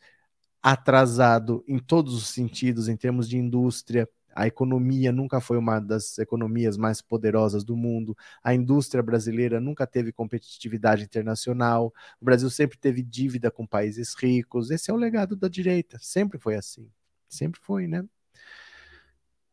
atrasado 0.63 1.63
em 1.69 1.79
todos 1.79 2.15
os 2.15 2.29
sentidos, 2.29 2.89
em 2.89 2.97
termos 2.97 3.29
de 3.29 3.37
indústria, 3.37 4.09
a 4.35 4.47
economia 4.47 5.13
nunca 5.13 5.41
foi 5.41 5.57
uma 5.57 5.79
das 5.79 6.19
economias 6.19 6.77
mais 6.77 7.01
poderosas 7.01 7.65
do 7.65 7.77
mundo. 7.77 8.17
A 8.43 8.55
indústria 8.55 9.03
brasileira 9.03 9.61
nunca 9.61 9.87
teve 9.87 10.13
competitividade 10.13 11.05
internacional. 11.05 11.93
O 12.21 12.25
Brasil 12.25 12.51
sempre 12.51 12.77
teve 12.77 13.03
dívida 13.03 13.51
com 13.51 13.67
países 13.67 14.15
ricos. 14.15 14.71
Esse 14.71 14.91
é 14.91 14.95
o 14.95 14.97
legado 14.97 15.37
da 15.37 15.49
direita. 15.49 15.99
Sempre 16.01 16.39
foi 16.39 16.57
assim. 16.57 16.91
Sempre 17.29 17.61
foi, 17.63 17.87
né? 17.87 18.05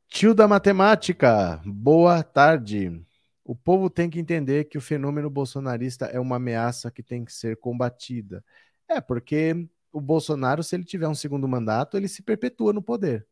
Tio 0.08 0.34
da 0.34 0.48
matemática, 0.48 1.62
boa 1.66 2.22
tarde. 2.24 3.02
O 3.44 3.56
povo 3.56 3.90
tem 3.90 4.10
que 4.10 4.20
entender 4.20 4.66
que 4.66 4.78
o 4.78 4.82
fenômeno 4.82 5.30
bolsonarista 5.30 6.06
é 6.06 6.20
uma 6.20 6.36
ameaça 6.36 6.92
que 6.92 7.04
tem 7.04 7.24
que 7.24 7.34
ser 7.34 7.58
combatida. 7.58 8.44
É, 8.90 9.00
porque 9.00 9.68
o 9.92 10.02
Bolsonaro, 10.02 10.64
se 10.64 10.76
ele 10.76 10.84
tiver 10.84 11.08
um 11.08 11.16
segundo 11.16 11.48
mandato, 11.48 11.98
ele 11.98 12.08
se 12.08 12.22
perpetua 12.24 12.74
no 12.74 12.82
poder 12.82 13.28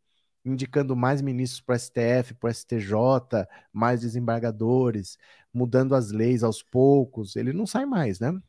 indicando 0.45 0.95
mais 0.95 1.21
ministros 1.21 1.61
para 1.61 1.75
o 1.75 1.79
STF, 1.79 2.33
para 2.35 2.49
o 2.49 2.53
STJ, 2.53 3.47
mais 3.73 4.01
desembargadores, 4.01 5.17
mudando 5.53 5.95
as 5.95 6.11
leis 6.11 6.43
aos 6.43 6.63
poucos, 6.63 7.35
ele 7.35 7.53
não 7.53 7.65
sai 7.65 7.85
mais, 7.85 8.19
né? 8.19 8.39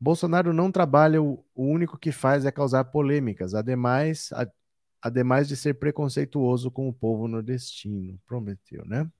Bolsonaro 0.00 0.52
não 0.52 0.70
trabalha, 0.70 1.20
o, 1.22 1.44
único 1.56 1.98
que 1.98 2.12
faz 2.12 2.44
é 2.44 2.52
causar 2.52 2.84
polêmicas, 2.84 3.54
ademais, 3.54 4.30
a, 4.32 4.46
ademais 5.02 5.48
de 5.48 5.56
ser 5.56 5.74
preconceituoso 5.74 6.70
com 6.70 6.88
o 6.88 6.92
povo 6.92 7.26
nordestino, 7.26 8.18
prometeu, 8.26 8.84
né? 8.84 9.10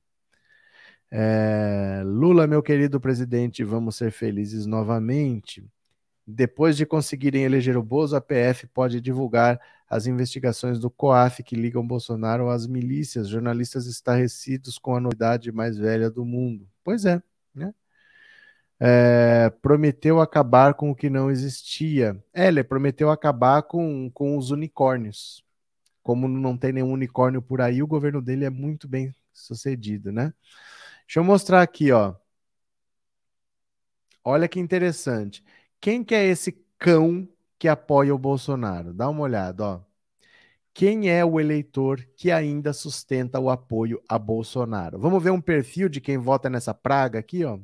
É, 1.10 2.02
Lula, 2.04 2.46
meu 2.46 2.62
querido 2.62 3.00
presidente, 3.00 3.64
vamos 3.64 3.96
ser 3.96 4.12
felizes 4.12 4.66
novamente. 4.66 5.66
Depois 6.30 6.76
de 6.76 6.84
conseguirem 6.84 7.44
eleger 7.44 7.74
o 7.78 7.82
Bozo, 7.82 8.14
a 8.14 8.20
PF 8.20 8.66
pode 8.66 9.00
divulgar 9.00 9.58
as 9.88 10.06
investigações 10.06 10.78
do 10.78 10.90
COAF 10.90 11.42
que 11.42 11.56
ligam 11.56 11.86
Bolsonaro 11.86 12.50
às 12.50 12.66
milícias, 12.66 13.28
jornalistas 13.28 13.86
estarrecidos 13.86 14.76
com 14.76 14.94
a 14.94 15.00
novidade 15.00 15.50
mais 15.50 15.78
velha 15.78 16.10
do 16.10 16.26
mundo. 16.26 16.68
Pois 16.84 17.06
é, 17.06 17.22
né? 17.54 17.72
É, 18.78 19.48
prometeu 19.62 20.20
acabar 20.20 20.74
com 20.74 20.90
o 20.90 20.94
que 20.94 21.08
não 21.08 21.30
existia. 21.30 22.22
É, 22.34 22.48
ele 22.48 22.62
prometeu 22.62 23.10
acabar 23.10 23.62
com, 23.62 24.10
com 24.12 24.36
os 24.36 24.50
unicórnios. 24.50 25.42
Como 26.02 26.28
não 26.28 26.58
tem 26.58 26.74
nenhum 26.74 26.92
unicórnio 26.92 27.40
por 27.40 27.62
aí, 27.62 27.82
o 27.82 27.86
governo 27.86 28.20
dele 28.20 28.44
é 28.44 28.50
muito 28.50 28.86
bem 28.86 29.14
sucedido, 29.32 30.12
né? 30.12 30.34
Deixa 31.06 31.20
eu 31.20 31.24
mostrar 31.24 31.62
aqui, 31.62 31.90
ó. 31.90 32.14
Olha 34.22 34.46
que 34.46 34.60
interessante. 34.60 35.42
Quem 35.80 36.04
que 36.04 36.14
é 36.14 36.24
esse 36.26 36.52
cão 36.78 37.28
que 37.58 37.68
apoia 37.68 38.14
o 38.14 38.18
Bolsonaro. 38.18 38.94
Dá 38.94 39.08
uma 39.08 39.22
olhada, 39.22 39.64
ó. 39.64 39.80
Quem 40.72 41.10
é 41.10 41.24
o 41.24 41.40
eleitor 41.40 42.06
que 42.16 42.30
ainda 42.30 42.72
sustenta 42.72 43.40
o 43.40 43.50
apoio 43.50 44.00
a 44.08 44.16
Bolsonaro? 44.16 44.98
Vamos 44.98 45.20
ver 45.22 45.30
um 45.30 45.40
perfil 45.40 45.88
de 45.88 46.00
quem 46.00 46.18
vota 46.18 46.48
nessa 46.48 46.72
praga 46.72 47.18
aqui, 47.18 47.44
ó. 47.44 47.58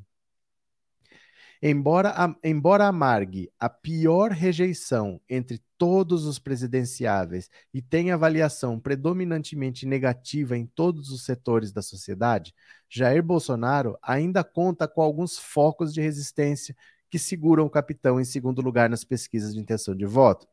Embora, 1.62 2.36
embora 2.42 2.86
amargue 2.86 3.50
a 3.58 3.70
pior 3.70 4.32
rejeição 4.32 5.18
entre 5.30 5.62
todos 5.78 6.26
os 6.26 6.38
presidenciáveis 6.38 7.48
e 7.72 7.80
tenha 7.80 8.14
avaliação 8.14 8.78
predominantemente 8.78 9.86
negativa 9.86 10.58
em 10.58 10.66
todos 10.66 11.10
os 11.10 11.24
setores 11.24 11.72
da 11.72 11.80
sociedade, 11.80 12.52
Jair 12.88 13.22
Bolsonaro 13.22 13.96
ainda 14.02 14.44
conta 14.44 14.86
com 14.86 15.00
alguns 15.00 15.38
focos 15.38 15.94
de 15.94 16.02
resistência 16.02 16.76
que 17.14 17.18
seguram 17.20 17.64
o 17.64 17.70
capitão 17.70 18.20
em 18.20 18.24
segundo 18.24 18.60
lugar 18.60 18.90
nas 18.90 19.04
pesquisas 19.04 19.54
de 19.54 19.60
intenção 19.60 19.94
de 19.94 20.04
voto. 20.04 20.48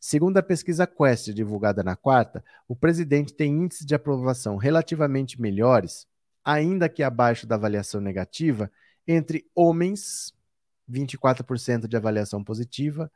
Segundo 0.00 0.36
a 0.36 0.42
pesquisa 0.44 0.86
Quest, 0.86 1.30
divulgada 1.32 1.82
na 1.82 1.96
quarta, 1.96 2.44
o 2.68 2.76
presidente 2.76 3.34
tem 3.34 3.52
índices 3.52 3.84
de 3.84 3.96
aprovação 3.96 4.56
relativamente 4.56 5.40
melhores, 5.40 6.06
ainda 6.44 6.88
que 6.88 7.02
abaixo 7.02 7.48
da 7.48 7.56
avaliação 7.56 8.00
negativa, 8.00 8.70
entre 9.08 9.50
homens, 9.56 10.32
24% 10.88 11.88
de 11.88 11.96
avaliação 11.96 12.44
positiva, 12.44 13.10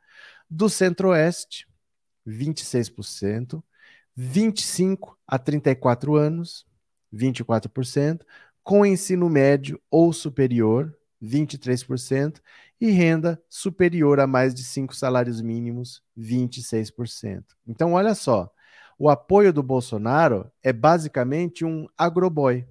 do 0.49 0.67
centro-oeste, 0.67 1.69
26%, 2.27 3.63
25 4.13 5.17
a 5.25 5.39
34 5.39 6.17
anos, 6.17 6.67
24%, 7.13 8.25
com 8.61 8.85
ensino 8.85 9.29
médio 9.29 9.81
ou 9.89 10.11
superior, 10.11 10.93
23%, 11.21 12.41
e 12.79 12.89
renda 12.89 13.41
superior 13.47 14.19
a 14.19 14.25
mais 14.25 14.53
de 14.53 14.63
cinco 14.63 14.95
salários 14.95 15.41
mínimos, 15.41 16.03
26%. 16.17 17.55
Então, 17.67 17.93
olha 17.93 18.15
só, 18.15 18.51
o 18.97 19.09
apoio 19.09 19.53
do 19.53 19.61
Bolsonaro 19.61 20.51
é 20.63 20.73
basicamente 20.73 21.63
um 21.63 21.87
agroboy. 21.97 22.67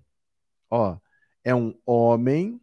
Ó, 0.69 0.97
é 1.45 1.55
um 1.55 1.75
homem 1.87 2.61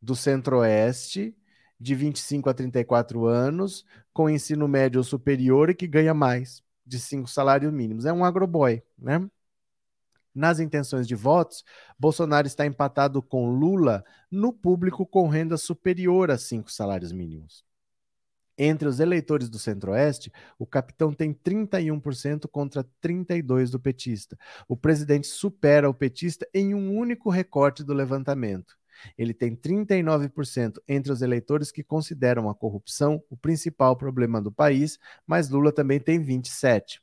do 0.00 0.16
Centro-Oeste 0.16 1.36
de 1.78 1.94
25 1.94 2.48
a 2.48 2.54
34 2.54 3.26
anos, 3.26 3.84
com 4.12 4.30
ensino 4.30 4.68
médio 4.68 4.98
ou 4.98 5.04
superior 5.04 5.70
e 5.70 5.74
que 5.74 5.86
ganha 5.86 6.14
mais 6.14 6.62
de 6.86 6.98
cinco 7.00 7.28
salários 7.28 7.72
mínimos. 7.72 8.04
É 8.04 8.12
um 8.12 8.24
agroboy, 8.24 8.82
né? 8.96 9.28
Nas 10.34 10.60
intenções 10.60 11.06
de 11.06 11.14
votos, 11.14 11.62
Bolsonaro 11.98 12.46
está 12.46 12.64
empatado 12.64 13.22
com 13.22 13.50
Lula 13.50 14.04
no 14.30 14.52
público 14.52 15.04
com 15.06 15.28
renda 15.28 15.56
superior 15.56 16.30
a 16.30 16.38
cinco 16.38 16.72
salários 16.72 17.12
mínimos. 17.12 17.64
Entre 18.56 18.86
os 18.86 19.00
eleitores 19.00 19.48
do 19.48 19.58
Centro-Oeste, 19.58 20.32
o 20.58 20.66
capitão 20.66 21.12
tem 21.12 21.32
31% 21.32 22.46
contra 22.48 22.84
32% 23.02 23.70
do 23.70 23.80
petista. 23.80 24.38
O 24.68 24.76
presidente 24.76 25.26
supera 25.26 25.88
o 25.88 25.94
petista 25.94 26.46
em 26.52 26.74
um 26.74 26.96
único 26.96 27.30
recorte 27.30 27.82
do 27.82 27.94
levantamento. 27.94 28.76
Ele 29.16 29.34
tem 29.34 29.56
39% 29.56 30.78
entre 30.86 31.10
os 31.10 31.22
eleitores 31.22 31.72
que 31.72 31.82
consideram 31.82 32.48
a 32.48 32.54
corrupção 32.54 33.22
o 33.28 33.36
principal 33.36 33.96
problema 33.96 34.40
do 34.40 34.52
país, 34.52 34.98
mas 35.26 35.48
Lula 35.48 35.72
também 35.72 35.98
tem 35.98 36.22
27%. 36.22 37.00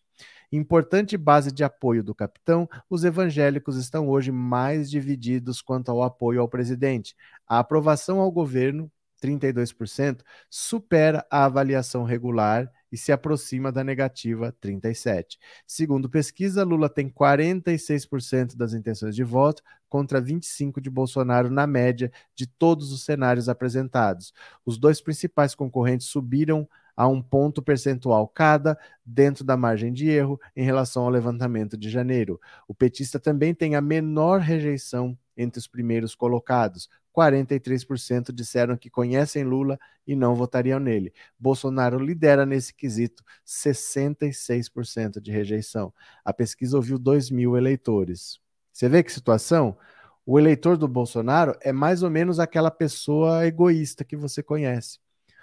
Importante 0.51 1.15
base 1.17 1.51
de 1.51 1.63
apoio 1.63 2.03
do 2.03 2.15
capitão, 2.15 2.67
os 2.89 3.03
evangélicos 3.03 3.77
estão 3.77 4.07
hoje 4.07 4.31
mais 4.31 4.89
divididos 4.89 5.61
quanto 5.61 5.89
ao 5.91 6.01
apoio 6.01 6.41
ao 6.41 6.49
presidente. 6.49 7.15
A 7.47 7.59
aprovação 7.59 8.19
ao 8.19 8.31
governo 8.31 8.91
32%, 9.19 10.21
supera 10.49 11.25
a 11.29 11.45
avaliação 11.45 12.03
regular 12.03 12.71
e 12.91 12.97
se 12.97 13.11
aproxima 13.11 13.71
da 13.71 13.83
negativa 13.83 14.55
37. 14.59 15.37
Segundo 15.67 16.09
pesquisa, 16.09 16.63
Lula 16.63 16.89
tem 16.89 17.09
46% 17.09 18.55
das 18.55 18.73
intenções 18.73 19.15
de 19.15 19.23
voto 19.23 19.61
contra 19.87 20.21
25 20.21 20.81
de 20.81 20.89
Bolsonaro 20.89 21.51
na 21.51 21.67
média 21.67 22.11
de 22.35 22.47
todos 22.47 22.91
os 22.91 23.03
cenários 23.03 23.47
apresentados. 23.47 24.33
Os 24.65 24.77
dois 24.77 25.01
principais 25.01 25.53
concorrentes 25.53 26.07
subiram 26.07 26.67
a 26.99 27.07
um 27.07 27.21
ponto 27.21 27.61
percentual 27.61 28.27
cada 28.27 28.77
dentro 29.05 29.45
da 29.45 29.55
margem 29.55 29.93
de 29.93 30.09
erro 30.09 30.37
em 30.53 30.65
relação 30.65 31.03
ao 31.03 31.09
levantamento 31.09 31.77
de 31.77 31.89
janeiro. 31.89 32.41
O 32.67 32.75
petista 32.75 33.17
também 33.17 33.53
tem 33.53 33.73
a 33.73 33.79
menor 33.79 34.41
rejeição 34.41 35.17
entre 35.37 35.59
os 35.59 35.65
primeiros 35.65 36.13
colocados, 36.13 36.89
43% 37.15 38.33
disseram 38.33 38.75
que 38.75 38.89
conhecem 38.89 39.45
Lula 39.45 39.79
e 40.05 40.13
não 40.13 40.35
votariam 40.35 40.77
nele. 40.77 41.13
Bolsonaro 41.39 41.97
lidera 41.97 42.45
nesse 42.45 42.73
quesito, 42.73 43.23
66% 43.47 45.21
de 45.21 45.31
rejeição. 45.31 45.93
A 46.25 46.33
pesquisa 46.33 46.75
ouviu 46.75 46.99
2 46.99 47.29
mil 47.29 47.55
eleitores. 47.55 48.41
Você 48.73 48.89
vê 48.89 49.01
que 49.01 49.11
situação? 49.13 49.77
O 50.25 50.37
eleitor 50.37 50.75
do 50.75 50.85
Bolsonaro 50.85 51.55
é 51.61 51.71
mais 51.71 52.03
ou 52.03 52.09
menos 52.09 52.41
aquela 52.41 52.69
pessoa 52.69 53.47
egoísta 53.47 54.03
que 54.03 54.17
você 54.17 54.43
conhece. 54.43 54.99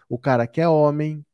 O 0.07 0.18
cara 0.18 0.46
que 0.46 0.61
é 0.61 0.68
homem, 0.68 1.24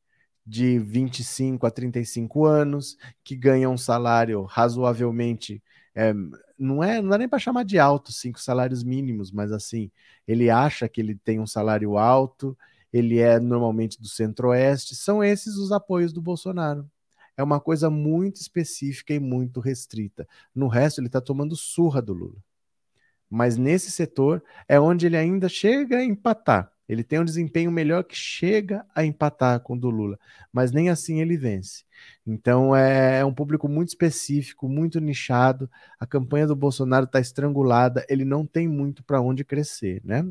de 0.44 0.78
25 0.78 1.66
a 1.66 1.70
35 1.70 2.44
anos, 2.44 2.96
que 3.22 3.36
ganha 3.36 3.70
um 3.70 3.78
salário 3.78 4.42
razoavelmente 4.42 5.62
é, 5.94 6.12
não 6.58 6.82
é, 6.82 7.00
não 7.02 7.10
dá 7.10 7.18
nem 7.18 7.28
para 7.28 7.38
chamar 7.38 7.64
de 7.64 7.78
alto 7.78 8.12
cinco 8.12 8.40
salários 8.40 8.82
mínimos, 8.82 9.30
mas 9.30 9.52
assim, 9.52 9.90
ele 10.26 10.48
acha 10.48 10.88
que 10.88 11.00
ele 11.00 11.14
tem 11.14 11.38
um 11.38 11.46
salário 11.46 11.98
alto, 11.98 12.56
ele 12.92 13.18
é 13.18 13.38
normalmente 13.38 14.00
do 14.00 14.08
centro-oeste, 14.08 14.94
são 14.94 15.22
esses 15.22 15.56
os 15.56 15.72
apoios 15.72 16.12
do 16.12 16.20
Bolsonaro. 16.20 16.90
É 17.36 17.42
uma 17.42 17.60
coisa 17.60 17.90
muito 17.90 18.36
específica 18.36 19.14
e 19.14 19.20
muito 19.20 19.60
restrita. 19.60 20.28
No 20.54 20.68
resto, 20.68 21.00
ele 21.00 21.08
está 21.08 21.20
tomando 21.20 21.56
surra 21.56 22.02
do 22.02 22.12
Lula. 22.12 22.42
Mas 23.28 23.56
nesse 23.56 23.90
setor 23.90 24.42
é 24.68 24.78
onde 24.78 25.06
ele 25.06 25.16
ainda 25.16 25.48
chega 25.48 25.98
a 25.98 26.04
empatar. 26.04 26.71
Ele 26.88 27.04
tem 27.04 27.20
um 27.20 27.24
desempenho 27.24 27.70
melhor 27.70 28.04
que 28.04 28.16
chega 28.16 28.84
a 28.94 29.04
empatar 29.04 29.60
com 29.60 29.74
o 29.74 29.78
do 29.78 29.88
Lula, 29.88 30.18
mas 30.52 30.72
nem 30.72 30.90
assim 30.90 31.20
ele 31.20 31.36
vence. 31.36 31.84
Então 32.26 32.74
é, 32.74 33.20
é 33.20 33.24
um 33.24 33.32
público 33.32 33.68
muito 33.68 33.88
específico, 33.88 34.68
muito 34.68 35.00
nichado. 35.00 35.70
A 35.98 36.06
campanha 36.06 36.46
do 36.46 36.56
Bolsonaro 36.56 37.04
está 37.06 37.20
estrangulada, 37.20 38.04
ele 38.08 38.24
não 38.24 38.46
tem 38.46 38.68
muito 38.68 39.02
para 39.04 39.20
onde 39.20 39.44
crescer, 39.44 40.02
né? 40.04 40.24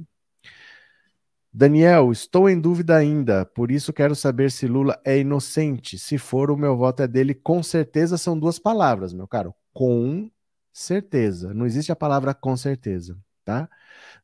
Daniel, 1.54 2.14
estou 2.14 2.50
em 2.50 2.60
dúvida 2.60 2.96
ainda, 2.96 3.46
por 3.46 3.72
isso 3.72 3.92
quero 3.92 4.16
saber 4.16 4.50
se 4.52 4.68
Lula 4.68 4.98
é 5.04 5.20
inocente. 5.20 6.00
Se 6.00 6.18
for, 6.18 6.50
o 6.50 6.56
meu 6.56 6.78
voto 6.78 7.04
é 7.04 7.08
dele. 7.08 7.34
Com 7.34 7.62
certeza 7.62 8.18
são 8.18 8.40
duas 8.40 8.58
palavras, 8.58 9.12
meu 9.14 9.28
caro. 9.28 9.54
Com 9.74 10.32
certeza. 10.72 11.54
Não 11.54 11.66
existe 11.66 11.92
a 11.92 11.96
palavra 11.96 12.34
com 12.34 12.56
certeza, 12.56 13.18
tá? 13.52 13.70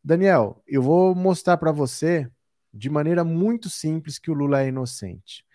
Daniel, 0.01 0.63
eu 0.65 0.81
vou 0.81 1.13
mostrar 1.13 1.57
para 1.57 1.71
você 1.71 2.31
de 2.73 2.89
maneira 2.89 3.25
muito 3.25 3.69
simples 3.69 4.17
que 4.17 4.31
o 4.31 4.33
Lula 4.33 4.61
é 4.61 4.69
inocente. 4.69 5.45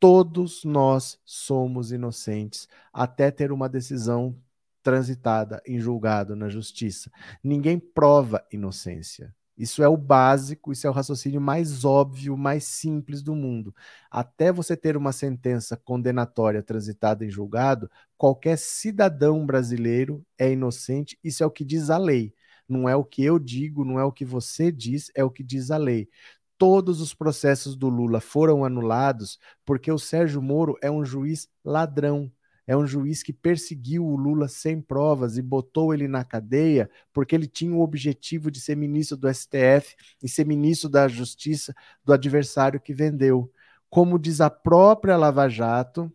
Todos 0.00 0.64
nós 0.64 1.18
somos 1.24 1.92
inocentes 1.92 2.66
até 2.92 3.30
ter 3.30 3.52
uma 3.52 3.68
decisão 3.68 4.36
transitada 4.82 5.62
em 5.64 5.78
julgado 5.78 6.34
na 6.34 6.48
justiça. 6.48 7.10
Ninguém 7.44 7.78
prova 7.78 8.44
inocência. 8.50 9.32
Isso 9.56 9.82
é 9.82 9.88
o 9.88 9.96
básico, 9.96 10.72
isso 10.72 10.86
é 10.86 10.90
o 10.90 10.92
raciocínio 10.92 11.40
mais 11.40 11.84
óbvio, 11.84 12.36
mais 12.36 12.64
simples 12.64 13.22
do 13.22 13.34
mundo. 13.34 13.74
Até 14.10 14.50
você 14.50 14.74
ter 14.74 14.96
uma 14.96 15.12
sentença 15.12 15.76
condenatória 15.76 16.62
transitada 16.62 17.26
em 17.26 17.30
julgado, 17.30 17.90
qualquer 18.16 18.56
cidadão 18.56 19.44
brasileiro 19.44 20.24
é 20.38 20.50
inocente, 20.50 21.18
isso 21.22 21.44
é 21.44 21.46
o 21.46 21.50
que 21.50 21.64
diz 21.64 21.90
a 21.90 21.98
lei. 21.98 22.34
Não 22.70 22.88
é 22.88 22.94
o 22.94 23.04
que 23.04 23.24
eu 23.24 23.38
digo, 23.38 23.84
não 23.84 23.98
é 23.98 24.04
o 24.04 24.12
que 24.12 24.24
você 24.24 24.70
diz, 24.70 25.10
é 25.14 25.24
o 25.24 25.30
que 25.30 25.42
diz 25.42 25.70
a 25.70 25.76
lei. 25.76 26.08
Todos 26.56 27.00
os 27.00 27.14
processos 27.14 27.74
do 27.74 27.88
Lula 27.88 28.20
foram 28.20 28.64
anulados 28.64 29.38
porque 29.64 29.90
o 29.90 29.98
Sérgio 29.98 30.40
Moro 30.40 30.76
é 30.82 30.90
um 30.90 31.04
juiz 31.04 31.48
ladrão. 31.64 32.30
É 32.66 32.76
um 32.76 32.86
juiz 32.86 33.22
que 33.22 33.32
perseguiu 33.32 34.06
o 34.06 34.14
Lula 34.14 34.46
sem 34.46 34.80
provas 34.80 35.36
e 35.36 35.42
botou 35.42 35.92
ele 35.92 36.06
na 36.06 36.22
cadeia 36.22 36.88
porque 37.12 37.34
ele 37.34 37.48
tinha 37.48 37.74
o 37.74 37.80
objetivo 37.80 38.48
de 38.48 38.60
ser 38.60 38.76
ministro 38.76 39.16
do 39.16 39.28
STF 39.28 39.96
e 40.22 40.28
ser 40.28 40.46
ministro 40.46 40.88
da 40.88 41.08
Justiça 41.08 41.74
do 42.04 42.12
adversário 42.12 42.80
que 42.80 42.94
vendeu. 42.94 43.50
Como 43.88 44.20
diz 44.20 44.40
a 44.40 44.48
própria 44.48 45.16
Lava 45.16 45.48
Jato, 45.48 46.12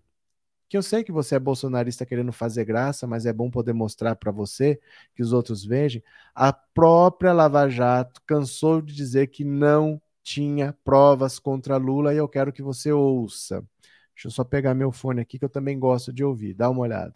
que 0.76 0.78
eu 0.78 0.84
sei 0.84 1.06
que 1.06 1.12
você 1.12 1.36
é 1.36 1.40
bolsonarista 1.40 2.06
querendo 2.06 2.34
fazer 2.34 2.66
graça, 2.66 3.08
mas 3.08 3.26
é 3.26 3.32
bom 3.32 3.50
poder 3.50 3.72
mostrar 3.72 4.14
para 4.18 4.30
você, 4.30 4.78
que 5.16 5.24
os 5.24 5.32
outros 5.32 5.64
vejam. 5.64 6.02
A 6.34 6.52
própria 6.52 7.32
Lava 7.32 7.70
Jato 7.70 8.22
cansou 8.28 8.82
de 8.82 8.94
dizer 8.94 9.28
que 9.28 9.46
não 9.46 10.02
tinha 10.22 10.76
provas 10.84 11.40
contra 11.40 11.78
Lula 11.78 12.14
e 12.14 12.18
eu 12.18 12.28
quero 12.28 12.52
que 12.52 12.62
você 12.62 12.92
ouça. 12.92 13.64
Deixa 14.14 14.28
eu 14.28 14.32
só 14.32 14.44
pegar 14.44 14.74
meu 14.74 14.92
fone 14.92 15.22
aqui 15.22 15.40
que 15.40 15.46
eu 15.46 15.50
também 15.50 15.80
gosto 15.80 16.12
de 16.12 16.26
ouvir. 16.26 16.54
Dá 16.54 16.70
uma 16.70 16.82
olhada. 16.82 17.16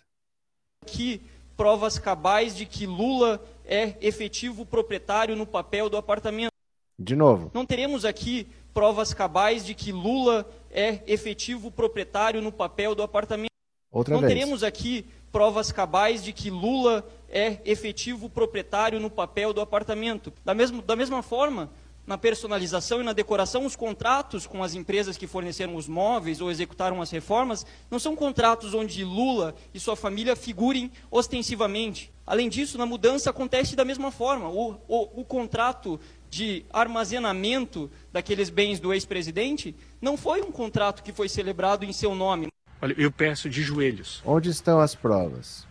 Que 0.86 1.22
provas 1.57 1.99
cabais 1.99 2.55
de 2.55 2.66
que 2.66 2.86
Lula 2.86 3.43
é 3.66 3.97
efetivo 3.99 4.66
proprietário 4.66 5.36
no 5.36 5.45
papel 5.45 5.89
do 5.89 5.97
apartamento. 5.97 6.53
De 6.97 7.14
novo. 7.14 7.51
Não 7.53 7.66
teremos 7.66 8.05
aqui 8.05 8.47
provas 8.74 9.14
cabais 9.14 9.66
de 9.66 9.74
que 9.74 9.92
Lula 9.92 10.50
é 10.72 11.00
efetivo 11.08 11.72
proprietário 11.72 12.42
no 12.42 12.52
papel 12.52 12.94
do 12.96 13.04
apartamento. 13.04 13.50
Outra 13.92 14.14
Não 14.14 14.22
vez. 14.22 14.34
teremos 14.34 14.64
aqui 14.64 15.06
provas 15.32 15.72
cabais 15.72 16.24
de 16.24 16.34
que 16.34 16.50
Lula 16.50 17.08
é 17.30 17.58
efetivo 17.66 18.30
proprietário 18.30 19.00
no 19.00 19.10
papel 19.10 19.54
do 19.54 19.62
apartamento. 19.62 20.34
Da, 20.44 20.54
mesmo, 20.54 20.82
da 20.82 20.96
mesma 20.96 21.22
forma, 21.22 21.70
na 22.06 22.18
personalização 22.18 23.02
e 23.02 23.04
na 23.04 23.14
decoração, 23.14 23.66
os 23.66 23.76
contratos 23.76 24.48
com 24.48 24.64
as 24.64 24.74
empresas 24.74 25.16
que 25.16 25.28
forneceram 25.28 25.76
os 25.76 25.88
móveis 25.88 26.42
ou 26.42 26.50
executaram 26.50 27.02
as 27.02 27.12
reformas 27.12 27.66
não 27.92 28.00
são 28.00 28.16
contratos 28.16 28.74
onde 28.74 29.04
Lula 29.04 29.54
e 29.74 29.80
sua 29.80 29.96
família 29.96 30.36
figurem 30.36 30.92
ostensivamente. 31.12 32.12
Além 32.26 32.50
disso, 32.50 32.80
na 32.80 32.86
mudança 32.86 33.30
acontece 33.30 33.76
da 33.76 33.86
mesma 33.86 34.10
forma. 34.12 34.50
O, 34.50 34.72
o, 34.88 35.22
o 35.22 35.26
contrato 35.26 36.00
de 36.30 36.66
armazenamento 36.72 37.90
daqueles 38.12 38.50
bens 38.50 38.80
do 38.80 38.94
ex-presidente 38.94 39.76
não 40.02 40.16
foi 40.16 40.42
um 40.42 40.52
contrato 40.52 41.02
que 41.04 41.12
foi 41.12 41.28
celebrado 41.28 41.84
em 41.84 41.92
seu 41.92 42.14
nome. 42.14 42.48
Olha, 42.82 42.96
eu 42.98 43.12
peço 43.12 43.50
de 43.50 43.62
joelhos. 43.62 44.22
Onde 44.26 44.50
estão 44.50 44.80
as 44.80 44.96
provas? 44.96 45.68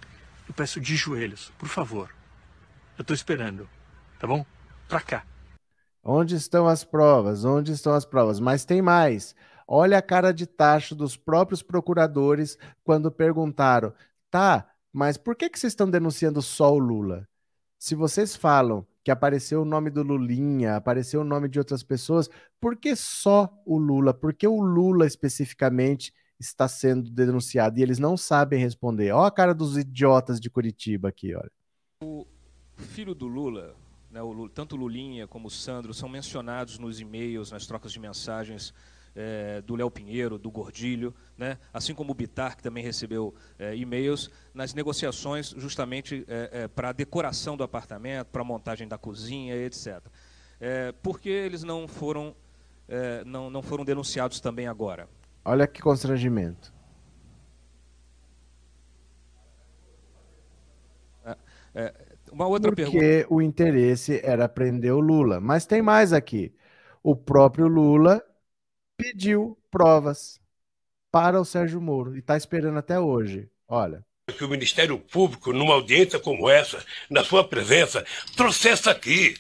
Eu 0.47 0.55
peço 0.55 0.81
de 0.81 0.97
joelhos, 0.97 1.53
por 1.59 1.69
favor. 1.69 2.15
Eu 2.99 3.03
estou 3.03 3.15
esperando, 3.15 3.69
tá 4.19 4.27
bom? 4.27 4.45
Pra 4.89 5.01
cá. 5.01 5.25
Onde 6.03 6.35
estão 6.35 6.67
as 6.67 6.85
provas? 6.85 7.45
Onde 7.45 7.73
estão 7.73 7.93
as 7.93 8.05
provas? 8.05 8.41
Mas 8.41 8.65
tem 8.65 8.83
mais. 8.83 9.35
Olha 9.67 9.99
a 9.99 10.03
cara 10.03 10.33
de 10.33 10.47
tacho 10.47 10.95
dos 10.95 11.17
próprios 11.17 11.63
procuradores 11.63 12.59
quando 12.83 13.11
perguntaram: 13.11 13.93
tá, 14.31 14.67
mas 14.93 15.17
por 15.17 15.37
que, 15.37 15.49
que 15.49 15.59
vocês 15.59 15.73
estão 15.73 15.89
denunciando 15.91 16.41
só 16.41 16.73
o 16.73 16.79
Lula? 16.79 17.29
Se 17.79 17.95
vocês 17.95 18.35
falam 18.35 18.87
que 19.09 19.13
apareceu 19.13 19.63
o 19.63 19.65
nome 19.65 19.89
do 19.89 20.03
Lulinha, 20.03 20.77
apareceu 20.77 21.23
o 21.23 21.25
nome 21.25 21.49
de 21.49 21.59
outras 21.59 21.83
pessoas, 21.83 22.29
por 22.61 22.77
que 22.77 22.95
só 22.95 23.51
o 23.65 23.79
Lula? 23.79 24.13
Por 24.13 24.35
que 24.35 24.47
o 24.47 24.61
Lula 24.61 25.07
especificamente 25.07 26.13
está 26.39 26.69
sendo 26.69 27.11
denunciado? 27.11 27.79
E 27.79 27.83
eles 27.83 27.99
não 27.99 28.19
sabem 28.19 28.61
responder. 28.61 29.11
Olha 29.13 29.29
a 29.29 29.31
cara 29.31 29.55
dos 29.55 29.79
idiotas 29.79 30.39
de 30.39 30.51
Curitiba 30.51 31.09
aqui, 31.09 31.35
olha. 31.35 31.51
O 32.03 32.27
filho 32.77 33.15
do 33.15 33.27
Lula, 33.27 33.75
né, 34.11 34.21
o 34.21 34.31
Lula 34.31 34.51
tanto 34.55 34.77
o 34.77 34.79
Lulinha 34.79 35.27
como 35.27 35.49
o 35.49 35.51
Sandro, 35.51 35.95
são 35.95 36.07
mencionados 36.07 36.79
nos 36.79 37.01
e-mails, 37.01 37.51
nas 37.51 37.67
trocas 37.67 37.91
de 37.91 37.99
mensagens 37.99 38.75
é, 39.19 39.61
do 39.63 39.75
Léo 39.75 39.91
Pinheiro, 39.91 40.39
do 40.39 40.49
Gordilho, 40.49 41.13
né? 41.37 41.59
assim 41.75 41.93
como 41.93 42.13
o 42.13 42.15
Bitar, 42.15 42.57
que 42.57 42.63
também 42.63 42.85
recebeu 42.85 43.35
é, 43.59 43.75
e-mails, 43.75 44.31
nas 44.55 44.73
negociações 44.73 45.53
justamente 45.59 46.25
é, 46.29 46.51
é 46.53 46.69
para 46.69 46.91
a 46.91 46.93
decoração 46.93 47.57
do 47.57 47.65
apartamento, 47.65 48.29
para 48.29 48.43
a 48.43 48.45
montagem 48.45 48.87
da 48.87 48.97
cozinha, 48.97 49.57
etc. 49.57 50.01
É, 50.61 50.93
por 51.03 51.19
que 51.19 51.29
eles 51.29 51.65
não 51.65 51.89
foram, 51.89 52.33
é, 52.89 53.25
não, 53.25 53.51
não 53.51 53.61
foram 53.61 53.85
denunciados 53.85 54.39
também 54.41 54.69
agora? 54.69 55.09
Olha 55.45 55.67
que 55.67 55.83
constrangimento. 55.83 56.73
uma 62.33 62.47
outra 62.47 62.71
Porque 62.71 62.83
pergunta. 62.83 63.05
Porque 63.05 63.27
o 63.35 63.41
interesse 63.41 64.21
era 64.23 64.49
prender 64.49 64.93
o 64.93 65.01
Lula. 65.01 65.41
Mas 65.41 65.65
tem 65.65 65.81
mais 65.81 66.13
aqui. 66.13 66.53
O 67.03 67.15
próprio 67.15 67.69
Lula 67.69 68.23
pediu 68.99 69.57
provas 69.71 70.41
para 71.11 71.41
o 71.41 71.45
Sérgio 71.45 71.81
Moro 71.81 72.17
e 72.17 72.19
está 72.19 72.37
esperando 72.37 72.79
até 72.79 72.99
hoje. 72.99 73.49
Olha. 73.67 74.05
Que 74.37 74.45
o 74.45 74.49
Ministério 74.49 74.99
Público, 74.99 75.53
numa 75.53 75.73
audiência 75.73 76.19
como 76.19 76.51
essa, 76.51 76.85
na 77.09 77.25
sua 77.25 77.45
presença, 77.45 78.05
trouxesse 78.37 78.91
aqui, 78.91 79.35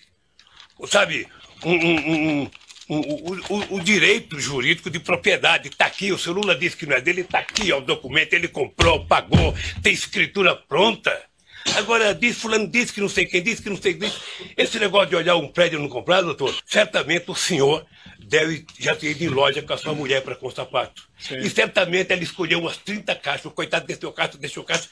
sabe, 0.87 1.29
um, 1.63 1.75
um, 1.75 2.51
um, 2.89 3.77
o, 3.77 3.81
direito 3.81 4.41
jurídico 4.41 4.89
de 4.89 4.99
propriedade. 4.99 5.69
Está 5.69 5.87
aqui, 5.87 6.11
o 6.11 6.19
seu 6.19 6.33
Lula 6.33 6.55
disse 6.55 6.77
que 6.77 6.87
não 6.87 6.97
é 6.97 7.01
dele, 7.03 7.21
está 7.21 7.41
aqui 7.41 7.71
ó, 7.71 7.79
o 7.79 7.83
documento, 7.83 8.33
ele 8.33 8.49
comprou, 8.49 9.05
pagou, 9.05 9.55
tem 9.83 9.93
escritura 9.93 10.57
pronta. 10.57 11.15
Agora, 11.77 12.15
diz, 12.15 12.39
fulano 12.39 12.67
disse 12.67 12.95
que 12.95 13.01
não 13.01 13.11
sei 13.11 13.27
quem 13.27 13.43
disse 13.43 13.61
que 13.61 13.69
não 13.69 13.77
sei 13.77 13.93
quem 13.93 14.09
disse. 14.09 14.21
Esse 14.57 14.79
negócio 14.79 15.11
de 15.11 15.17
olhar 15.17 15.37
um 15.37 15.49
prédio 15.49 15.79
não 15.79 15.89
comprar, 15.89 16.23
doutor, 16.23 16.55
certamente 16.65 17.31
o 17.31 17.35
senhor 17.35 17.85
deve 18.29 18.66
já 18.79 18.95
ter 18.95 19.11
ido 19.11 19.24
em 19.24 19.29
loja 19.29 19.62
com 19.62 19.72
a 19.72 19.79
sua 19.79 19.95
mulher 19.95 20.22
para 20.22 20.37
com 20.37 20.51
sapato. 20.51 21.09
Sim. 21.18 21.39
E 21.39 21.49
certamente 21.49 22.12
ela 22.12 22.22
escolheu 22.22 22.61
umas 22.61 22.76
30 22.76 23.14
caixas, 23.16 23.47
o 23.47 23.51
coitado 23.51 23.87
desceu 23.87 24.12
caixa, 24.12 24.37
deixou 24.37 24.62
caixa, 24.62 24.89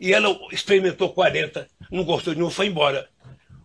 e 0.00 0.12
ela 0.12 0.28
experimentou 0.50 1.10
40, 1.12 1.68
não 1.90 2.04
gostou 2.04 2.34
de 2.34 2.40
nenhum, 2.40 2.50
foi 2.50 2.66
embora. 2.66 3.08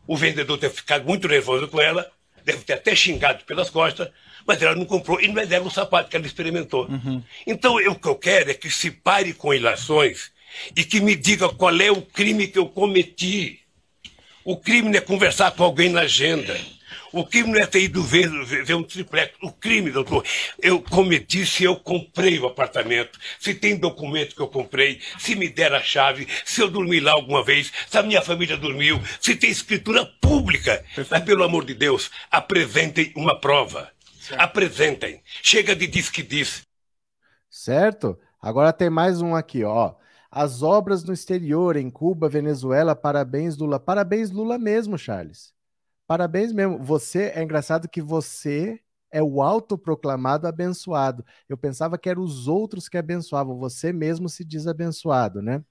O 0.07 0.15
vendedor 0.15 0.57
deve 0.57 0.76
ficado 0.76 1.05
muito 1.05 1.28
nervoso 1.28 1.67
com 1.67 1.82
ela, 1.82 2.09
deve 2.43 2.59
ter 2.59 2.73
até 2.73 2.95
xingado 2.95 3.43
pelas 3.45 3.71
costas, 3.71 4.09
mas 4.45 4.61
ela 4.61 4.76
não 4.76 4.86
comprou 4.86 5.19
e 5.19 5.28
não 5.28 5.41
é 5.41 5.45
dela 5.47 5.65
o 5.65 5.71
sapato 5.71 6.09
que 6.09 6.15
ela 6.15 6.28
experimentou. 6.28 6.88
Uhum. 6.88 7.23
Então, 7.47 7.82
eu, 7.82 7.93
o 7.93 7.99
que 7.99 8.07
eu 8.07 8.15
quero 8.15 8.51
é 8.51 8.53
que 8.53 8.69
se 8.69 8.91
pare 8.91 9.34
com 9.34 9.51
ilações 9.51 10.32
e 10.76 10.84
que 10.84 11.01
me 11.01 11.15
diga 11.15 11.49
qual 11.49 11.76
é 11.82 11.89
o 11.89 12.03
crime 12.03 12.47
que 12.47 12.59
eu 12.59 12.67
cometi. 12.67 13.59
O 14.43 14.55
crime 14.55 14.89
não 14.89 14.97
é 14.97 15.01
conversar 15.01 15.49
com 15.51 15.63
alguém 15.63 15.89
na 15.89 16.01
agenda. 16.01 16.55
O 17.16 17.26
crime 17.26 17.53
não 17.53 17.59
é 17.61 17.66
ter 17.66 17.80
ido 17.80 18.03
ver, 18.03 18.30
ver, 18.43 18.74
um 18.74 18.84
triplex. 18.84 19.34
O 19.41 19.49
crime, 19.49 19.89
doutor, 19.89 20.26
eu 20.61 20.82
cometi 20.82 21.45
se 21.45 21.63
eu 21.63 21.78
comprei 21.78 22.38
o 22.38 22.45
apartamento, 22.45 23.18
se 23.39 23.53
tem 23.53 23.78
documento 23.78 24.36
que 24.36 24.41
eu 24.41 24.49
comprei, 24.49 24.99
se 25.18 25.34
me 25.34 25.47
der 25.47 25.74
a 25.74 25.82
chave, 25.82 26.28
se 26.43 26.59
eu 26.59 26.70
dormi 26.70 26.99
lá 26.99 27.13
alguma 27.13 27.41
vez, 27.41 27.72
se 27.89 27.97
a 27.97 28.03
minha 28.03 28.22
família 28.22 28.57
dormiu, 28.57 29.01
se 29.22 29.34
tem 29.34 29.49
escritura 29.49 30.05
pública. 30.20 30.84
Perfeito. 30.93 31.07
Mas, 31.09 31.24
pelo 31.24 31.45
amor 31.45 31.63
de 31.63 31.74
Deus, 31.74 32.11
apresentem 32.30 33.13
uma 33.16 33.39
prova. 33.39 33.89
Certo. 34.20 34.41
Apresentem. 34.41 35.24
Chega 35.41 35.74
de 35.74 35.88
diz 35.88 36.09
que 36.09 36.22
diz. 36.22 36.63
Certo? 37.49 38.20
Agora 38.41 38.74
tem 38.74 38.89
mais 38.89 39.22
um 39.22 39.36
aqui, 39.36 39.63
ó. 39.63 39.95
As 40.30 40.61
obras 40.61 41.05
no 41.05 41.13
exterior, 41.13 41.78
em 41.78 41.89
Cuba, 41.89 42.28
Venezuela, 42.28 42.93
parabéns, 42.93 43.55
Lula. 43.55 43.80
Parabéns, 43.80 44.32
Lula 44.32 44.59
mesmo, 44.59 44.97
Charles. 44.97 45.55
Parabéns 46.08 46.53
mesmo. 46.53 46.82
Você 46.84 47.32
é 47.36 47.41
engraçado 47.41 47.89
que 47.89 48.01
você 48.01 48.80
é 49.12 49.24
o 49.24 49.41
autoproclamado 49.41 50.47
abençoado. 50.47 51.26
Eu 51.47 51.58
pensava 51.58 51.97
que 51.97 52.10
eram 52.10 52.22
os 52.22 52.47
outros 52.47 52.89
que 52.89 52.97
abençoavam. 52.97 53.58
Você 53.58 53.93
mesmo 53.93 54.30
se 54.30 54.43
diz 54.43 54.68
abençoado, 54.68 55.41
né? 55.41 55.64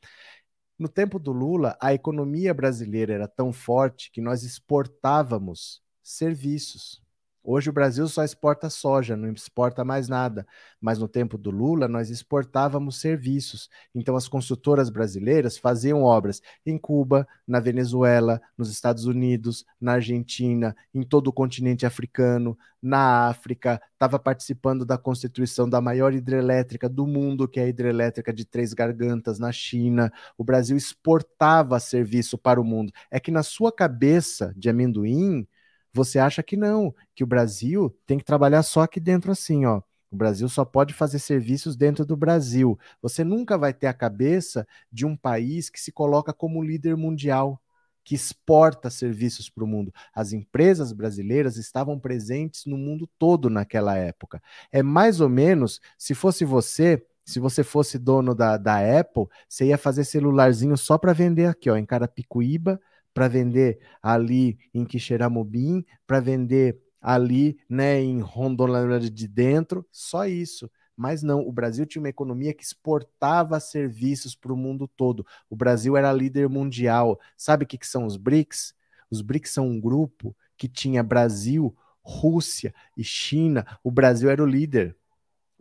No 0.79 0.89
tempo 0.89 1.19
do 1.19 1.33
Lula, 1.33 1.77
a 1.81 1.95
economia 1.95 2.55
brasileira 2.55 3.15
era 3.15 3.29
tão 3.29 3.53
forte 3.53 4.11
que 4.11 4.21
nós 4.21 4.43
exportávamos 4.43 5.83
serviços. 6.03 7.04
Hoje 7.47 7.69
o 7.69 7.73
Brasil 7.75 8.09
só 8.09 8.25
exporta 8.25 8.71
soja, 8.71 9.15
não 9.15 9.31
exporta 9.31 9.85
mais 9.85 10.09
nada. 10.09 10.47
Mas 10.81 10.99
no 10.99 11.07
tempo 11.07 11.37
do 11.37 11.51
Lula, 11.51 11.87
nós 11.87 12.09
exportávamos 12.09 12.99
serviços. 12.99 13.69
Então 13.95 14.17
as 14.17 14.27
construtoras 14.27 14.89
brasileiras 14.89 15.59
faziam 15.59 16.03
obras 16.03 16.41
em 16.65 16.79
Cuba, 16.79 17.29
na 17.47 17.61
Venezuela, 17.61 18.41
nos 18.57 18.71
Estados 18.71 19.05
Unidos, 19.05 19.67
na 19.79 19.93
Argentina, 19.93 20.75
em 20.95 21.03
todo 21.03 21.29
o 21.29 21.33
continente 21.33 21.85
africano, 21.85 22.57
na 22.85 23.29
África, 23.29 23.81
estava 23.95 24.19
participando 24.19 24.85
da 24.85 24.99
constituição 24.99 25.67
da 25.69 25.81
maior 25.81 26.13
hidrelétrica 26.13 26.87
do 26.87 27.07
mundo, 27.07 27.49
que 27.49 27.59
é 27.59 27.65
a 27.65 27.69
hidrelétrica 27.69 28.31
de 28.31 28.45
Três 28.45 28.75
Gargantas, 28.75 29.39
na 29.39 29.51
China. 29.51 30.13
O 30.37 30.45
Brasil 30.45 30.77
exportava 30.77 31.81
serviço 31.81 32.37
para 32.37 32.61
o 32.61 32.65
mundo. 32.65 32.93
É 33.11 33.19
que 33.19 33.31
na 33.31 33.43
sua 33.43 33.73
cabeça 33.73 34.53
de 34.55 34.69
amendoim, 34.69 35.47
você 35.95 36.19
acha 36.19 36.43
que 36.43 36.57
não, 36.57 36.95
que 37.15 37.23
o 37.23 37.27
Brasil 37.27 37.97
tem 38.05 38.19
que 38.19 38.25
trabalhar 38.25 38.63
só 38.65 38.83
aqui 38.83 38.99
dentro 38.99 39.31
assim, 39.31 39.65
ó. 39.65 39.81
O 40.11 40.17
Brasil 40.17 40.49
só 40.49 40.65
pode 40.65 40.95
fazer 40.95 41.19
serviços 41.19 41.77
dentro 41.77 42.05
do 42.05 42.17
Brasil. 42.17 42.79
Você 43.03 43.25
nunca 43.25 43.57
vai 43.59 43.73
ter 43.73 43.87
a 43.87 43.95
cabeça 43.95 44.67
de 44.91 45.07
um 45.07 45.17
país 45.17 45.71
que 45.71 45.81
se 45.81 45.91
coloca 45.91 46.33
como 46.33 46.63
líder 46.63 46.97
mundial, 46.97 47.61
que 48.05 48.15
exporta 48.15 48.91
serviços 48.91 49.49
para 49.49 49.65
o 49.65 49.67
mundo. 49.67 49.93
As 50.15 50.33
empresas 50.33 50.93
brasileiras 50.93 51.57
estavam 51.57 51.99
presentes 51.99 52.67
no 52.67 52.77
mundo 52.77 53.09
todo 53.19 53.49
naquela 53.49 53.97
época. 53.97 54.43
É 54.71 54.83
mais 54.83 55.21
ou 55.21 55.29
menos, 55.29 55.81
se 55.99 56.15
fosse 56.15 56.45
você, 56.45 57.05
se 57.25 57.41
você 57.41 57.65
fosse 57.65 57.99
dono 57.99 58.35
da, 58.35 58.57
da 58.57 59.01
Apple, 59.01 59.27
você 59.49 59.67
ia 59.67 59.79
fazer 59.79 60.05
celularzinho 60.05 60.77
só 60.77 60.99
para 60.99 61.13
vender 61.13 61.47
aqui, 61.47 61.71
ó, 61.71 61.77
em 61.77 61.87
Carapicuíba, 61.87 62.81
para 63.15 63.29
vender 63.29 63.79
ali 64.03 64.59
em 64.75 64.85
Quixeramobim, 64.85 65.85
para 66.07 66.21
vender 66.21 66.79
ali 67.01 67.57
né, 67.69 68.01
em 68.01 68.21
Rondônia 68.21 68.99
de 68.99 69.29
dentro, 69.29 69.87
só 69.93 70.27
isso. 70.27 70.71
Mas 70.97 71.23
não, 71.23 71.41
o 71.41 71.53
Brasil 71.53 71.87
tinha 71.87 72.01
uma 72.01 72.09
economia 72.09 72.55
que 72.55 72.63
exportava 72.63 73.59
serviços 73.61 74.35
para 74.35 74.53
o 74.53 74.57
mundo 74.57 74.89
todo. 74.89 75.27
O 75.51 75.57
Brasil 75.57 75.97
era 75.97 76.13
líder 76.13 76.49
mundial. 76.49 77.21
Sabe 77.37 77.65
o 77.65 77.67
que, 77.67 77.79
que 77.79 77.87
são 77.87 78.07
os 78.07 78.17
BRICS? 78.17 78.75
Os 79.11 79.21
BRICS 79.21 79.51
são 79.51 79.69
um 79.69 79.81
grupo 79.81 80.37
que 80.57 80.69
tinha 80.69 81.03
Brasil, 81.03 81.77
Rússia 82.01 82.75
e 82.97 83.03
China. 83.03 83.67
O 83.83 83.91
Brasil 83.91 84.31
era 84.31 84.43
o 84.43 84.47
líder. 84.47 84.97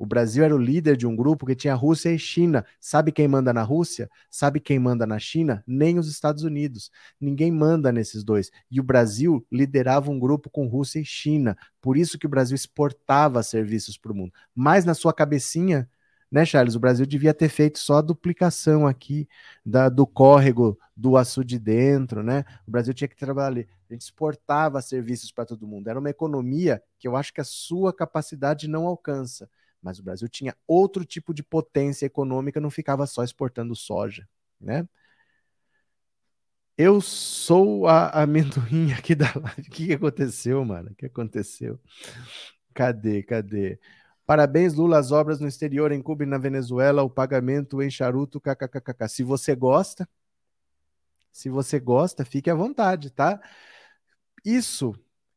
O 0.04 0.06
Brasil 0.06 0.44
era 0.44 0.54
o 0.54 0.58
líder 0.58 0.98
de 0.98 1.08
um 1.08 1.16
grupo 1.16 1.46
que 1.46 1.56
tinha 1.56 1.74
Rússia 1.74 2.10
e 2.10 2.20
China. 2.20 2.66
Sabe 2.78 3.10
quem 3.10 3.26
manda 3.26 3.54
na 3.54 3.64
Rússia? 3.64 4.12
Sabe 4.30 4.60
quem 4.60 4.78
manda 4.78 5.08
na 5.08 5.18
China? 5.18 5.64
Nem 5.66 5.98
os 5.98 6.10
Estados 6.10 6.44
Unidos. 6.44 6.92
Ninguém 7.22 7.50
manda 7.50 7.90
nesses 7.90 8.22
dois. 8.22 8.52
E 8.70 8.82
o 8.82 8.84
Brasil 8.84 9.48
liderava 9.50 10.12
um 10.12 10.20
grupo 10.20 10.50
com 10.50 10.68
Rússia 10.68 11.00
e 11.00 11.06
China. 11.06 11.58
Por 11.80 11.96
isso 11.96 12.20
que 12.20 12.26
o 12.26 12.30
Brasil 12.30 12.54
exportava 12.54 13.42
serviços 13.44 13.98
para 13.98 14.12
o 14.12 14.16
mundo. 14.16 14.34
Mas 14.54 14.84
na 14.84 14.94
sua 14.94 15.14
cabecinha, 15.14 15.90
né, 16.30 16.44
Charles? 16.44 16.76
O 16.76 16.82
Brasil 16.82 17.06
devia 17.06 17.34
ter 17.34 17.48
feito 17.48 17.80
só 17.80 18.00
a 18.00 18.02
duplicação 18.02 18.86
aqui 18.86 19.26
da, 19.66 19.88
do 19.88 20.06
córrego 20.06 20.78
do 20.98 21.16
açude 21.16 21.58
de 21.58 21.60
dentro, 21.60 22.22
né? 22.22 22.44
O 22.68 22.72
Brasil 22.72 22.94
tinha 22.94 23.08
que 23.08 23.16
trabalhar. 23.16 23.66
A 23.90 23.94
gente 23.94 24.02
exportava 24.02 24.82
serviços 24.82 25.32
para 25.32 25.46
todo 25.46 25.66
mundo. 25.66 25.88
Era 25.88 25.98
uma 25.98 26.10
economia 26.10 26.84
que 27.00 27.08
eu 27.08 27.16
acho 27.16 27.34
que 27.34 27.40
a 27.40 27.46
sua 27.46 27.94
capacidade 27.94 28.68
não 28.68 28.86
alcança. 28.86 29.50
Mas 29.84 30.00
o 30.00 30.04
Brasil 30.04 30.30
tinha 30.30 30.56
outro 30.66 31.04
tipo 31.04 31.34
de 31.34 31.44
potência 31.44 32.06
econômica, 32.06 32.62
não 32.62 32.72
ficava 32.72 33.06
só 33.06 33.24
exportando 33.24 33.76
soja, 33.76 34.28
né? 34.60 34.88
Eu 36.78 37.02
sou 37.02 37.88
a 37.88 38.24
amendoim 38.24 38.94
aqui 38.98 39.14
da 39.14 39.32
live. 39.36 39.62
O 39.68 39.72
que 39.72 39.94
aconteceu, 39.94 40.64
mano? 40.66 40.90
O 40.92 40.96
que 40.96 41.06
aconteceu? 41.06 41.80
Cadê? 42.74 43.22
Cadê? 43.24 43.80
Parabéns, 44.26 44.74
Lula, 44.74 44.98
as 44.98 45.12
obras 45.12 45.40
no 45.40 45.48
exterior, 45.48 45.92
em 45.92 46.02
Cuba 46.02 46.24
e 46.24 46.26
na 46.26 46.38
Venezuela, 46.38 47.04
o 47.04 47.10
pagamento 47.10 47.82
em 47.82 47.90
charuto, 47.92 48.40
kkkk. 48.40 49.08
Se 49.10 49.24
você 49.24 49.54
gosta, 49.56 50.08
se 51.32 51.50
você 51.50 51.80
gosta, 51.80 52.24
fique 52.24 52.50
à 52.50 52.56
vontade, 52.56 53.12
tá? 53.12 53.40
Isso 54.46 54.96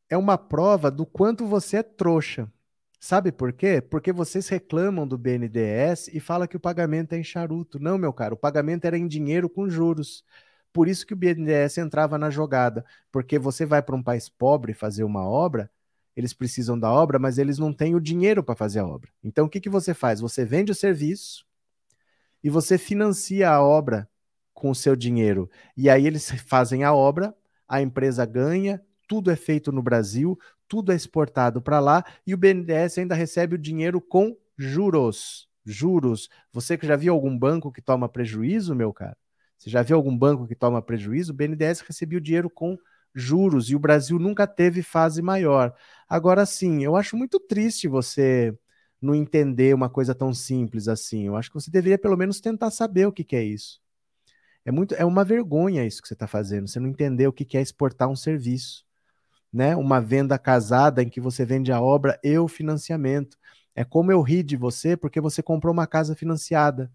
é 0.09 0.17
uma 0.17 0.37
prova 0.37 0.89
do 0.89 1.05
quanto 1.05 1.45
você 1.45 1.77
é 1.77 1.83
trouxa. 1.83 2.51
Sabe 2.99 3.31
por 3.31 3.53
quê? 3.53 3.79
Porque 3.79 4.11
vocês 4.11 4.47
reclamam 4.47 5.07
do 5.07 5.17
BNDES 5.17 6.09
e 6.09 6.19
falam 6.19 6.47
que 6.47 6.57
o 6.57 6.59
pagamento 6.59 7.13
é 7.13 7.17
em 7.17 7.23
charuto. 7.23 7.79
Não, 7.79 7.97
meu 7.97 8.11
caro, 8.11 8.35
o 8.35 8.37
pagamento 8.37 8.85
era 8.85 8.97
em 8.97 9.07
dinheiro 9.07 9.49
com 9.49 9.69
juros. 9.69 10.23
Por 10.73 10.87
isso 10.87 11.05
que 11.05 11.13
o 11.13 11.17
BNDES 11.17 11.77
entrava 11.77 12.17
na 12.17 12.29
jogada. 12.29 12.83
Porque 13.11 13.37
você 13.37 13.65
vai 13.65 13.81
para 13.81 13.95
um 13.95 14.03
país 14.03 14.29
pobre 14.29 14.73
fazer 14.73 15.03
uma 15.03 15.23
obra, 15.23 15.69
eles 16.15 16.33
precisam 16.33 16.77
da 16.79 16.91
obra, 16.91 17.19
mas 17.19 17.37
eles 17.37 17.59
não 17.59 17.71
têm 17.71 17.93
o 17.93 18.01
dinheiro 18.01 18.43
para 18.43 18.55
fazer 18.55 18.79
a 18.79 18.87
obra. 18.87 19.11
Então 19.23 19.45
o 19.45 19.49
que, 19.49 19.59
que 19.59 19.69
você 19.69 19.93
faz? 19.93 20.19
Você 20.19 20.43
vende 20.43 20.71
o 20.71 20.75
serviço 20.75 21.45
e 22.43 22.49
você 22.49 22.77
financia 22.77 23.51
a 23.51 23.61
obra 23.61 24.09
com 24.51 24.71
o 24.71 24.75
seu 24.75 24.95
dinheiro. 24.95 25.47
E 25.75 25.87
aí 25.87 26.07
eles 26.07 26.31
fazem 26.47 26.83
a 26.83 26.91
obra, 26.91 27.35
a 27.67 27.79
empresa 27.79 28.25
ganha, 28.25 28.81
tudo 29.07 29.29
é 29.29 29.35
feito 29.35 29.71
no 29.71 29.83
Brasil, 29.83 30.37
tudo 30.67 30.91
é 30.91 30.95
exportado 30.95 31.61
para 31.61 31.79
lá 31.79 32.03
e 32.25 32.33
o 32.33 32.37
BNDES 32.37 32.97
ainda 32.97 33.15
recebe 33.15 33.55
o 33.55 33.57
dinheiro 33.57 34.01
com 34.01 34.35
juros. 34.57 35.47
Juros. 35.65 36.29
Você 36.51 36.77
que 36.77 36.87
já 36.87 36.95
viu 36.95 37.13
algum 37.13 37.37
banco 37.37 37.71
que 37.71 37.81
toma 37.81 38.07
prejuízo, 38.09 38.75
meu 38.75 38.93
cara? 38.93 39.17
Você 39.57 39.69
já 39.69 39.81
viu 39.81 39.95
algum 39.95 40.15
banco 40.15 40.47
que 40.47 40.55
toma 40.55 40.81
prejuízo? 40.81 41.31
O 41.31 41.35
BNDES 41.35 41.81
recebia 41.81 42.17
o 42.17 42.21
dinheiro 42.21 42.49
com 42.49 42.77
juros 43.13 43.69
e 43.69 43.75
o 43.75 43.79
Brasil 43.79 44.19
nunca 44.19 44.45
teve 44.45 44.83
fase 44.83 45.21
maior. 45.21 45.73
Agora 46.07 46.45
sim, 46.45 46.83
eu 46.83 46.95
acho 46.95 47.17
muito 47.17 47.39
triste 47.39 47.87
você 47.87 48.55
não 49.01 49.15
entender 49.15 49.73
uma 49.73 49.89
coisa 49.89 50.13
tão 50.13 50.33
simples 50.33 50.87
assim. 50.87 51.25
Eu 51.25 51.35
acho 51.35 51.49
que 51.49 51.55
você 51.55 51.71
deveria 51.71 51.97
pelo 51.97 52.17
menos 52.17 52.39
tentar 52.39 52.71
saber 52.71 53.07
o 53.07 53.11
que, 53.11 53.23
que 53.23 53.35
é 53.35 53.43
isso. 53.43 53.81
É 54.65 54.71
muito, 54.71 54.93
é 54.95 55.05
uma 55.05 55.23
vergonha 55.23 55.85
isso 55.85 56.01
que 56.01 56.07
você 56.07 56.13
está 56.13 56.27
fazendo. 56.27 56.67
Você 56.67 56.79
não 56.79 56.89
entender 56.89 57.27
o 57.27 57.33
que, 57.33 57.45
que 57.45 57.57
é 57.57 57.61
exportar 57.61 58.09
um 58.09 58.15
serviço, 58.15 58.85
né? 59.51 59.75
Uma 59.75 60.01
venda 60.01 60.37
casada 60.37 61.01
em 61.03 61.09
que 61.09 61.21
você 61.21 61.45
vende 61.45 61.71
a 61.71 61.81
obra 61.81 62.19
e 62.23 62.37
o 62.37 62.47
financiamento. 62.47 63.37
É 63.75 63.83
como 63.83 64.11
eu 64.11 64.21
ri 64.21 64.43
de 64.43 64.57
você 64.57 64.97
porque 64.97 65.21
você 65.21 65.43
comprou 65.43 65.73
uma 65.73 65.87
casa 65.87 66.15
financiada 66.15 66.91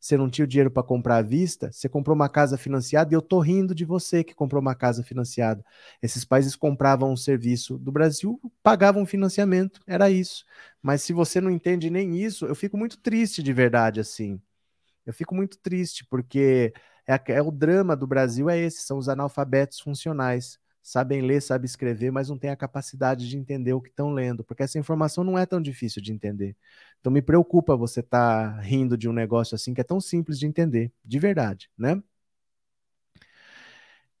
você 0.00 0.16
não 0.16 0.30
tinha 0.30 0.46
o 0.46 0.48
dinheiro 0.48 0.70
para 0.70 0.82
comprar 0.82 1.18
à 1.18 1.22
vista, 1.22 1.70
você 1.70 1.86
comprou 1.88 2.14
uma 2.14 2.28
casa 2.28 2.56
financiada 2.56 3.12
e 3.12 3.14
eu 3.14 3.20
tô 3.20 3.38
rindo 3.38 3.74
de 3.74 3.84
você 3.84 4.24
que 4.24 4.34
comprou 4.34 4.60
uma 4.60 4.74
casa 4.74 5.02
financiada. 5.02 5.62
Esses 6.02 6.24
países 6.24 6.56
compravam 6.56 7.12
um 7.12 7.16
serviço 7.16 7.76
do 7.76 7.92
Brasil, 7.92 8.40
pagavam 8.62 9.04
financiamento, 9.04 9.80
era 9.86 10.10
isso. 10.10 10.46
Mas 10.82 11.02
se 11.02 11.12
você 11.12 11.38
não 11.38 11.50
entende 11.50 11.90
nem 11.90 12.16
isso, 12.18 12.46
eu 12.46 12.54
fico 12.54 12.78
muito 12.78 12.96
triste 12.98 13.42
de 13.42 13.52
verdade 13.52 14.00
assim. 14.00 14.40
Eu 15.06 15.14
fico 15.14 15.34
muito 15.34 15.58
triste 15.58 16.06
porque 16.06 16.72
é, 17.06 17.20
é 17.34 17.42
o 17.42 17.50
drama 17.50 17.96
do 17.96 18.06
Brasil 18.06 18.50
é 18.50 18.58
esse, 18.58 18.82
são 18.82 18.98
os 18.98 19.08
analfabetos 19.08 19.80
funcionais 19.80 20.59
sabem 20.82 21.20
ler, 21.22 21.40
sabem 21.42 21.66
escrever, 21.66 22.10
mas 22.10 22.28
não 22.28 22.38
têm 22.38 22.50
a 22.50 22.56
capacidade 22.56 23.28
de 23.28 23.36
entender 23.36 23.72
o 23.72 23.80
que 23.80 23.90
estão 23.90 24.10
lendo, 24.10 24.44
porque 24.44 24.62
essa 24.62 24.78
informação 24.78 25.24
não 25.24 25.38
é 25.38 25.46
tão 25.46 25.60
difícil 25.60 26.02
de 26.02 26.12
entender. 26.12 26.56
Então 27.00 27.12
me 27.12 27.22
preocupa 27.22 27.76
você 27.76 28.00
estar 28.00 28.56
tá 28.56 28.60
rindo 28.60 28.96
de 28.96 29.08
um 29.08 29.12
negócio 29.12 29.54
assim 29.54 29.74
que 29.74 29.80
é 29.80 29.84
tão 29.84 30.00
simples 30.00 30.38
de 30.38 30.46
entender, 30.46 30.92
de 31.04 31.18
verdade, 31.18 31.70
né? 31.76 32.02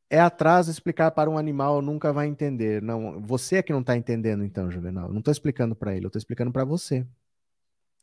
É 0.08 0.18
atraso 0.20 0.70
explicar 0.70 1.10
para 1.12 1.30
um 1.30 1.38
animal, 1.38 1.80
nunca 1.80 2.12
vai 2.12 2.26
entender. 2.26 2.82
Não, 2.82 3.20
você 3.22 3.56
é 3.56 3.62
que 3.62 3.72
não 3.72 3.80
está 3.80 3.96
entendendo, 3.96 4.44
então, 4.44 4.70
Juvenal. 4.70 5.08
não 5.10 5.20
estou 5.20 5.30
explicando 5.32 5.76
para 5.76 5.94
ele, 5.94 6.04
eu 6.06 6.08
estou 6.08 6.18
explicando 6.18 6.52
para 6.52 6.64
você. 6.64 7.06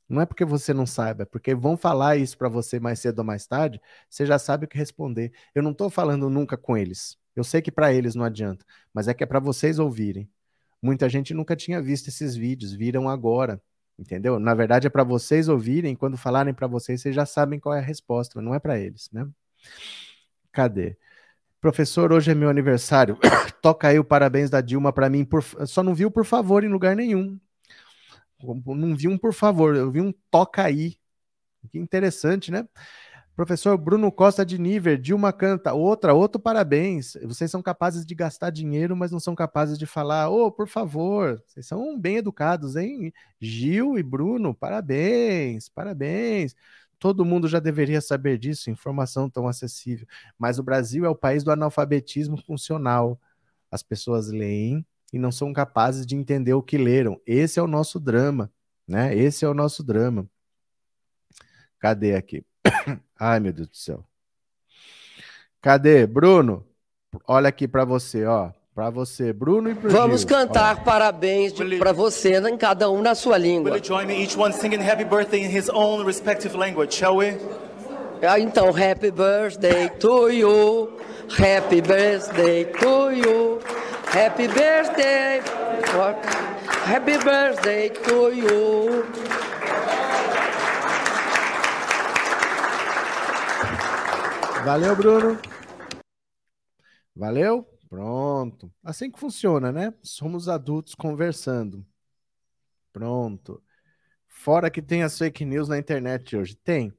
Não 0.10 0.22
é 0.22 0.26
porque 0.26 0.46
você 0.46 0.74
não 0.74 0.86
saiba, 0.86 1.24
é 1.24 1.26
porque 1.26 1.54
vão 1.54 1.76
falar 1.76 2.16
isso 2.18 2.38
para 2.38 2.48
você 2.48 2.80
mais 2.80 3.00
cedo 3.00 3.20
ou 3.20 3.26
mais 3.26 3.46
tarde, 3.46 3.82
você 4.10 4.26
já 4.26 4.40
sabe 4.40 4.66
o 4.66 4.68
que 4.68 4.78
responder. 4.78 5.34
Eu 5.54 5.62
não 5.62 5.72
estou 5.72 5.90
falando 5.90 6.30
nunca 6.30 6.58
com 6.58 6.78
eles. 6.78 7.18
Eu 7.38 7.44
sei 7.44 7.62
que 7.62 7.72
para 7.72 7.94
eles 7.94 8.16
não 8.16 8.26
adianta, 8.26 8.66
mas 8.92 9.08
é 9.08 9.14
que 9.14 9.24
é 9.24 9.28
para 9.28 9.40
vocês 9.40 9.78
ouvirem. 9.78 10.28
Muita 10.82 11.08
gente 11.08 11.36
nunca 11.36 11.56
tinha 11.56 11.80
visto 11.80 12.08
esses 12.08 12.36
vídeos, 12.36 12.74
viram 12.74 13.08
agora, 13.08 13.62
entendeu? 13.98 14.40
Na 14.40 14.56
verdade 14.56 14.88
é 14.88 14.90
para 14.90 15.04
vocês 15.04 15.48
ouvirem, 15.48 15.96
quando 15.96 16.18
falarem 16.18 16.52
para 16.52 16.66
vocês, 16.66 17.00
vocês 17.00 17.14
já 17.14 17.28
sabem 17.28 17.60
qual 17.60 17.76
é 17.76 17.78
a 17.78 17.82
resposta, 17.82 18.42
não 18.42 18.56
é 18.56 18.60
para 18.60 18.80
eles, 18.80 19.08
né? 19.12 19.28
Cadê? 20.52 20.98
Professor, 21.62 22.12
hoje 22.12 22.32
é 22.32 22.34
meu 22.34 22.50
aniversário. 22.50 23.20
Toca 23.62 23.88
aí 23.88 24.00
o 24.00 24.04
parabéns 24.04 24.50
da 24.50 24.60
Dilma 24.60 24.92
para 24.92 25.08
mim. 25.08 25.24
Por... 25.24 25.44
Só 25.68 25.84
não 25.84 25.94
viu 25.94 26.10
por 26.10 26.26
favor 26.26 26.64
em 26.64 26.70
lugar 26.70 26.96
nenhum. 26.96 27.40
Não 28.42 28.96
vi 28.96 29.08
um 29.08 29.18
por 29.18 29.34
favor, 29.34 29.76
eu 29.76 29.92
vi 29.92 30.02
um 30.02 30.12
toca 30.32 30.64
aí. 30.64 30.98
Que 31.72 31.78
interessante, 31.78 32.52
né? 32.52 32.68
Professor 33.38 33.78
Bruno 33.78 34.12
Costa 34.12 34.44
de 34.44 34.58
Níver, 34.58 34.98
Dilma 34.98 35.32
canta, 35.32 35.72
outra, 35.72 36.12
outro 36.12 36.42
parabéns. 36.42 37.16
Vocês 37.22 37.52
são 37.52 37.62
capazes 37.62 38.04
de 38.04 38.16
gastar 38.16 38.50
dinheiro, 38.50 38.98
mas 38.98 39.12
não 39.12 39.20
são 39.20 39.36
capazes 39.36 39.78
de 39.78 39.86
falar, 39.86 40.28
ô, 40.28 40.48
oh, 40.48 40.52
por 40.52 40.68
favor, 40.68 41.40
vocês 41.46 41.68
são 41.68 42.00
bem 42.00 42.18
educados, 42.18 42.76
hein? 42.76 43.14
Gil 43.40 44.00
e 44.00 44.02
Bruno, 44.02 44.56
parabéns, 44.56 45.70
parabéns. 45.70 46.56
Todo 46.98 47.24
mundo 47.24 47.48
já 47.48 47.60
deveria 47.60 48.02
saber 48.02 48.40
disso, 48.40 48.72
informação 48.72 49.30
tão 49.30 49.48
acessível. 49.48 50.08
Mas 50.36 50.58
o 50.58 50.64
Brasil 50.64 51.06
é 51.06 51.10
o 51.10 51.16
país 51.16 51.44
do 51.44 51.52
analfabetismo 51.52 52.38
funcional. 52.38 53.22
As 53.70 53.84
pessoas 53.84 54.30
leem 54.30 54.84
e 55.14 55.20
não 55.20 55.32
são 55.32 55.54
capazes 55.54 56.08
de 56.08 56.16
entender 56.16 56.56
o 56.56 56.64
que 56.64 56.76
leram. 56.76 57.22
Esse 57.24 57.60
é 57.60 57.62
o 57.62 57.68
nosso 57.68 58.00
drama, 58.00 58.52
né? 58.88 59.16
Esse 59.16 59.46
é 59.46 59.48
o 59.48 59.54
nosso 59.54 59.84
drama. 59.84 60.28
Cadê 61.80 62.16
aqui? 62.16 62.44
Ai, 63.20 63.40
meu 63.40 63.52
Deus 63.54 63.68
do 63.70 63.76
céu. 63.78 64.04
Cadê? 65.62 66.06
Bruno, 66.06 66.66
olha 67.28 67.50
aqui 67.50 67.68
para 67.68 67.84
você, 67.86 68.26
ó. 68.26 68.52
Para 68.76 68.92
você, 68.92 69.34
Bruno 69.34 69.72
e 69.72 69.76
pro 69.76 69.90
Vamos 69.90 70.22
Gil. 70.22 70.30
cantar 70.30 70.84
parabéns 70.84 71.52
para 71.80 71.92
você, 71.92 72.38
em 72.38 72.56
cada 72.56 72.92
um 72.92 73.02
na 73.02 73.16
sua 73.16 73.36
língua. 73.36 73.72
Will 73.72 73.80
you 73.80 73.84
join 73.84 74.06
me, 74.06 74.22
each 74.22 74.38
one 74.38 74.54
singing 74.54 74.80
happy 74.88 75.04
birthday 75.04 75.44
in 75.44 75.50
his 75.50 75.68
own 75.70 76.06
respective 76.06 76.56
language, 76.56 76.94
shall 76.94 77.18
we? 77.18 77.36
Ah, 78.22 78.40
então, 78.40 78.72
happy 78.72 79.10
birthday 79.10 79.90
to 80.00 80.30
you. 80.30 80.92
Happy 81.36 81.82
birthday 81.82 82.66
to 82.66 83.12
you. 83.12 83.60
Happy 84.12 84.48
birthday. 84.48 85.42
Happy 86.86 87.18
birthday 87.18 87.90
to 87.90 88.32
you. 88.32 89.06
Valeu, 94.68 94.98
Bruno. 94.98 95.40
Valeu? 97.16 97.64
Pronto. 97.88 98.70
Assim 98.84 99.10
que 99.10 99.18
funciona, 99.18 99.72
né? 99.72 99.94
Somos 100.04 100.50
adultos 100.50 100.94
conversando. 100.94 101.88
Pronto. 102.92 103.64
Fora 104.28 104.70
que 104.70 104.82
tem 104.82 105.04
as 105.04 105.18
fake 105.18 105.46
news 105.46 105.70
na 105.70 105.80
internet 105.80 106.36
hoje. 106.36 106.54
Tem. 106.54 106.94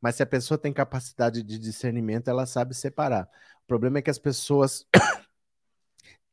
Mas 0.00 0.14
se 0.14 0.22
a 0.22 0.26
pessoa 0.26 0.56
tem 0.56 0.72
capacidade 0.72 1.42
de 1.42 1.58
discernimento, 1.58 2.28
ela 2.28 2.46
sabe 2.46 2.74
separar. 2.74 3.28
O 3.62 3.66
problema 3.66 3.98
é 3.98 4.02
que 4.02 4.10
as 4.10 4.18
pessoas 4.18 4.86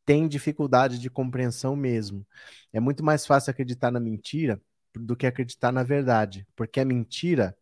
têm 0.05 0.29
dificuldade 0.29 0.97
de 0.97 1.09
compreensão 1.09 1.75
mesmo. 1.75 2.25
É 2.71 2.79
muito 2.79 3.03
mais 3.03 3.25
fácil 3.25 3.51
acreditar 3.51 3.91
na 3.91 3.99
mentira 3.99 4.61
do 4.95 5.13
que 5.17 5.27
acreditar 5.27 5.73
na 5.73 5.83
verdade. 5.83 6.47
Porque 6.55 6.79
a 6.79 6.85
mentira 6.85 7.53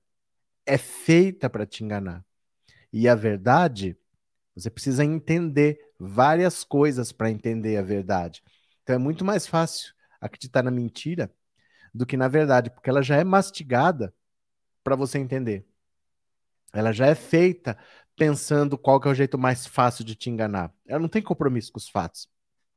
é 0.68 0.78
feita 0.78 1.49
para 1.49 1.65
te 1.65 1.84
enganar. 1.84 2.26
E 2.91 3.07
a 3.07 3.15
verdade, 3.15 3.97
você 4.55 4.69
precisa 4.69 5.03
entender 5.03 5.79
várias 5.99 6.63
coisas 6.63 7.11
para 7.11 7.31
entender 7.31 7.77
a 7.77 7.81
verdade. 7.81 8.41
Então 8.83 8.95
é 8.95 8.99
muito 8.99 9.25
mais 9.25 9.45
fácil 9.47 9.93
acreditar 10.19 10.63
na 10.63 10.71
mentira 10.71 11.31
do 11.93 12.05
que 12.05 12.17
na 12.17 12.27
verdade, 12.27 12.69
porque 12.69 12.89
ela 12.89 13.01
já 13.01 13.17
é 13.17 13.23
mastigada 13.23 14.13
para 14.83 14.95
você 14.95 15.17
entender. 15.17 15.65
Ela 16.73 16.91
já 16.91 17.07
é 17.07 17.15
feita 17.15 17.77
pensando 18.15 18.77
qual 18.77 18.99
que 18.99 19.07
é 19.07 19.11
o 19.11 19.15
jeito 19.15 19.38
mais 19.38 19.65
fácil 19.65 20.03
de 20.03 20.15
te 20.15 20.29
enganar. 20.29 20.73
Ela 20.88 20.99
não 20.99 21.09
tem 21.09 21.21
compromisso 21.21 21.71
com 21.71 21.77
os 21.77 21.89
fatos. 21.89 22.27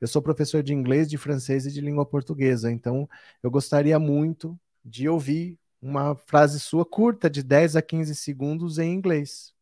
Eu 0.00 0.08
sou 0.08 0.22
professor 0.22 0.62
de 0.62 0.74
inglês, 0.74 1.08
de 1.08 1.18
francês 1.18 1.66
e 1.66 1.72
de 1.72 1.80
língua 1.80 2.04
portuguesa, 2.06 2.70
então 2.72 3.08
eu 3.42 3.50
gostaria 3.50 3.98
muito 3.98 4.58
de 4.84 5.08
ouvir 5.08 5.58
uma 5.80 6.14
frase 6.16 6.60
sua 6.60 6.84
curta, 6.84 7.30
de 7.30 7.42
10 7.42 7.76
a 7.76 7.82
15 7.82 8.14
segundos 8.14 8.78
em 8.78 8.92
inglês. 8.92 9.54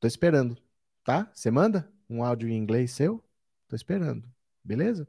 Tô 0.00 0.06
esperando, 0.06 0.56
tá? 1.04 1.30
Você 1.34 1.50
manda 1.50 1.92
um 2.08 2.24
áudio 2.24 2.48
em 2.48 2.56
inglês 2.56 2.90
seu? 2.92 3.22
Tô 3.68 3.76
esperando, 3.76 4.26
beleza? 4.64 5.06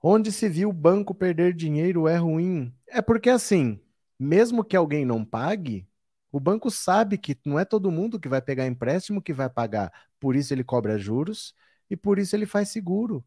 Onde 0.00 0.30
se 0.32 0.48
viu 0.48 0.70
o 0.70 0.72
banco 0.72 1.14
perder 1.14 1.52
dinheiro 1.52 2.06
é 2.06 2.16
ruim. 2.16 2.72
É 2.86 3.02
porque 3.02 3.28
assim, 3.28 3.80
mesmo 4.18 4.64
que 4.64 4.76
alguém 4.76 5.04
não 5.04 5.24
pague, 5.24 5.88
o 6.30 6.38
banco 6.40 6.70
sabe 6.70 7.18
que 7.18 7.36
não 7.44 7.58
é 7.58 7.64
todo 7.64 7.90
mundo 7.90 8.18
que 8.18 8.28
vai 8.28 8.40
pegar 8.40 8.66
empréstimo 8.66 9.20
que 9.20 9.32
vai 9.32 9.50
pagar. 9.50 9.92
Por 10.20 10.36
isso 10.36 10.54
ele 10.54 10.64
cobra 10.64 10.96
juros 10.96 11.54
e 11.90 11.96
por 11.96 12.18
isso 12.18 12.36
ele 12.36 12.46
faz 12.46 12.68
seguro. 12.68 13.24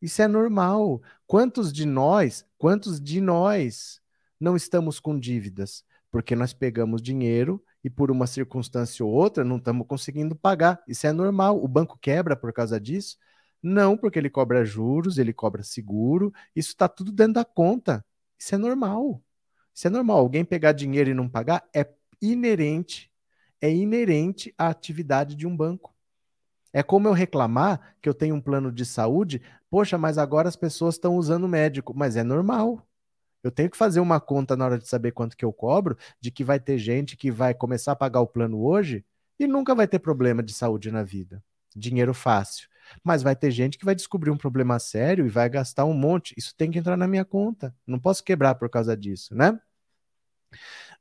Isso 0.00 0.22
é 0.22 0.28
normal. 0.28 1.02
Quantos 1.26 1.72
de 1.72 1.84
nós, 1.84 2.46
quantos 2.56 3.00
de 3.00 3.20
nós 3.20 4.00
não 4.40 4.56
estamos 4.56 4.98
com 4.98 5.18
dívidas? 5.18 5.84
Porque 6.10 6.34
nós 6.34 6.52
pegamos 6.54 7.02
dinheiro 7.02 7.62
e 7.82 7.90
por 7.90 8.10
uma 8.10 8.26
circunstância 8.26 9.04
ou 9.04 9.12
outra 9.12 9.44
não 9.44 9.56
estamos 9.56 9.86
conseguindo 9.86 10.34
pagar. 10.34 10.82
Isso 10.86 11.06
é 11.06 11.12
normal. 11.12 11.62
O 11.62 11.68
banco 11.68 11.98
quebra 11.98 12.36
por 12.36 12.52
causa 12.52 12.80
disso? 12.80 13.16
Não, 13.62 13.96
porque 13.96 14.18
ele 14.18 14.30
cobra 14.30 14.64
juros, 14.64 15.18
ele 15.18 15.32
cobra 15.32 15.62
seguro. 15.62 16.32
Isso 16.54 16.70
está 16.70 16.88
tudo 16.88 17.12
dentro 17.12 17.34
da 17.34 17.44
conta. 17.44 18.04
Isso 18.38 18.54
é 18.54 18.58
normal. 18.58 19.22
Isso 19.74 19.86
é 19.86 19.90
normal. 19.90 20.18
Alguém 20.18 20.44
pegar 20.44 20.72
dinheiro 20.72 21.10
e 21.10 21.14
não 21.14 21.28
pagar 21.28 21.64
é 21.74 21.86
inerente, 22.20 23.10
é 23.60 23.70
inerente 23.72 24.54
à 24.58 24.68
atividade 24.68 25.34
de 25.34 25.46
um 25.46 25.56
banco. 25.56 25.94
É 26.72 26.82
como 26.82 27.08
eu 27.08 27.12
reclamar 27.12 27.96
que 28.00 28.08
eu 28.08 28.14
tenho 28.14 28.34
um 28.34 28.40
plano 28.40 28.70
de 28.70 28.84
saúde, 28.84 29.40
poxa, 29.70 29.96
mas 29.96 30.18
agora 30.18 30.48
as 30.48 30.56
pessoas 30.56 30.94
estão 30.96 31.16
usando 31.16 31.48
médico, 31.48 31.94
mas 31.96 32.16
é 32.16 32.22
normal. 32.22 32.87
Eu 33.42 33.50
tenho 33.50 33.70
que 33.70 33.76
fazer 33.76 34.00
uma 34.00 34.20
conta 34.20 34.56
na 34.56 34.64
hora 34.64 34.78
de 34.78 34.88
saber 34.88 35.12
quanto 35.12 35.36
que 35.36 35.44
eu 35.44 35.52
cobro, 35.52 35.96
de 36.20 36.30
que 36.30 36.42
vai 36.42 36.58
ter 36.58 36.78
gente 36.78 37.16
que 37.16 37.30
vai 37.30 37.54
começar 37.54 37.92
a 37.92 37.96
pagar 37.96 38.20
o 38.20 38.26
plano 38.26 38.62
hoje 38.64 39.04
e 39.38 39.46
nunca 39.46 39.74
vai 39.74 39.86
ter 39.86 39.98
problema 39.98 40.42
de 40.42 40.52
saúde 40.52 40.90
na 40.90 41.02
vida. 41.02 41.42
Dinheiro 41.74 42.12
fácil. 42.12 42.68
Mas 43.04 43.22
vai 43.22 43.36
ter 43.36 43.50
gente 43.50 43.78
que 43.78 43.84
vai 43.84 43.94
descobrir 43.94 44.30
um 44.30 44.36
problema 44.36 44.78
sério 44.78 45.26
e 45.26 45.28
vai 45.28 45.48
gastar 45.48 45.84
um 45.84 45.92
monte. 45.92 46.34
Isso 46.36 46.54
tem 46.56 46.70
que 46.70 46.78
entrar 46.78 46.96
na 46.96 47.06
minha 47.06 47.24
conta. 47.24 47.74
Não 47.86 47.98
posso 47.98 48.24
quebrar 48.24 48.54
por 48.54 48.68
causa 48.68 48.96
disso, 48.96 49.34
né? 49.34 49.58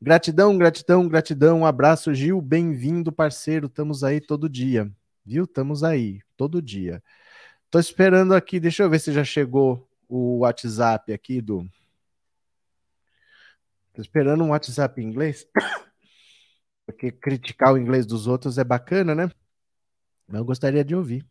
Gratidão, 0.02 0.58
gratidão, 0.58 1.08
gratidão. 1.08 1.62
Um 1.62 1.66
abraço, 1.66 2.14
Gil. 2.14 2.42
Bem-vindo, 2.42 3.12
parceiro. 3.12 3.68
Estamos 3.68 4.04
aí 4.04 4.22
todo 4.22 4.50
dia. 4.50 4.92
Viu? 5.26 5.46
Estamos 5.46 5.84
aí, 5.84 6.22
todo 6.36 6.62
dia. 6.62 7.02
Tô 7.70 7.80
esperando 7.80 8.34
aqui, 8.34 8.60
deixa 8.60 8.84
eu 8.84 8.90
ver 8.90 9.00
se 9.00 9.12
já 9.12 9.24
chegou 9.24 9.90
o 10.08 10.40
WhatsApp 10.40 11.12
aqui 11.12 11.42
do. 11.42 11.68
Tô 13.98 14.02
esperando 14.04 14.44
um 14.44 14.50
WhatsApp 14.50 15.02
em 15.02 15.06
inglês. 15.06 15.48
Porque 16.86 17.12
criticar 17.12 17.74
o 17.74 17.80
inglês 17.80 18.06
dos 18.06 18.28
outros 18.28 18.60
é 18.60 18.64
bacana, 18.64 19.16
né? 19.16 19.28
Mas 20.28 20.38
eu 20.38 20.46
gostaria 20.46 20.86
de 20.86 20.96
ouvir. 20.96 21.26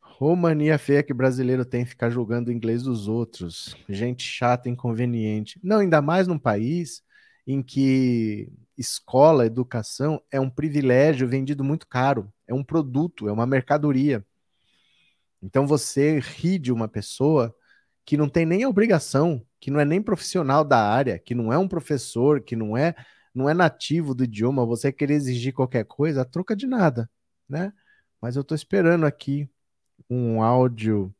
Romania 0.00 0.76
feia 0.78 1.00
que 1.00 1.14
brasileiro 1.14 1.64
tem 1.64 1.86
ficar 1.86 2.10
julgando 2.10 2.50
o 2.50 2.52
inglês 2.52 2.82
dos 2.82 3.06
outros. 3.06 3.76
Gente 3.88 4.24
chata, 4.24 4.68
inconveniente. 4.68 5.60
Não, 5.62 5.78
ainda 5.78 6.02
mais 6.02 6.26
num 6.26 6.40
país 6.40 7.04
em 7.46 7.62
que 7.62 8.52
escola, 8.76 9.46
educação 9.46 10.20
é 10.32 10.40
um 10.40 10.50
privilégio 10.50 11.28
vendido 11.28 11.62
muito 11.62 11.86
caro, 11.86 12.32
é 12.48 12.52
um 12.52 12.64
produto, 12.64 13.28
é 13.28 13.32
uma 13.32 13.46
mercadoria. 13.46 14.26
Então 15.40 15.68
você 15.68 16.18
ri 16.18 16.58
de 16.58 16.72
uma 16.72 16.88
pessoa 16.88 17.54
que 18.08 18.16
não 18.16 18.26
tem 18.26 18.46
nem 18.46 18.64
obrigação, 18.64 19.44
que 19.60 19.70
não 19.70 19.78
é 19.78 19.84
nem 19.84 20.00
profissional 20.00 20.64
da 20.64 20.82
área, 20.82 21.18
que 21.18 21.34
não 21.34 21.52
é 21.52 21.58
um 21.58 21.68
professor, 21.68 22.40
que 22.40 22.56
não 22.56 22.74
é 22.74 22.94
não 23.34 23.50
é 23.50 23.52
nativo 23.52 24.14
do 24.14 24.24
idioma, 24.24 24.64
você 24.64 24.90
querer 24.90 25.12
exigir 25.12 25.52
qualquer 25.52 25.84
coisa, 25.84 26.24
troca 26.24 26.56
de 26.56 26.66
nada, 26.66 27.10
né? 27.46 27.70
Mas 28.18 28.34
eu 28.34 28.40
estou 28.40 28.54
esperando 28.56 29.04
aqui 29.04 29.46
um 30.08 30.42
áudio 30.42 31.14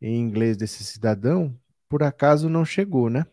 em 0.00 0.20
inglês 0.20 0.56
desse 0.56 0.84
cidadão, 0.84 1.52
por 1.88 2.00
acaso 2.04 2.48
não 2.48 2.64
chegou, 2.64 3.10
né? 3.10 3.26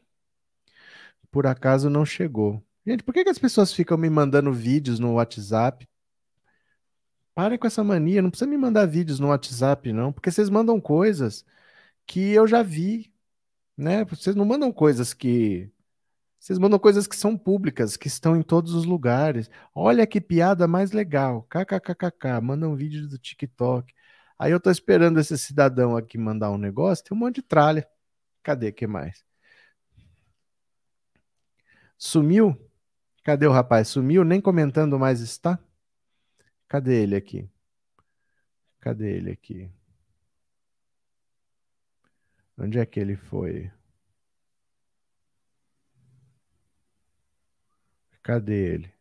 por 1.30 1.46
acaso 1.46 1.88
não 1.92 2.04
chegou. 2.04 2.66
Gente, 2.84 3.04
por 3.04 3.14
que, 3.14 3.24
que 3.24 3.30
as 3.30 3.38
pessoas 3.38 3.72
ficam 3.72 3.96
me 3.96 4.10
mandando 4.10 4.52
vídeos 4.52 4.98
no 4.98 5.14
WhatsApp? 5.14 5.88
Parem 7.36 7.60
com 7.60 7.68
essa 7.68 7.84
mania, 7.84 8.24
não 8.24 8.32
precisa 8.32 8.50
me 8.50 8.58
mandar 8.58 8.88
vídeos 8.88 9.20
no 9.20 9.28
WhatsApp, 9.28 9.94
não, 9.94 10.12
porque 10.12 10.32
vocês 10.32 10.50
mandam 10.50 10.82
coisas 10.82 11.46
que 12.08 12.32
eu 12.32 12.48
já 12.48 12.64
vi, 12.64 13.14
né? 13.78 14.06
Vocês 14.06 14.36
não 14.36 14.46
mandam 14.46 14.72
coisas 14.72 15.14
que. 15.14 15.72
Vocês 16.40 16.60
mandam 16.60 16.80
coisas 16.80 17.08
que 17.08 17.16
são 17.16 17.38
públicas, 17.38 17.98
que 17.98 18.08
estão 18.08 18.38
em 18.38 18.44
todos 18.44 18.74
os 18.74 18.86
lugares. 18.86 19.50
Olha 19.76 20.08
que 20.08 20.22
piada 20.22 20.68
mais 20.68 20.92
legal. 20.92 21.44
KKKKK. 21.44 22.42
Manda 22.42 22.70
um 22.70 22.76
vídeo 22.76 23.08
do 23.08 23.18
TikTok. 23.18 23.94
Aí 24.40 24.52
eu 24.52 24.60
tô 24.60 24.70
esperando 24.72 25.20
esse 25.20 25.38
cidadão 25.38 25.98
aqui 25.98 26.18
mandar 26.18 26.52
um 26.52 26.58
negócio, 26.58 27.04
tem 27.04 27.18
um 27.18 27.20
monte 27.20 27.38
de 27.38 27.42
tralha. 27.42 27.88
Cadê 28.44 28.72
que 28.72 28.88
mais? 28.88 29.26
Sumiu? 31.98 32.56
Cadê 33.24 33.48
o 33.48 33.52
rapaz? 33.52 33.90
Sumiu? 33.90 34.24
Nem 34.24 34.40
comentando 34.40 35.00
mais 35.00 35.22
está? 35.22 35.60
Cadê 36.68 37.02
ele 37.04 37.16
aqui? 37.16 37.50
Cadê 38.80 39.18
ele 39.18 39.32
aqui? 39.32 39.72
Onde 42.58 42.80
é 42.80 42.86
que 42.86 43.00
ele 43.00 43.16
foi? 43.16 43.72
Cadê 48.24 48.74
ele? 48.74 48.94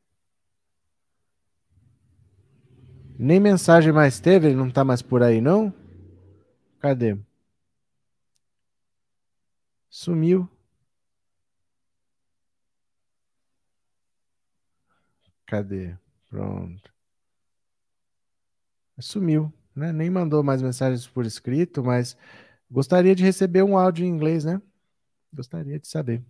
Nem 3.19 3.41
mensagem 3.41 3.93
mais 3.93 4.21
teve? 4.21 4.49
Ele 4.49 4.57
não 4.57 4.71
tá 4.71 4.85
mais 4.85 5.03
por 5.03 5.23
aí, 5.23 5.41
não? 5.41 5.73
Cadê? 6.79 7.17
Sumiu. 9.89 10.49
Cadê? 15.47 15.97
Pronto. 16.29 16.93
Sumiu, 19.01 19.53
né? 19.75 19.93
Nem 19.93 20.11
mandou 20.11 20.43
mais 20.43 20.63
mensagens 20.63 21.07
por 21.07 21.25
escrito, 21.27 21.83
mas 21.83 22.17
gostaria 22.71 23.15
de 23.15 23.23
receber 23.23 23.63
um 23.63 23.77
áudio 23.77 24.05
em 24.05 24.09
inglês, 24.09 24.45
né? 24.45 24.61
Gostaria 25.33 25.79
de 25.79 25.87
saber. 25.89 26.23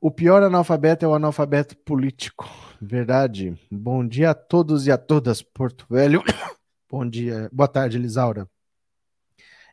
O 0.00 0.10
pior 0.10 0.42
analfabeto 0.42 1.04
é 1.04 1.08
o 1.08 1.14
analfabeto 1.14 1.76
político. 1.76 2.44
Verdade. 2.80 3.56
Bom 3.70 4.06
dia 4.06 4.30
a 4.30 4.34
todos 4.34 4.86
e 4.86 4.90
a 4.90 4.98
todas, 4.98 5.40
Porto 5.42 5.86
Velho. 5.88 6.22
Bom 6.90 7.08
dia. 7.08 7.48
Boa 7.52 7.68
tarde, 7.68 7.98
Lisaura. 7.98 8.48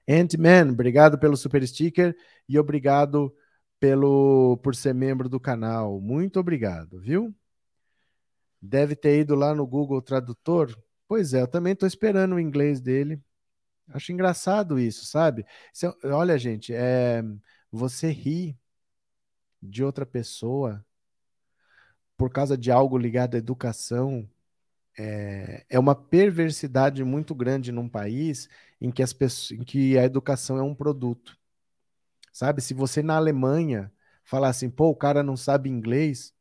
Ant-Man, 0.07 0.71
obrigado 0.71 1.17
pelo 1.17 1.35
super 1.35 1.67
sticker 1.67 2.15
e 2.47 2.57
obrigado 2.57 3.35
pelo 3.79 4.57
por 4.57 4.75
ser 4.75 4.93
membro 4.93 5.27
do 5.27 5.39
canal. 5.39 5.99
Muito 5.99 6.39
obrigado, 6.39 6.99
viu? 6.99 7.33
Deve 8.61 8.95
ter 8.95 9.19
ido 9.19 9.35
lá 9.35 9.55
no 9.55 9.65
Google 9.65 10.01
Tradutor. 10.01 10.77
Pois 11.07 11.33
é, 11.33 11.41
eu 11.41 11.47
também 11.47 11.73
estou 11.73 11.87
esperando 11.87 12.35
o 12.35 12.39
inglês 12.39 12.79
dele. 12.79 13.21
Acho 13.89 14.11
engraçado 14.11 14.79
isso, 14.79 15.05
sabe? 15.05 15.45
olha, 16.03 16.37
gente, 16.37 16.73
é, 16.73 17.23
você 17.71 18.11
ri 18.11 18.57
de 19.61 19.83
outra 19.83 20.05
pessoa 20.05 20.85
por 22.17 22.29
causa 22.31 22.57
de 22.57 22.71
algo 22.71 22.97
ligado 22.97 23.35
à 23.35 23.37
educação 23.37 24.29
é, 24.97 25.65
é 25.69 25.79
uma 25.79 25.95
perversidade 25.95 27.03
muito 27.03 27.33
grande 27.33 27.71
num 27.71 27.87
país 27.87 28.49
em 28.81 28.91
que, 28.91 29.01
as 29.01 29.13
pessoas, 29.13 29.59
em 29.59 29.63
que 29.63 29.97
a 29.97 30.03
educação 30.03 30.57
é 30.57 30.61
um 30.61 30.75
produto. 30.75 31.37
Sabe? 32.33 32.61
Se 32.61 32.73
você 32.73 33.01
na 33.01 33.15
Alemanha 33.15 33.91
falar 34.23 34.49
assim, 34.49 34.69
pô, 34.69 34.89
o 34.89 34.95
cara 34.95 35.23
não 35.23 35.37
sabe 35.37 35.69
inglês, 35.69 36.33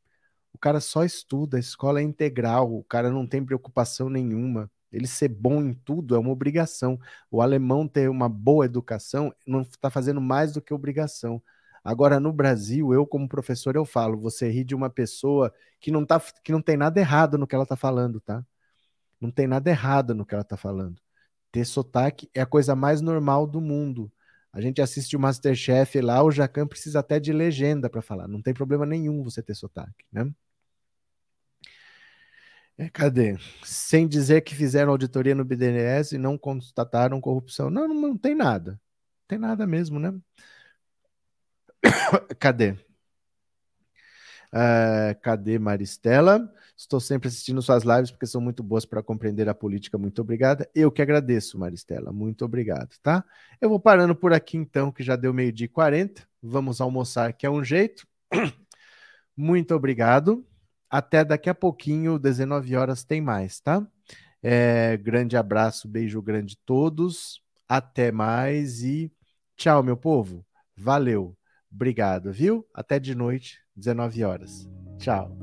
o 0.52 0.58
cara 0.58 0.80
só 0.80 1.04
estuda, 1.04 1.56
a 1.56 1.60
escola 1.60 2.00
é 2.00 2.02
integral, 2.02 2.74
o 2.74 2.84
cara 2.84 3.10
não 3.10 3.26
tem 3.26 3.44
preocupação 3.44 4.10
nenhuma. 4.10 4.70
Ele 4.92 5.06
ser 5.06 5.28
bom 5.28 5.62
em 5.62 5.74
tudo 5.74 6.14
é 6.14 6.18
uma 6.18 6.30
obrigação. 6.30 6.98
O 7.30 7.42
alemão 7.42 7.86
ter 7.86 8.08
uma 8.08 8.28
boa 8.28 8.64
educação 8.64 9.34
não 9.46 9.62
está 9.62 9.90
fazendo 9.90 10.20
mais 10.20 10.52
do 10.52 10.62
que 10.62 10.72
obrigação. 10.72 11.42
Agora, 11.84 12.20
no 12.20 12.32
Brasil, 12.32 12.92
eu, 12.92 13.06
como 13.06 13.28
professor, 13.28 13.76
eu 13.76 13.84
falo: 13.84 14.18
você 14.18 14.48
ri 14.50 14.64
de 14.64 14.74
uma 14.74 14.90
pessoa 14.90 15.52
que 15.80 15.90
não, 15.90 16.04
tá, 16.04 16.20
que 16.42 16.52
não 16.52 16.62
tem 16.62 16.76
nada 16.76 17.00
errado 17.00 17.38
no 17.38 17.46
que 17.46 17.54
ela 17.54 17.64
está 17.64 17.76
falando, 17.76 18.20
tá? 18.20 18.44
Não 19.20 19.30
tem 19.30 19.46
nada 19.46 19.70
errado 19.70 20.14
no 20.14 20.24
que 20.26 20.34
ela 20.34 20.42
está 20.42 20.56
falando. 20.56 21.00
Ter 21.52 21.64
sotaque 21.64 22.30
é 22.34 22.40
a 22.40 22.46
coisa 22.46 22.74
mais 22.76 23.00
normal 23.00 23.46
do 23.46 23.60
mundo. 23.60 24.12
A 24.52 24.60
gente 24.60 24.80
assiste 24.82 25.16
o 25.16 25.20
Masterchef 25.20 26.00
lá, 26.00 26.22
o 26.22 26.30
Jacan 26.30 26.66
precisa 26.66 27.00
até 27.00 27.20
de 27.20 27.32
legenda 27.32 27.88
para 27.90 28.02
falar. 28.02 28.28
Não 28.28 28.42
tem 28.42 28.54
problema 28.54 28.86
nenhum 28.86 29.22
você 29.22 29.42
ter 29.42 29.54
sotaque, 29.54 30.04
né? 30.12 30.30
É, 32.78 32.88
cadê? 32.88 33.36
Sem 33.64 34.06
dizer 34.06 34.42
que 34.42 34.54
fizeram 34.54 34.92
auditoria 34.92 35.34
no 35.34 35.44
BNDES 35.44 36.12
e 36.12 36.18
não 36.18 36.38
constataram 36.38 37.20
corrupção. 37.20 37.68
Não, 37.70 37.88
não, 37.88 38.16
tem 38.16 38.36
nada. 38.36 38.80
Tem 39.26 39.36
nada 39.36 39.66
mesmo, 39.66 39.98
né? 39.98 40.14
cadê? 42.38 42.76
Uh, 44.54 45.12
cadê 45.20 45.58
Maristela? 45.58 46.52
Estou 46.76 47.00
sempre 47.00 47.26
assistindo 47.28 47.60
suas 47.60 47.82
lives 47.82 48.12
porque 48.12 48.26
são 48.26 48.40
muito 48.40 48.62
boas 48.62 48.86
para 48.86 49.02
compreender 49.02 49.48
a 49.48 49.54
política. 49.54 49.98
Muito 49.98 50.22
obrigada. 50.22 50.70
Eu 50.72 50.92
que 50.92 51.02
agradeço, 51.02 51.58
Maristela. 51.58 52.12
Muito 52.12 52.44
obrigado, 52.44 52.96
tá? 53.02 53.24
Eu 53.60 53.68
vou 53.68 53.80
parando 53.80 54.14
por 54.14 54.32
aqui 54.32 54.56
então, 54.56 54.92
que 54.92 55.02
já 55.02 55.16
deu 55.16 55.34
meio-dia 55.34 55.64
e 55.64 55.68
40. 55.68 56.26
Vamos 56.40 56.80
almoçar, 56.80 57.32
que 57.32 57.44
é 57.44 57.50
um 57.50 57.64
jeito. 57.64 58.06
Muito 59.36 59.74
obrigado. 59.74 60.46
Até 60.90 61.24
daqui 61.24 61.50
a 61.50 61.54
pouquinho, 61.54 62.18
19 62.18 62.76
horas, 62.76 63.04
tem 63.04 63.20
mais, 63.20 63.60
tá? 63.60 63.86
É, 64.42 64.96
grande 64.96 65.36
abraço, 65.36 65.88
beijo 65.88 66.22
grande 66.22 66.56
a 66.60 66.64
todos. 66.64 67.42
Até 67.68 68.10
mais 68.10 68.82
e 68.82 69.12
tchau, 69.56 69.82
meu 69.82 69.96
povo. 69.96 70.44
Valeu. 70.76 71.36
Obrigado, 71.70 72.32
viu? 72.32 72.66
Até 72.72 72.98
de 72.98 73.14
noite, 73.14 73.60
19 73.76 74.24
horas. 74.24 74.68
Tchau. 74.98 75.36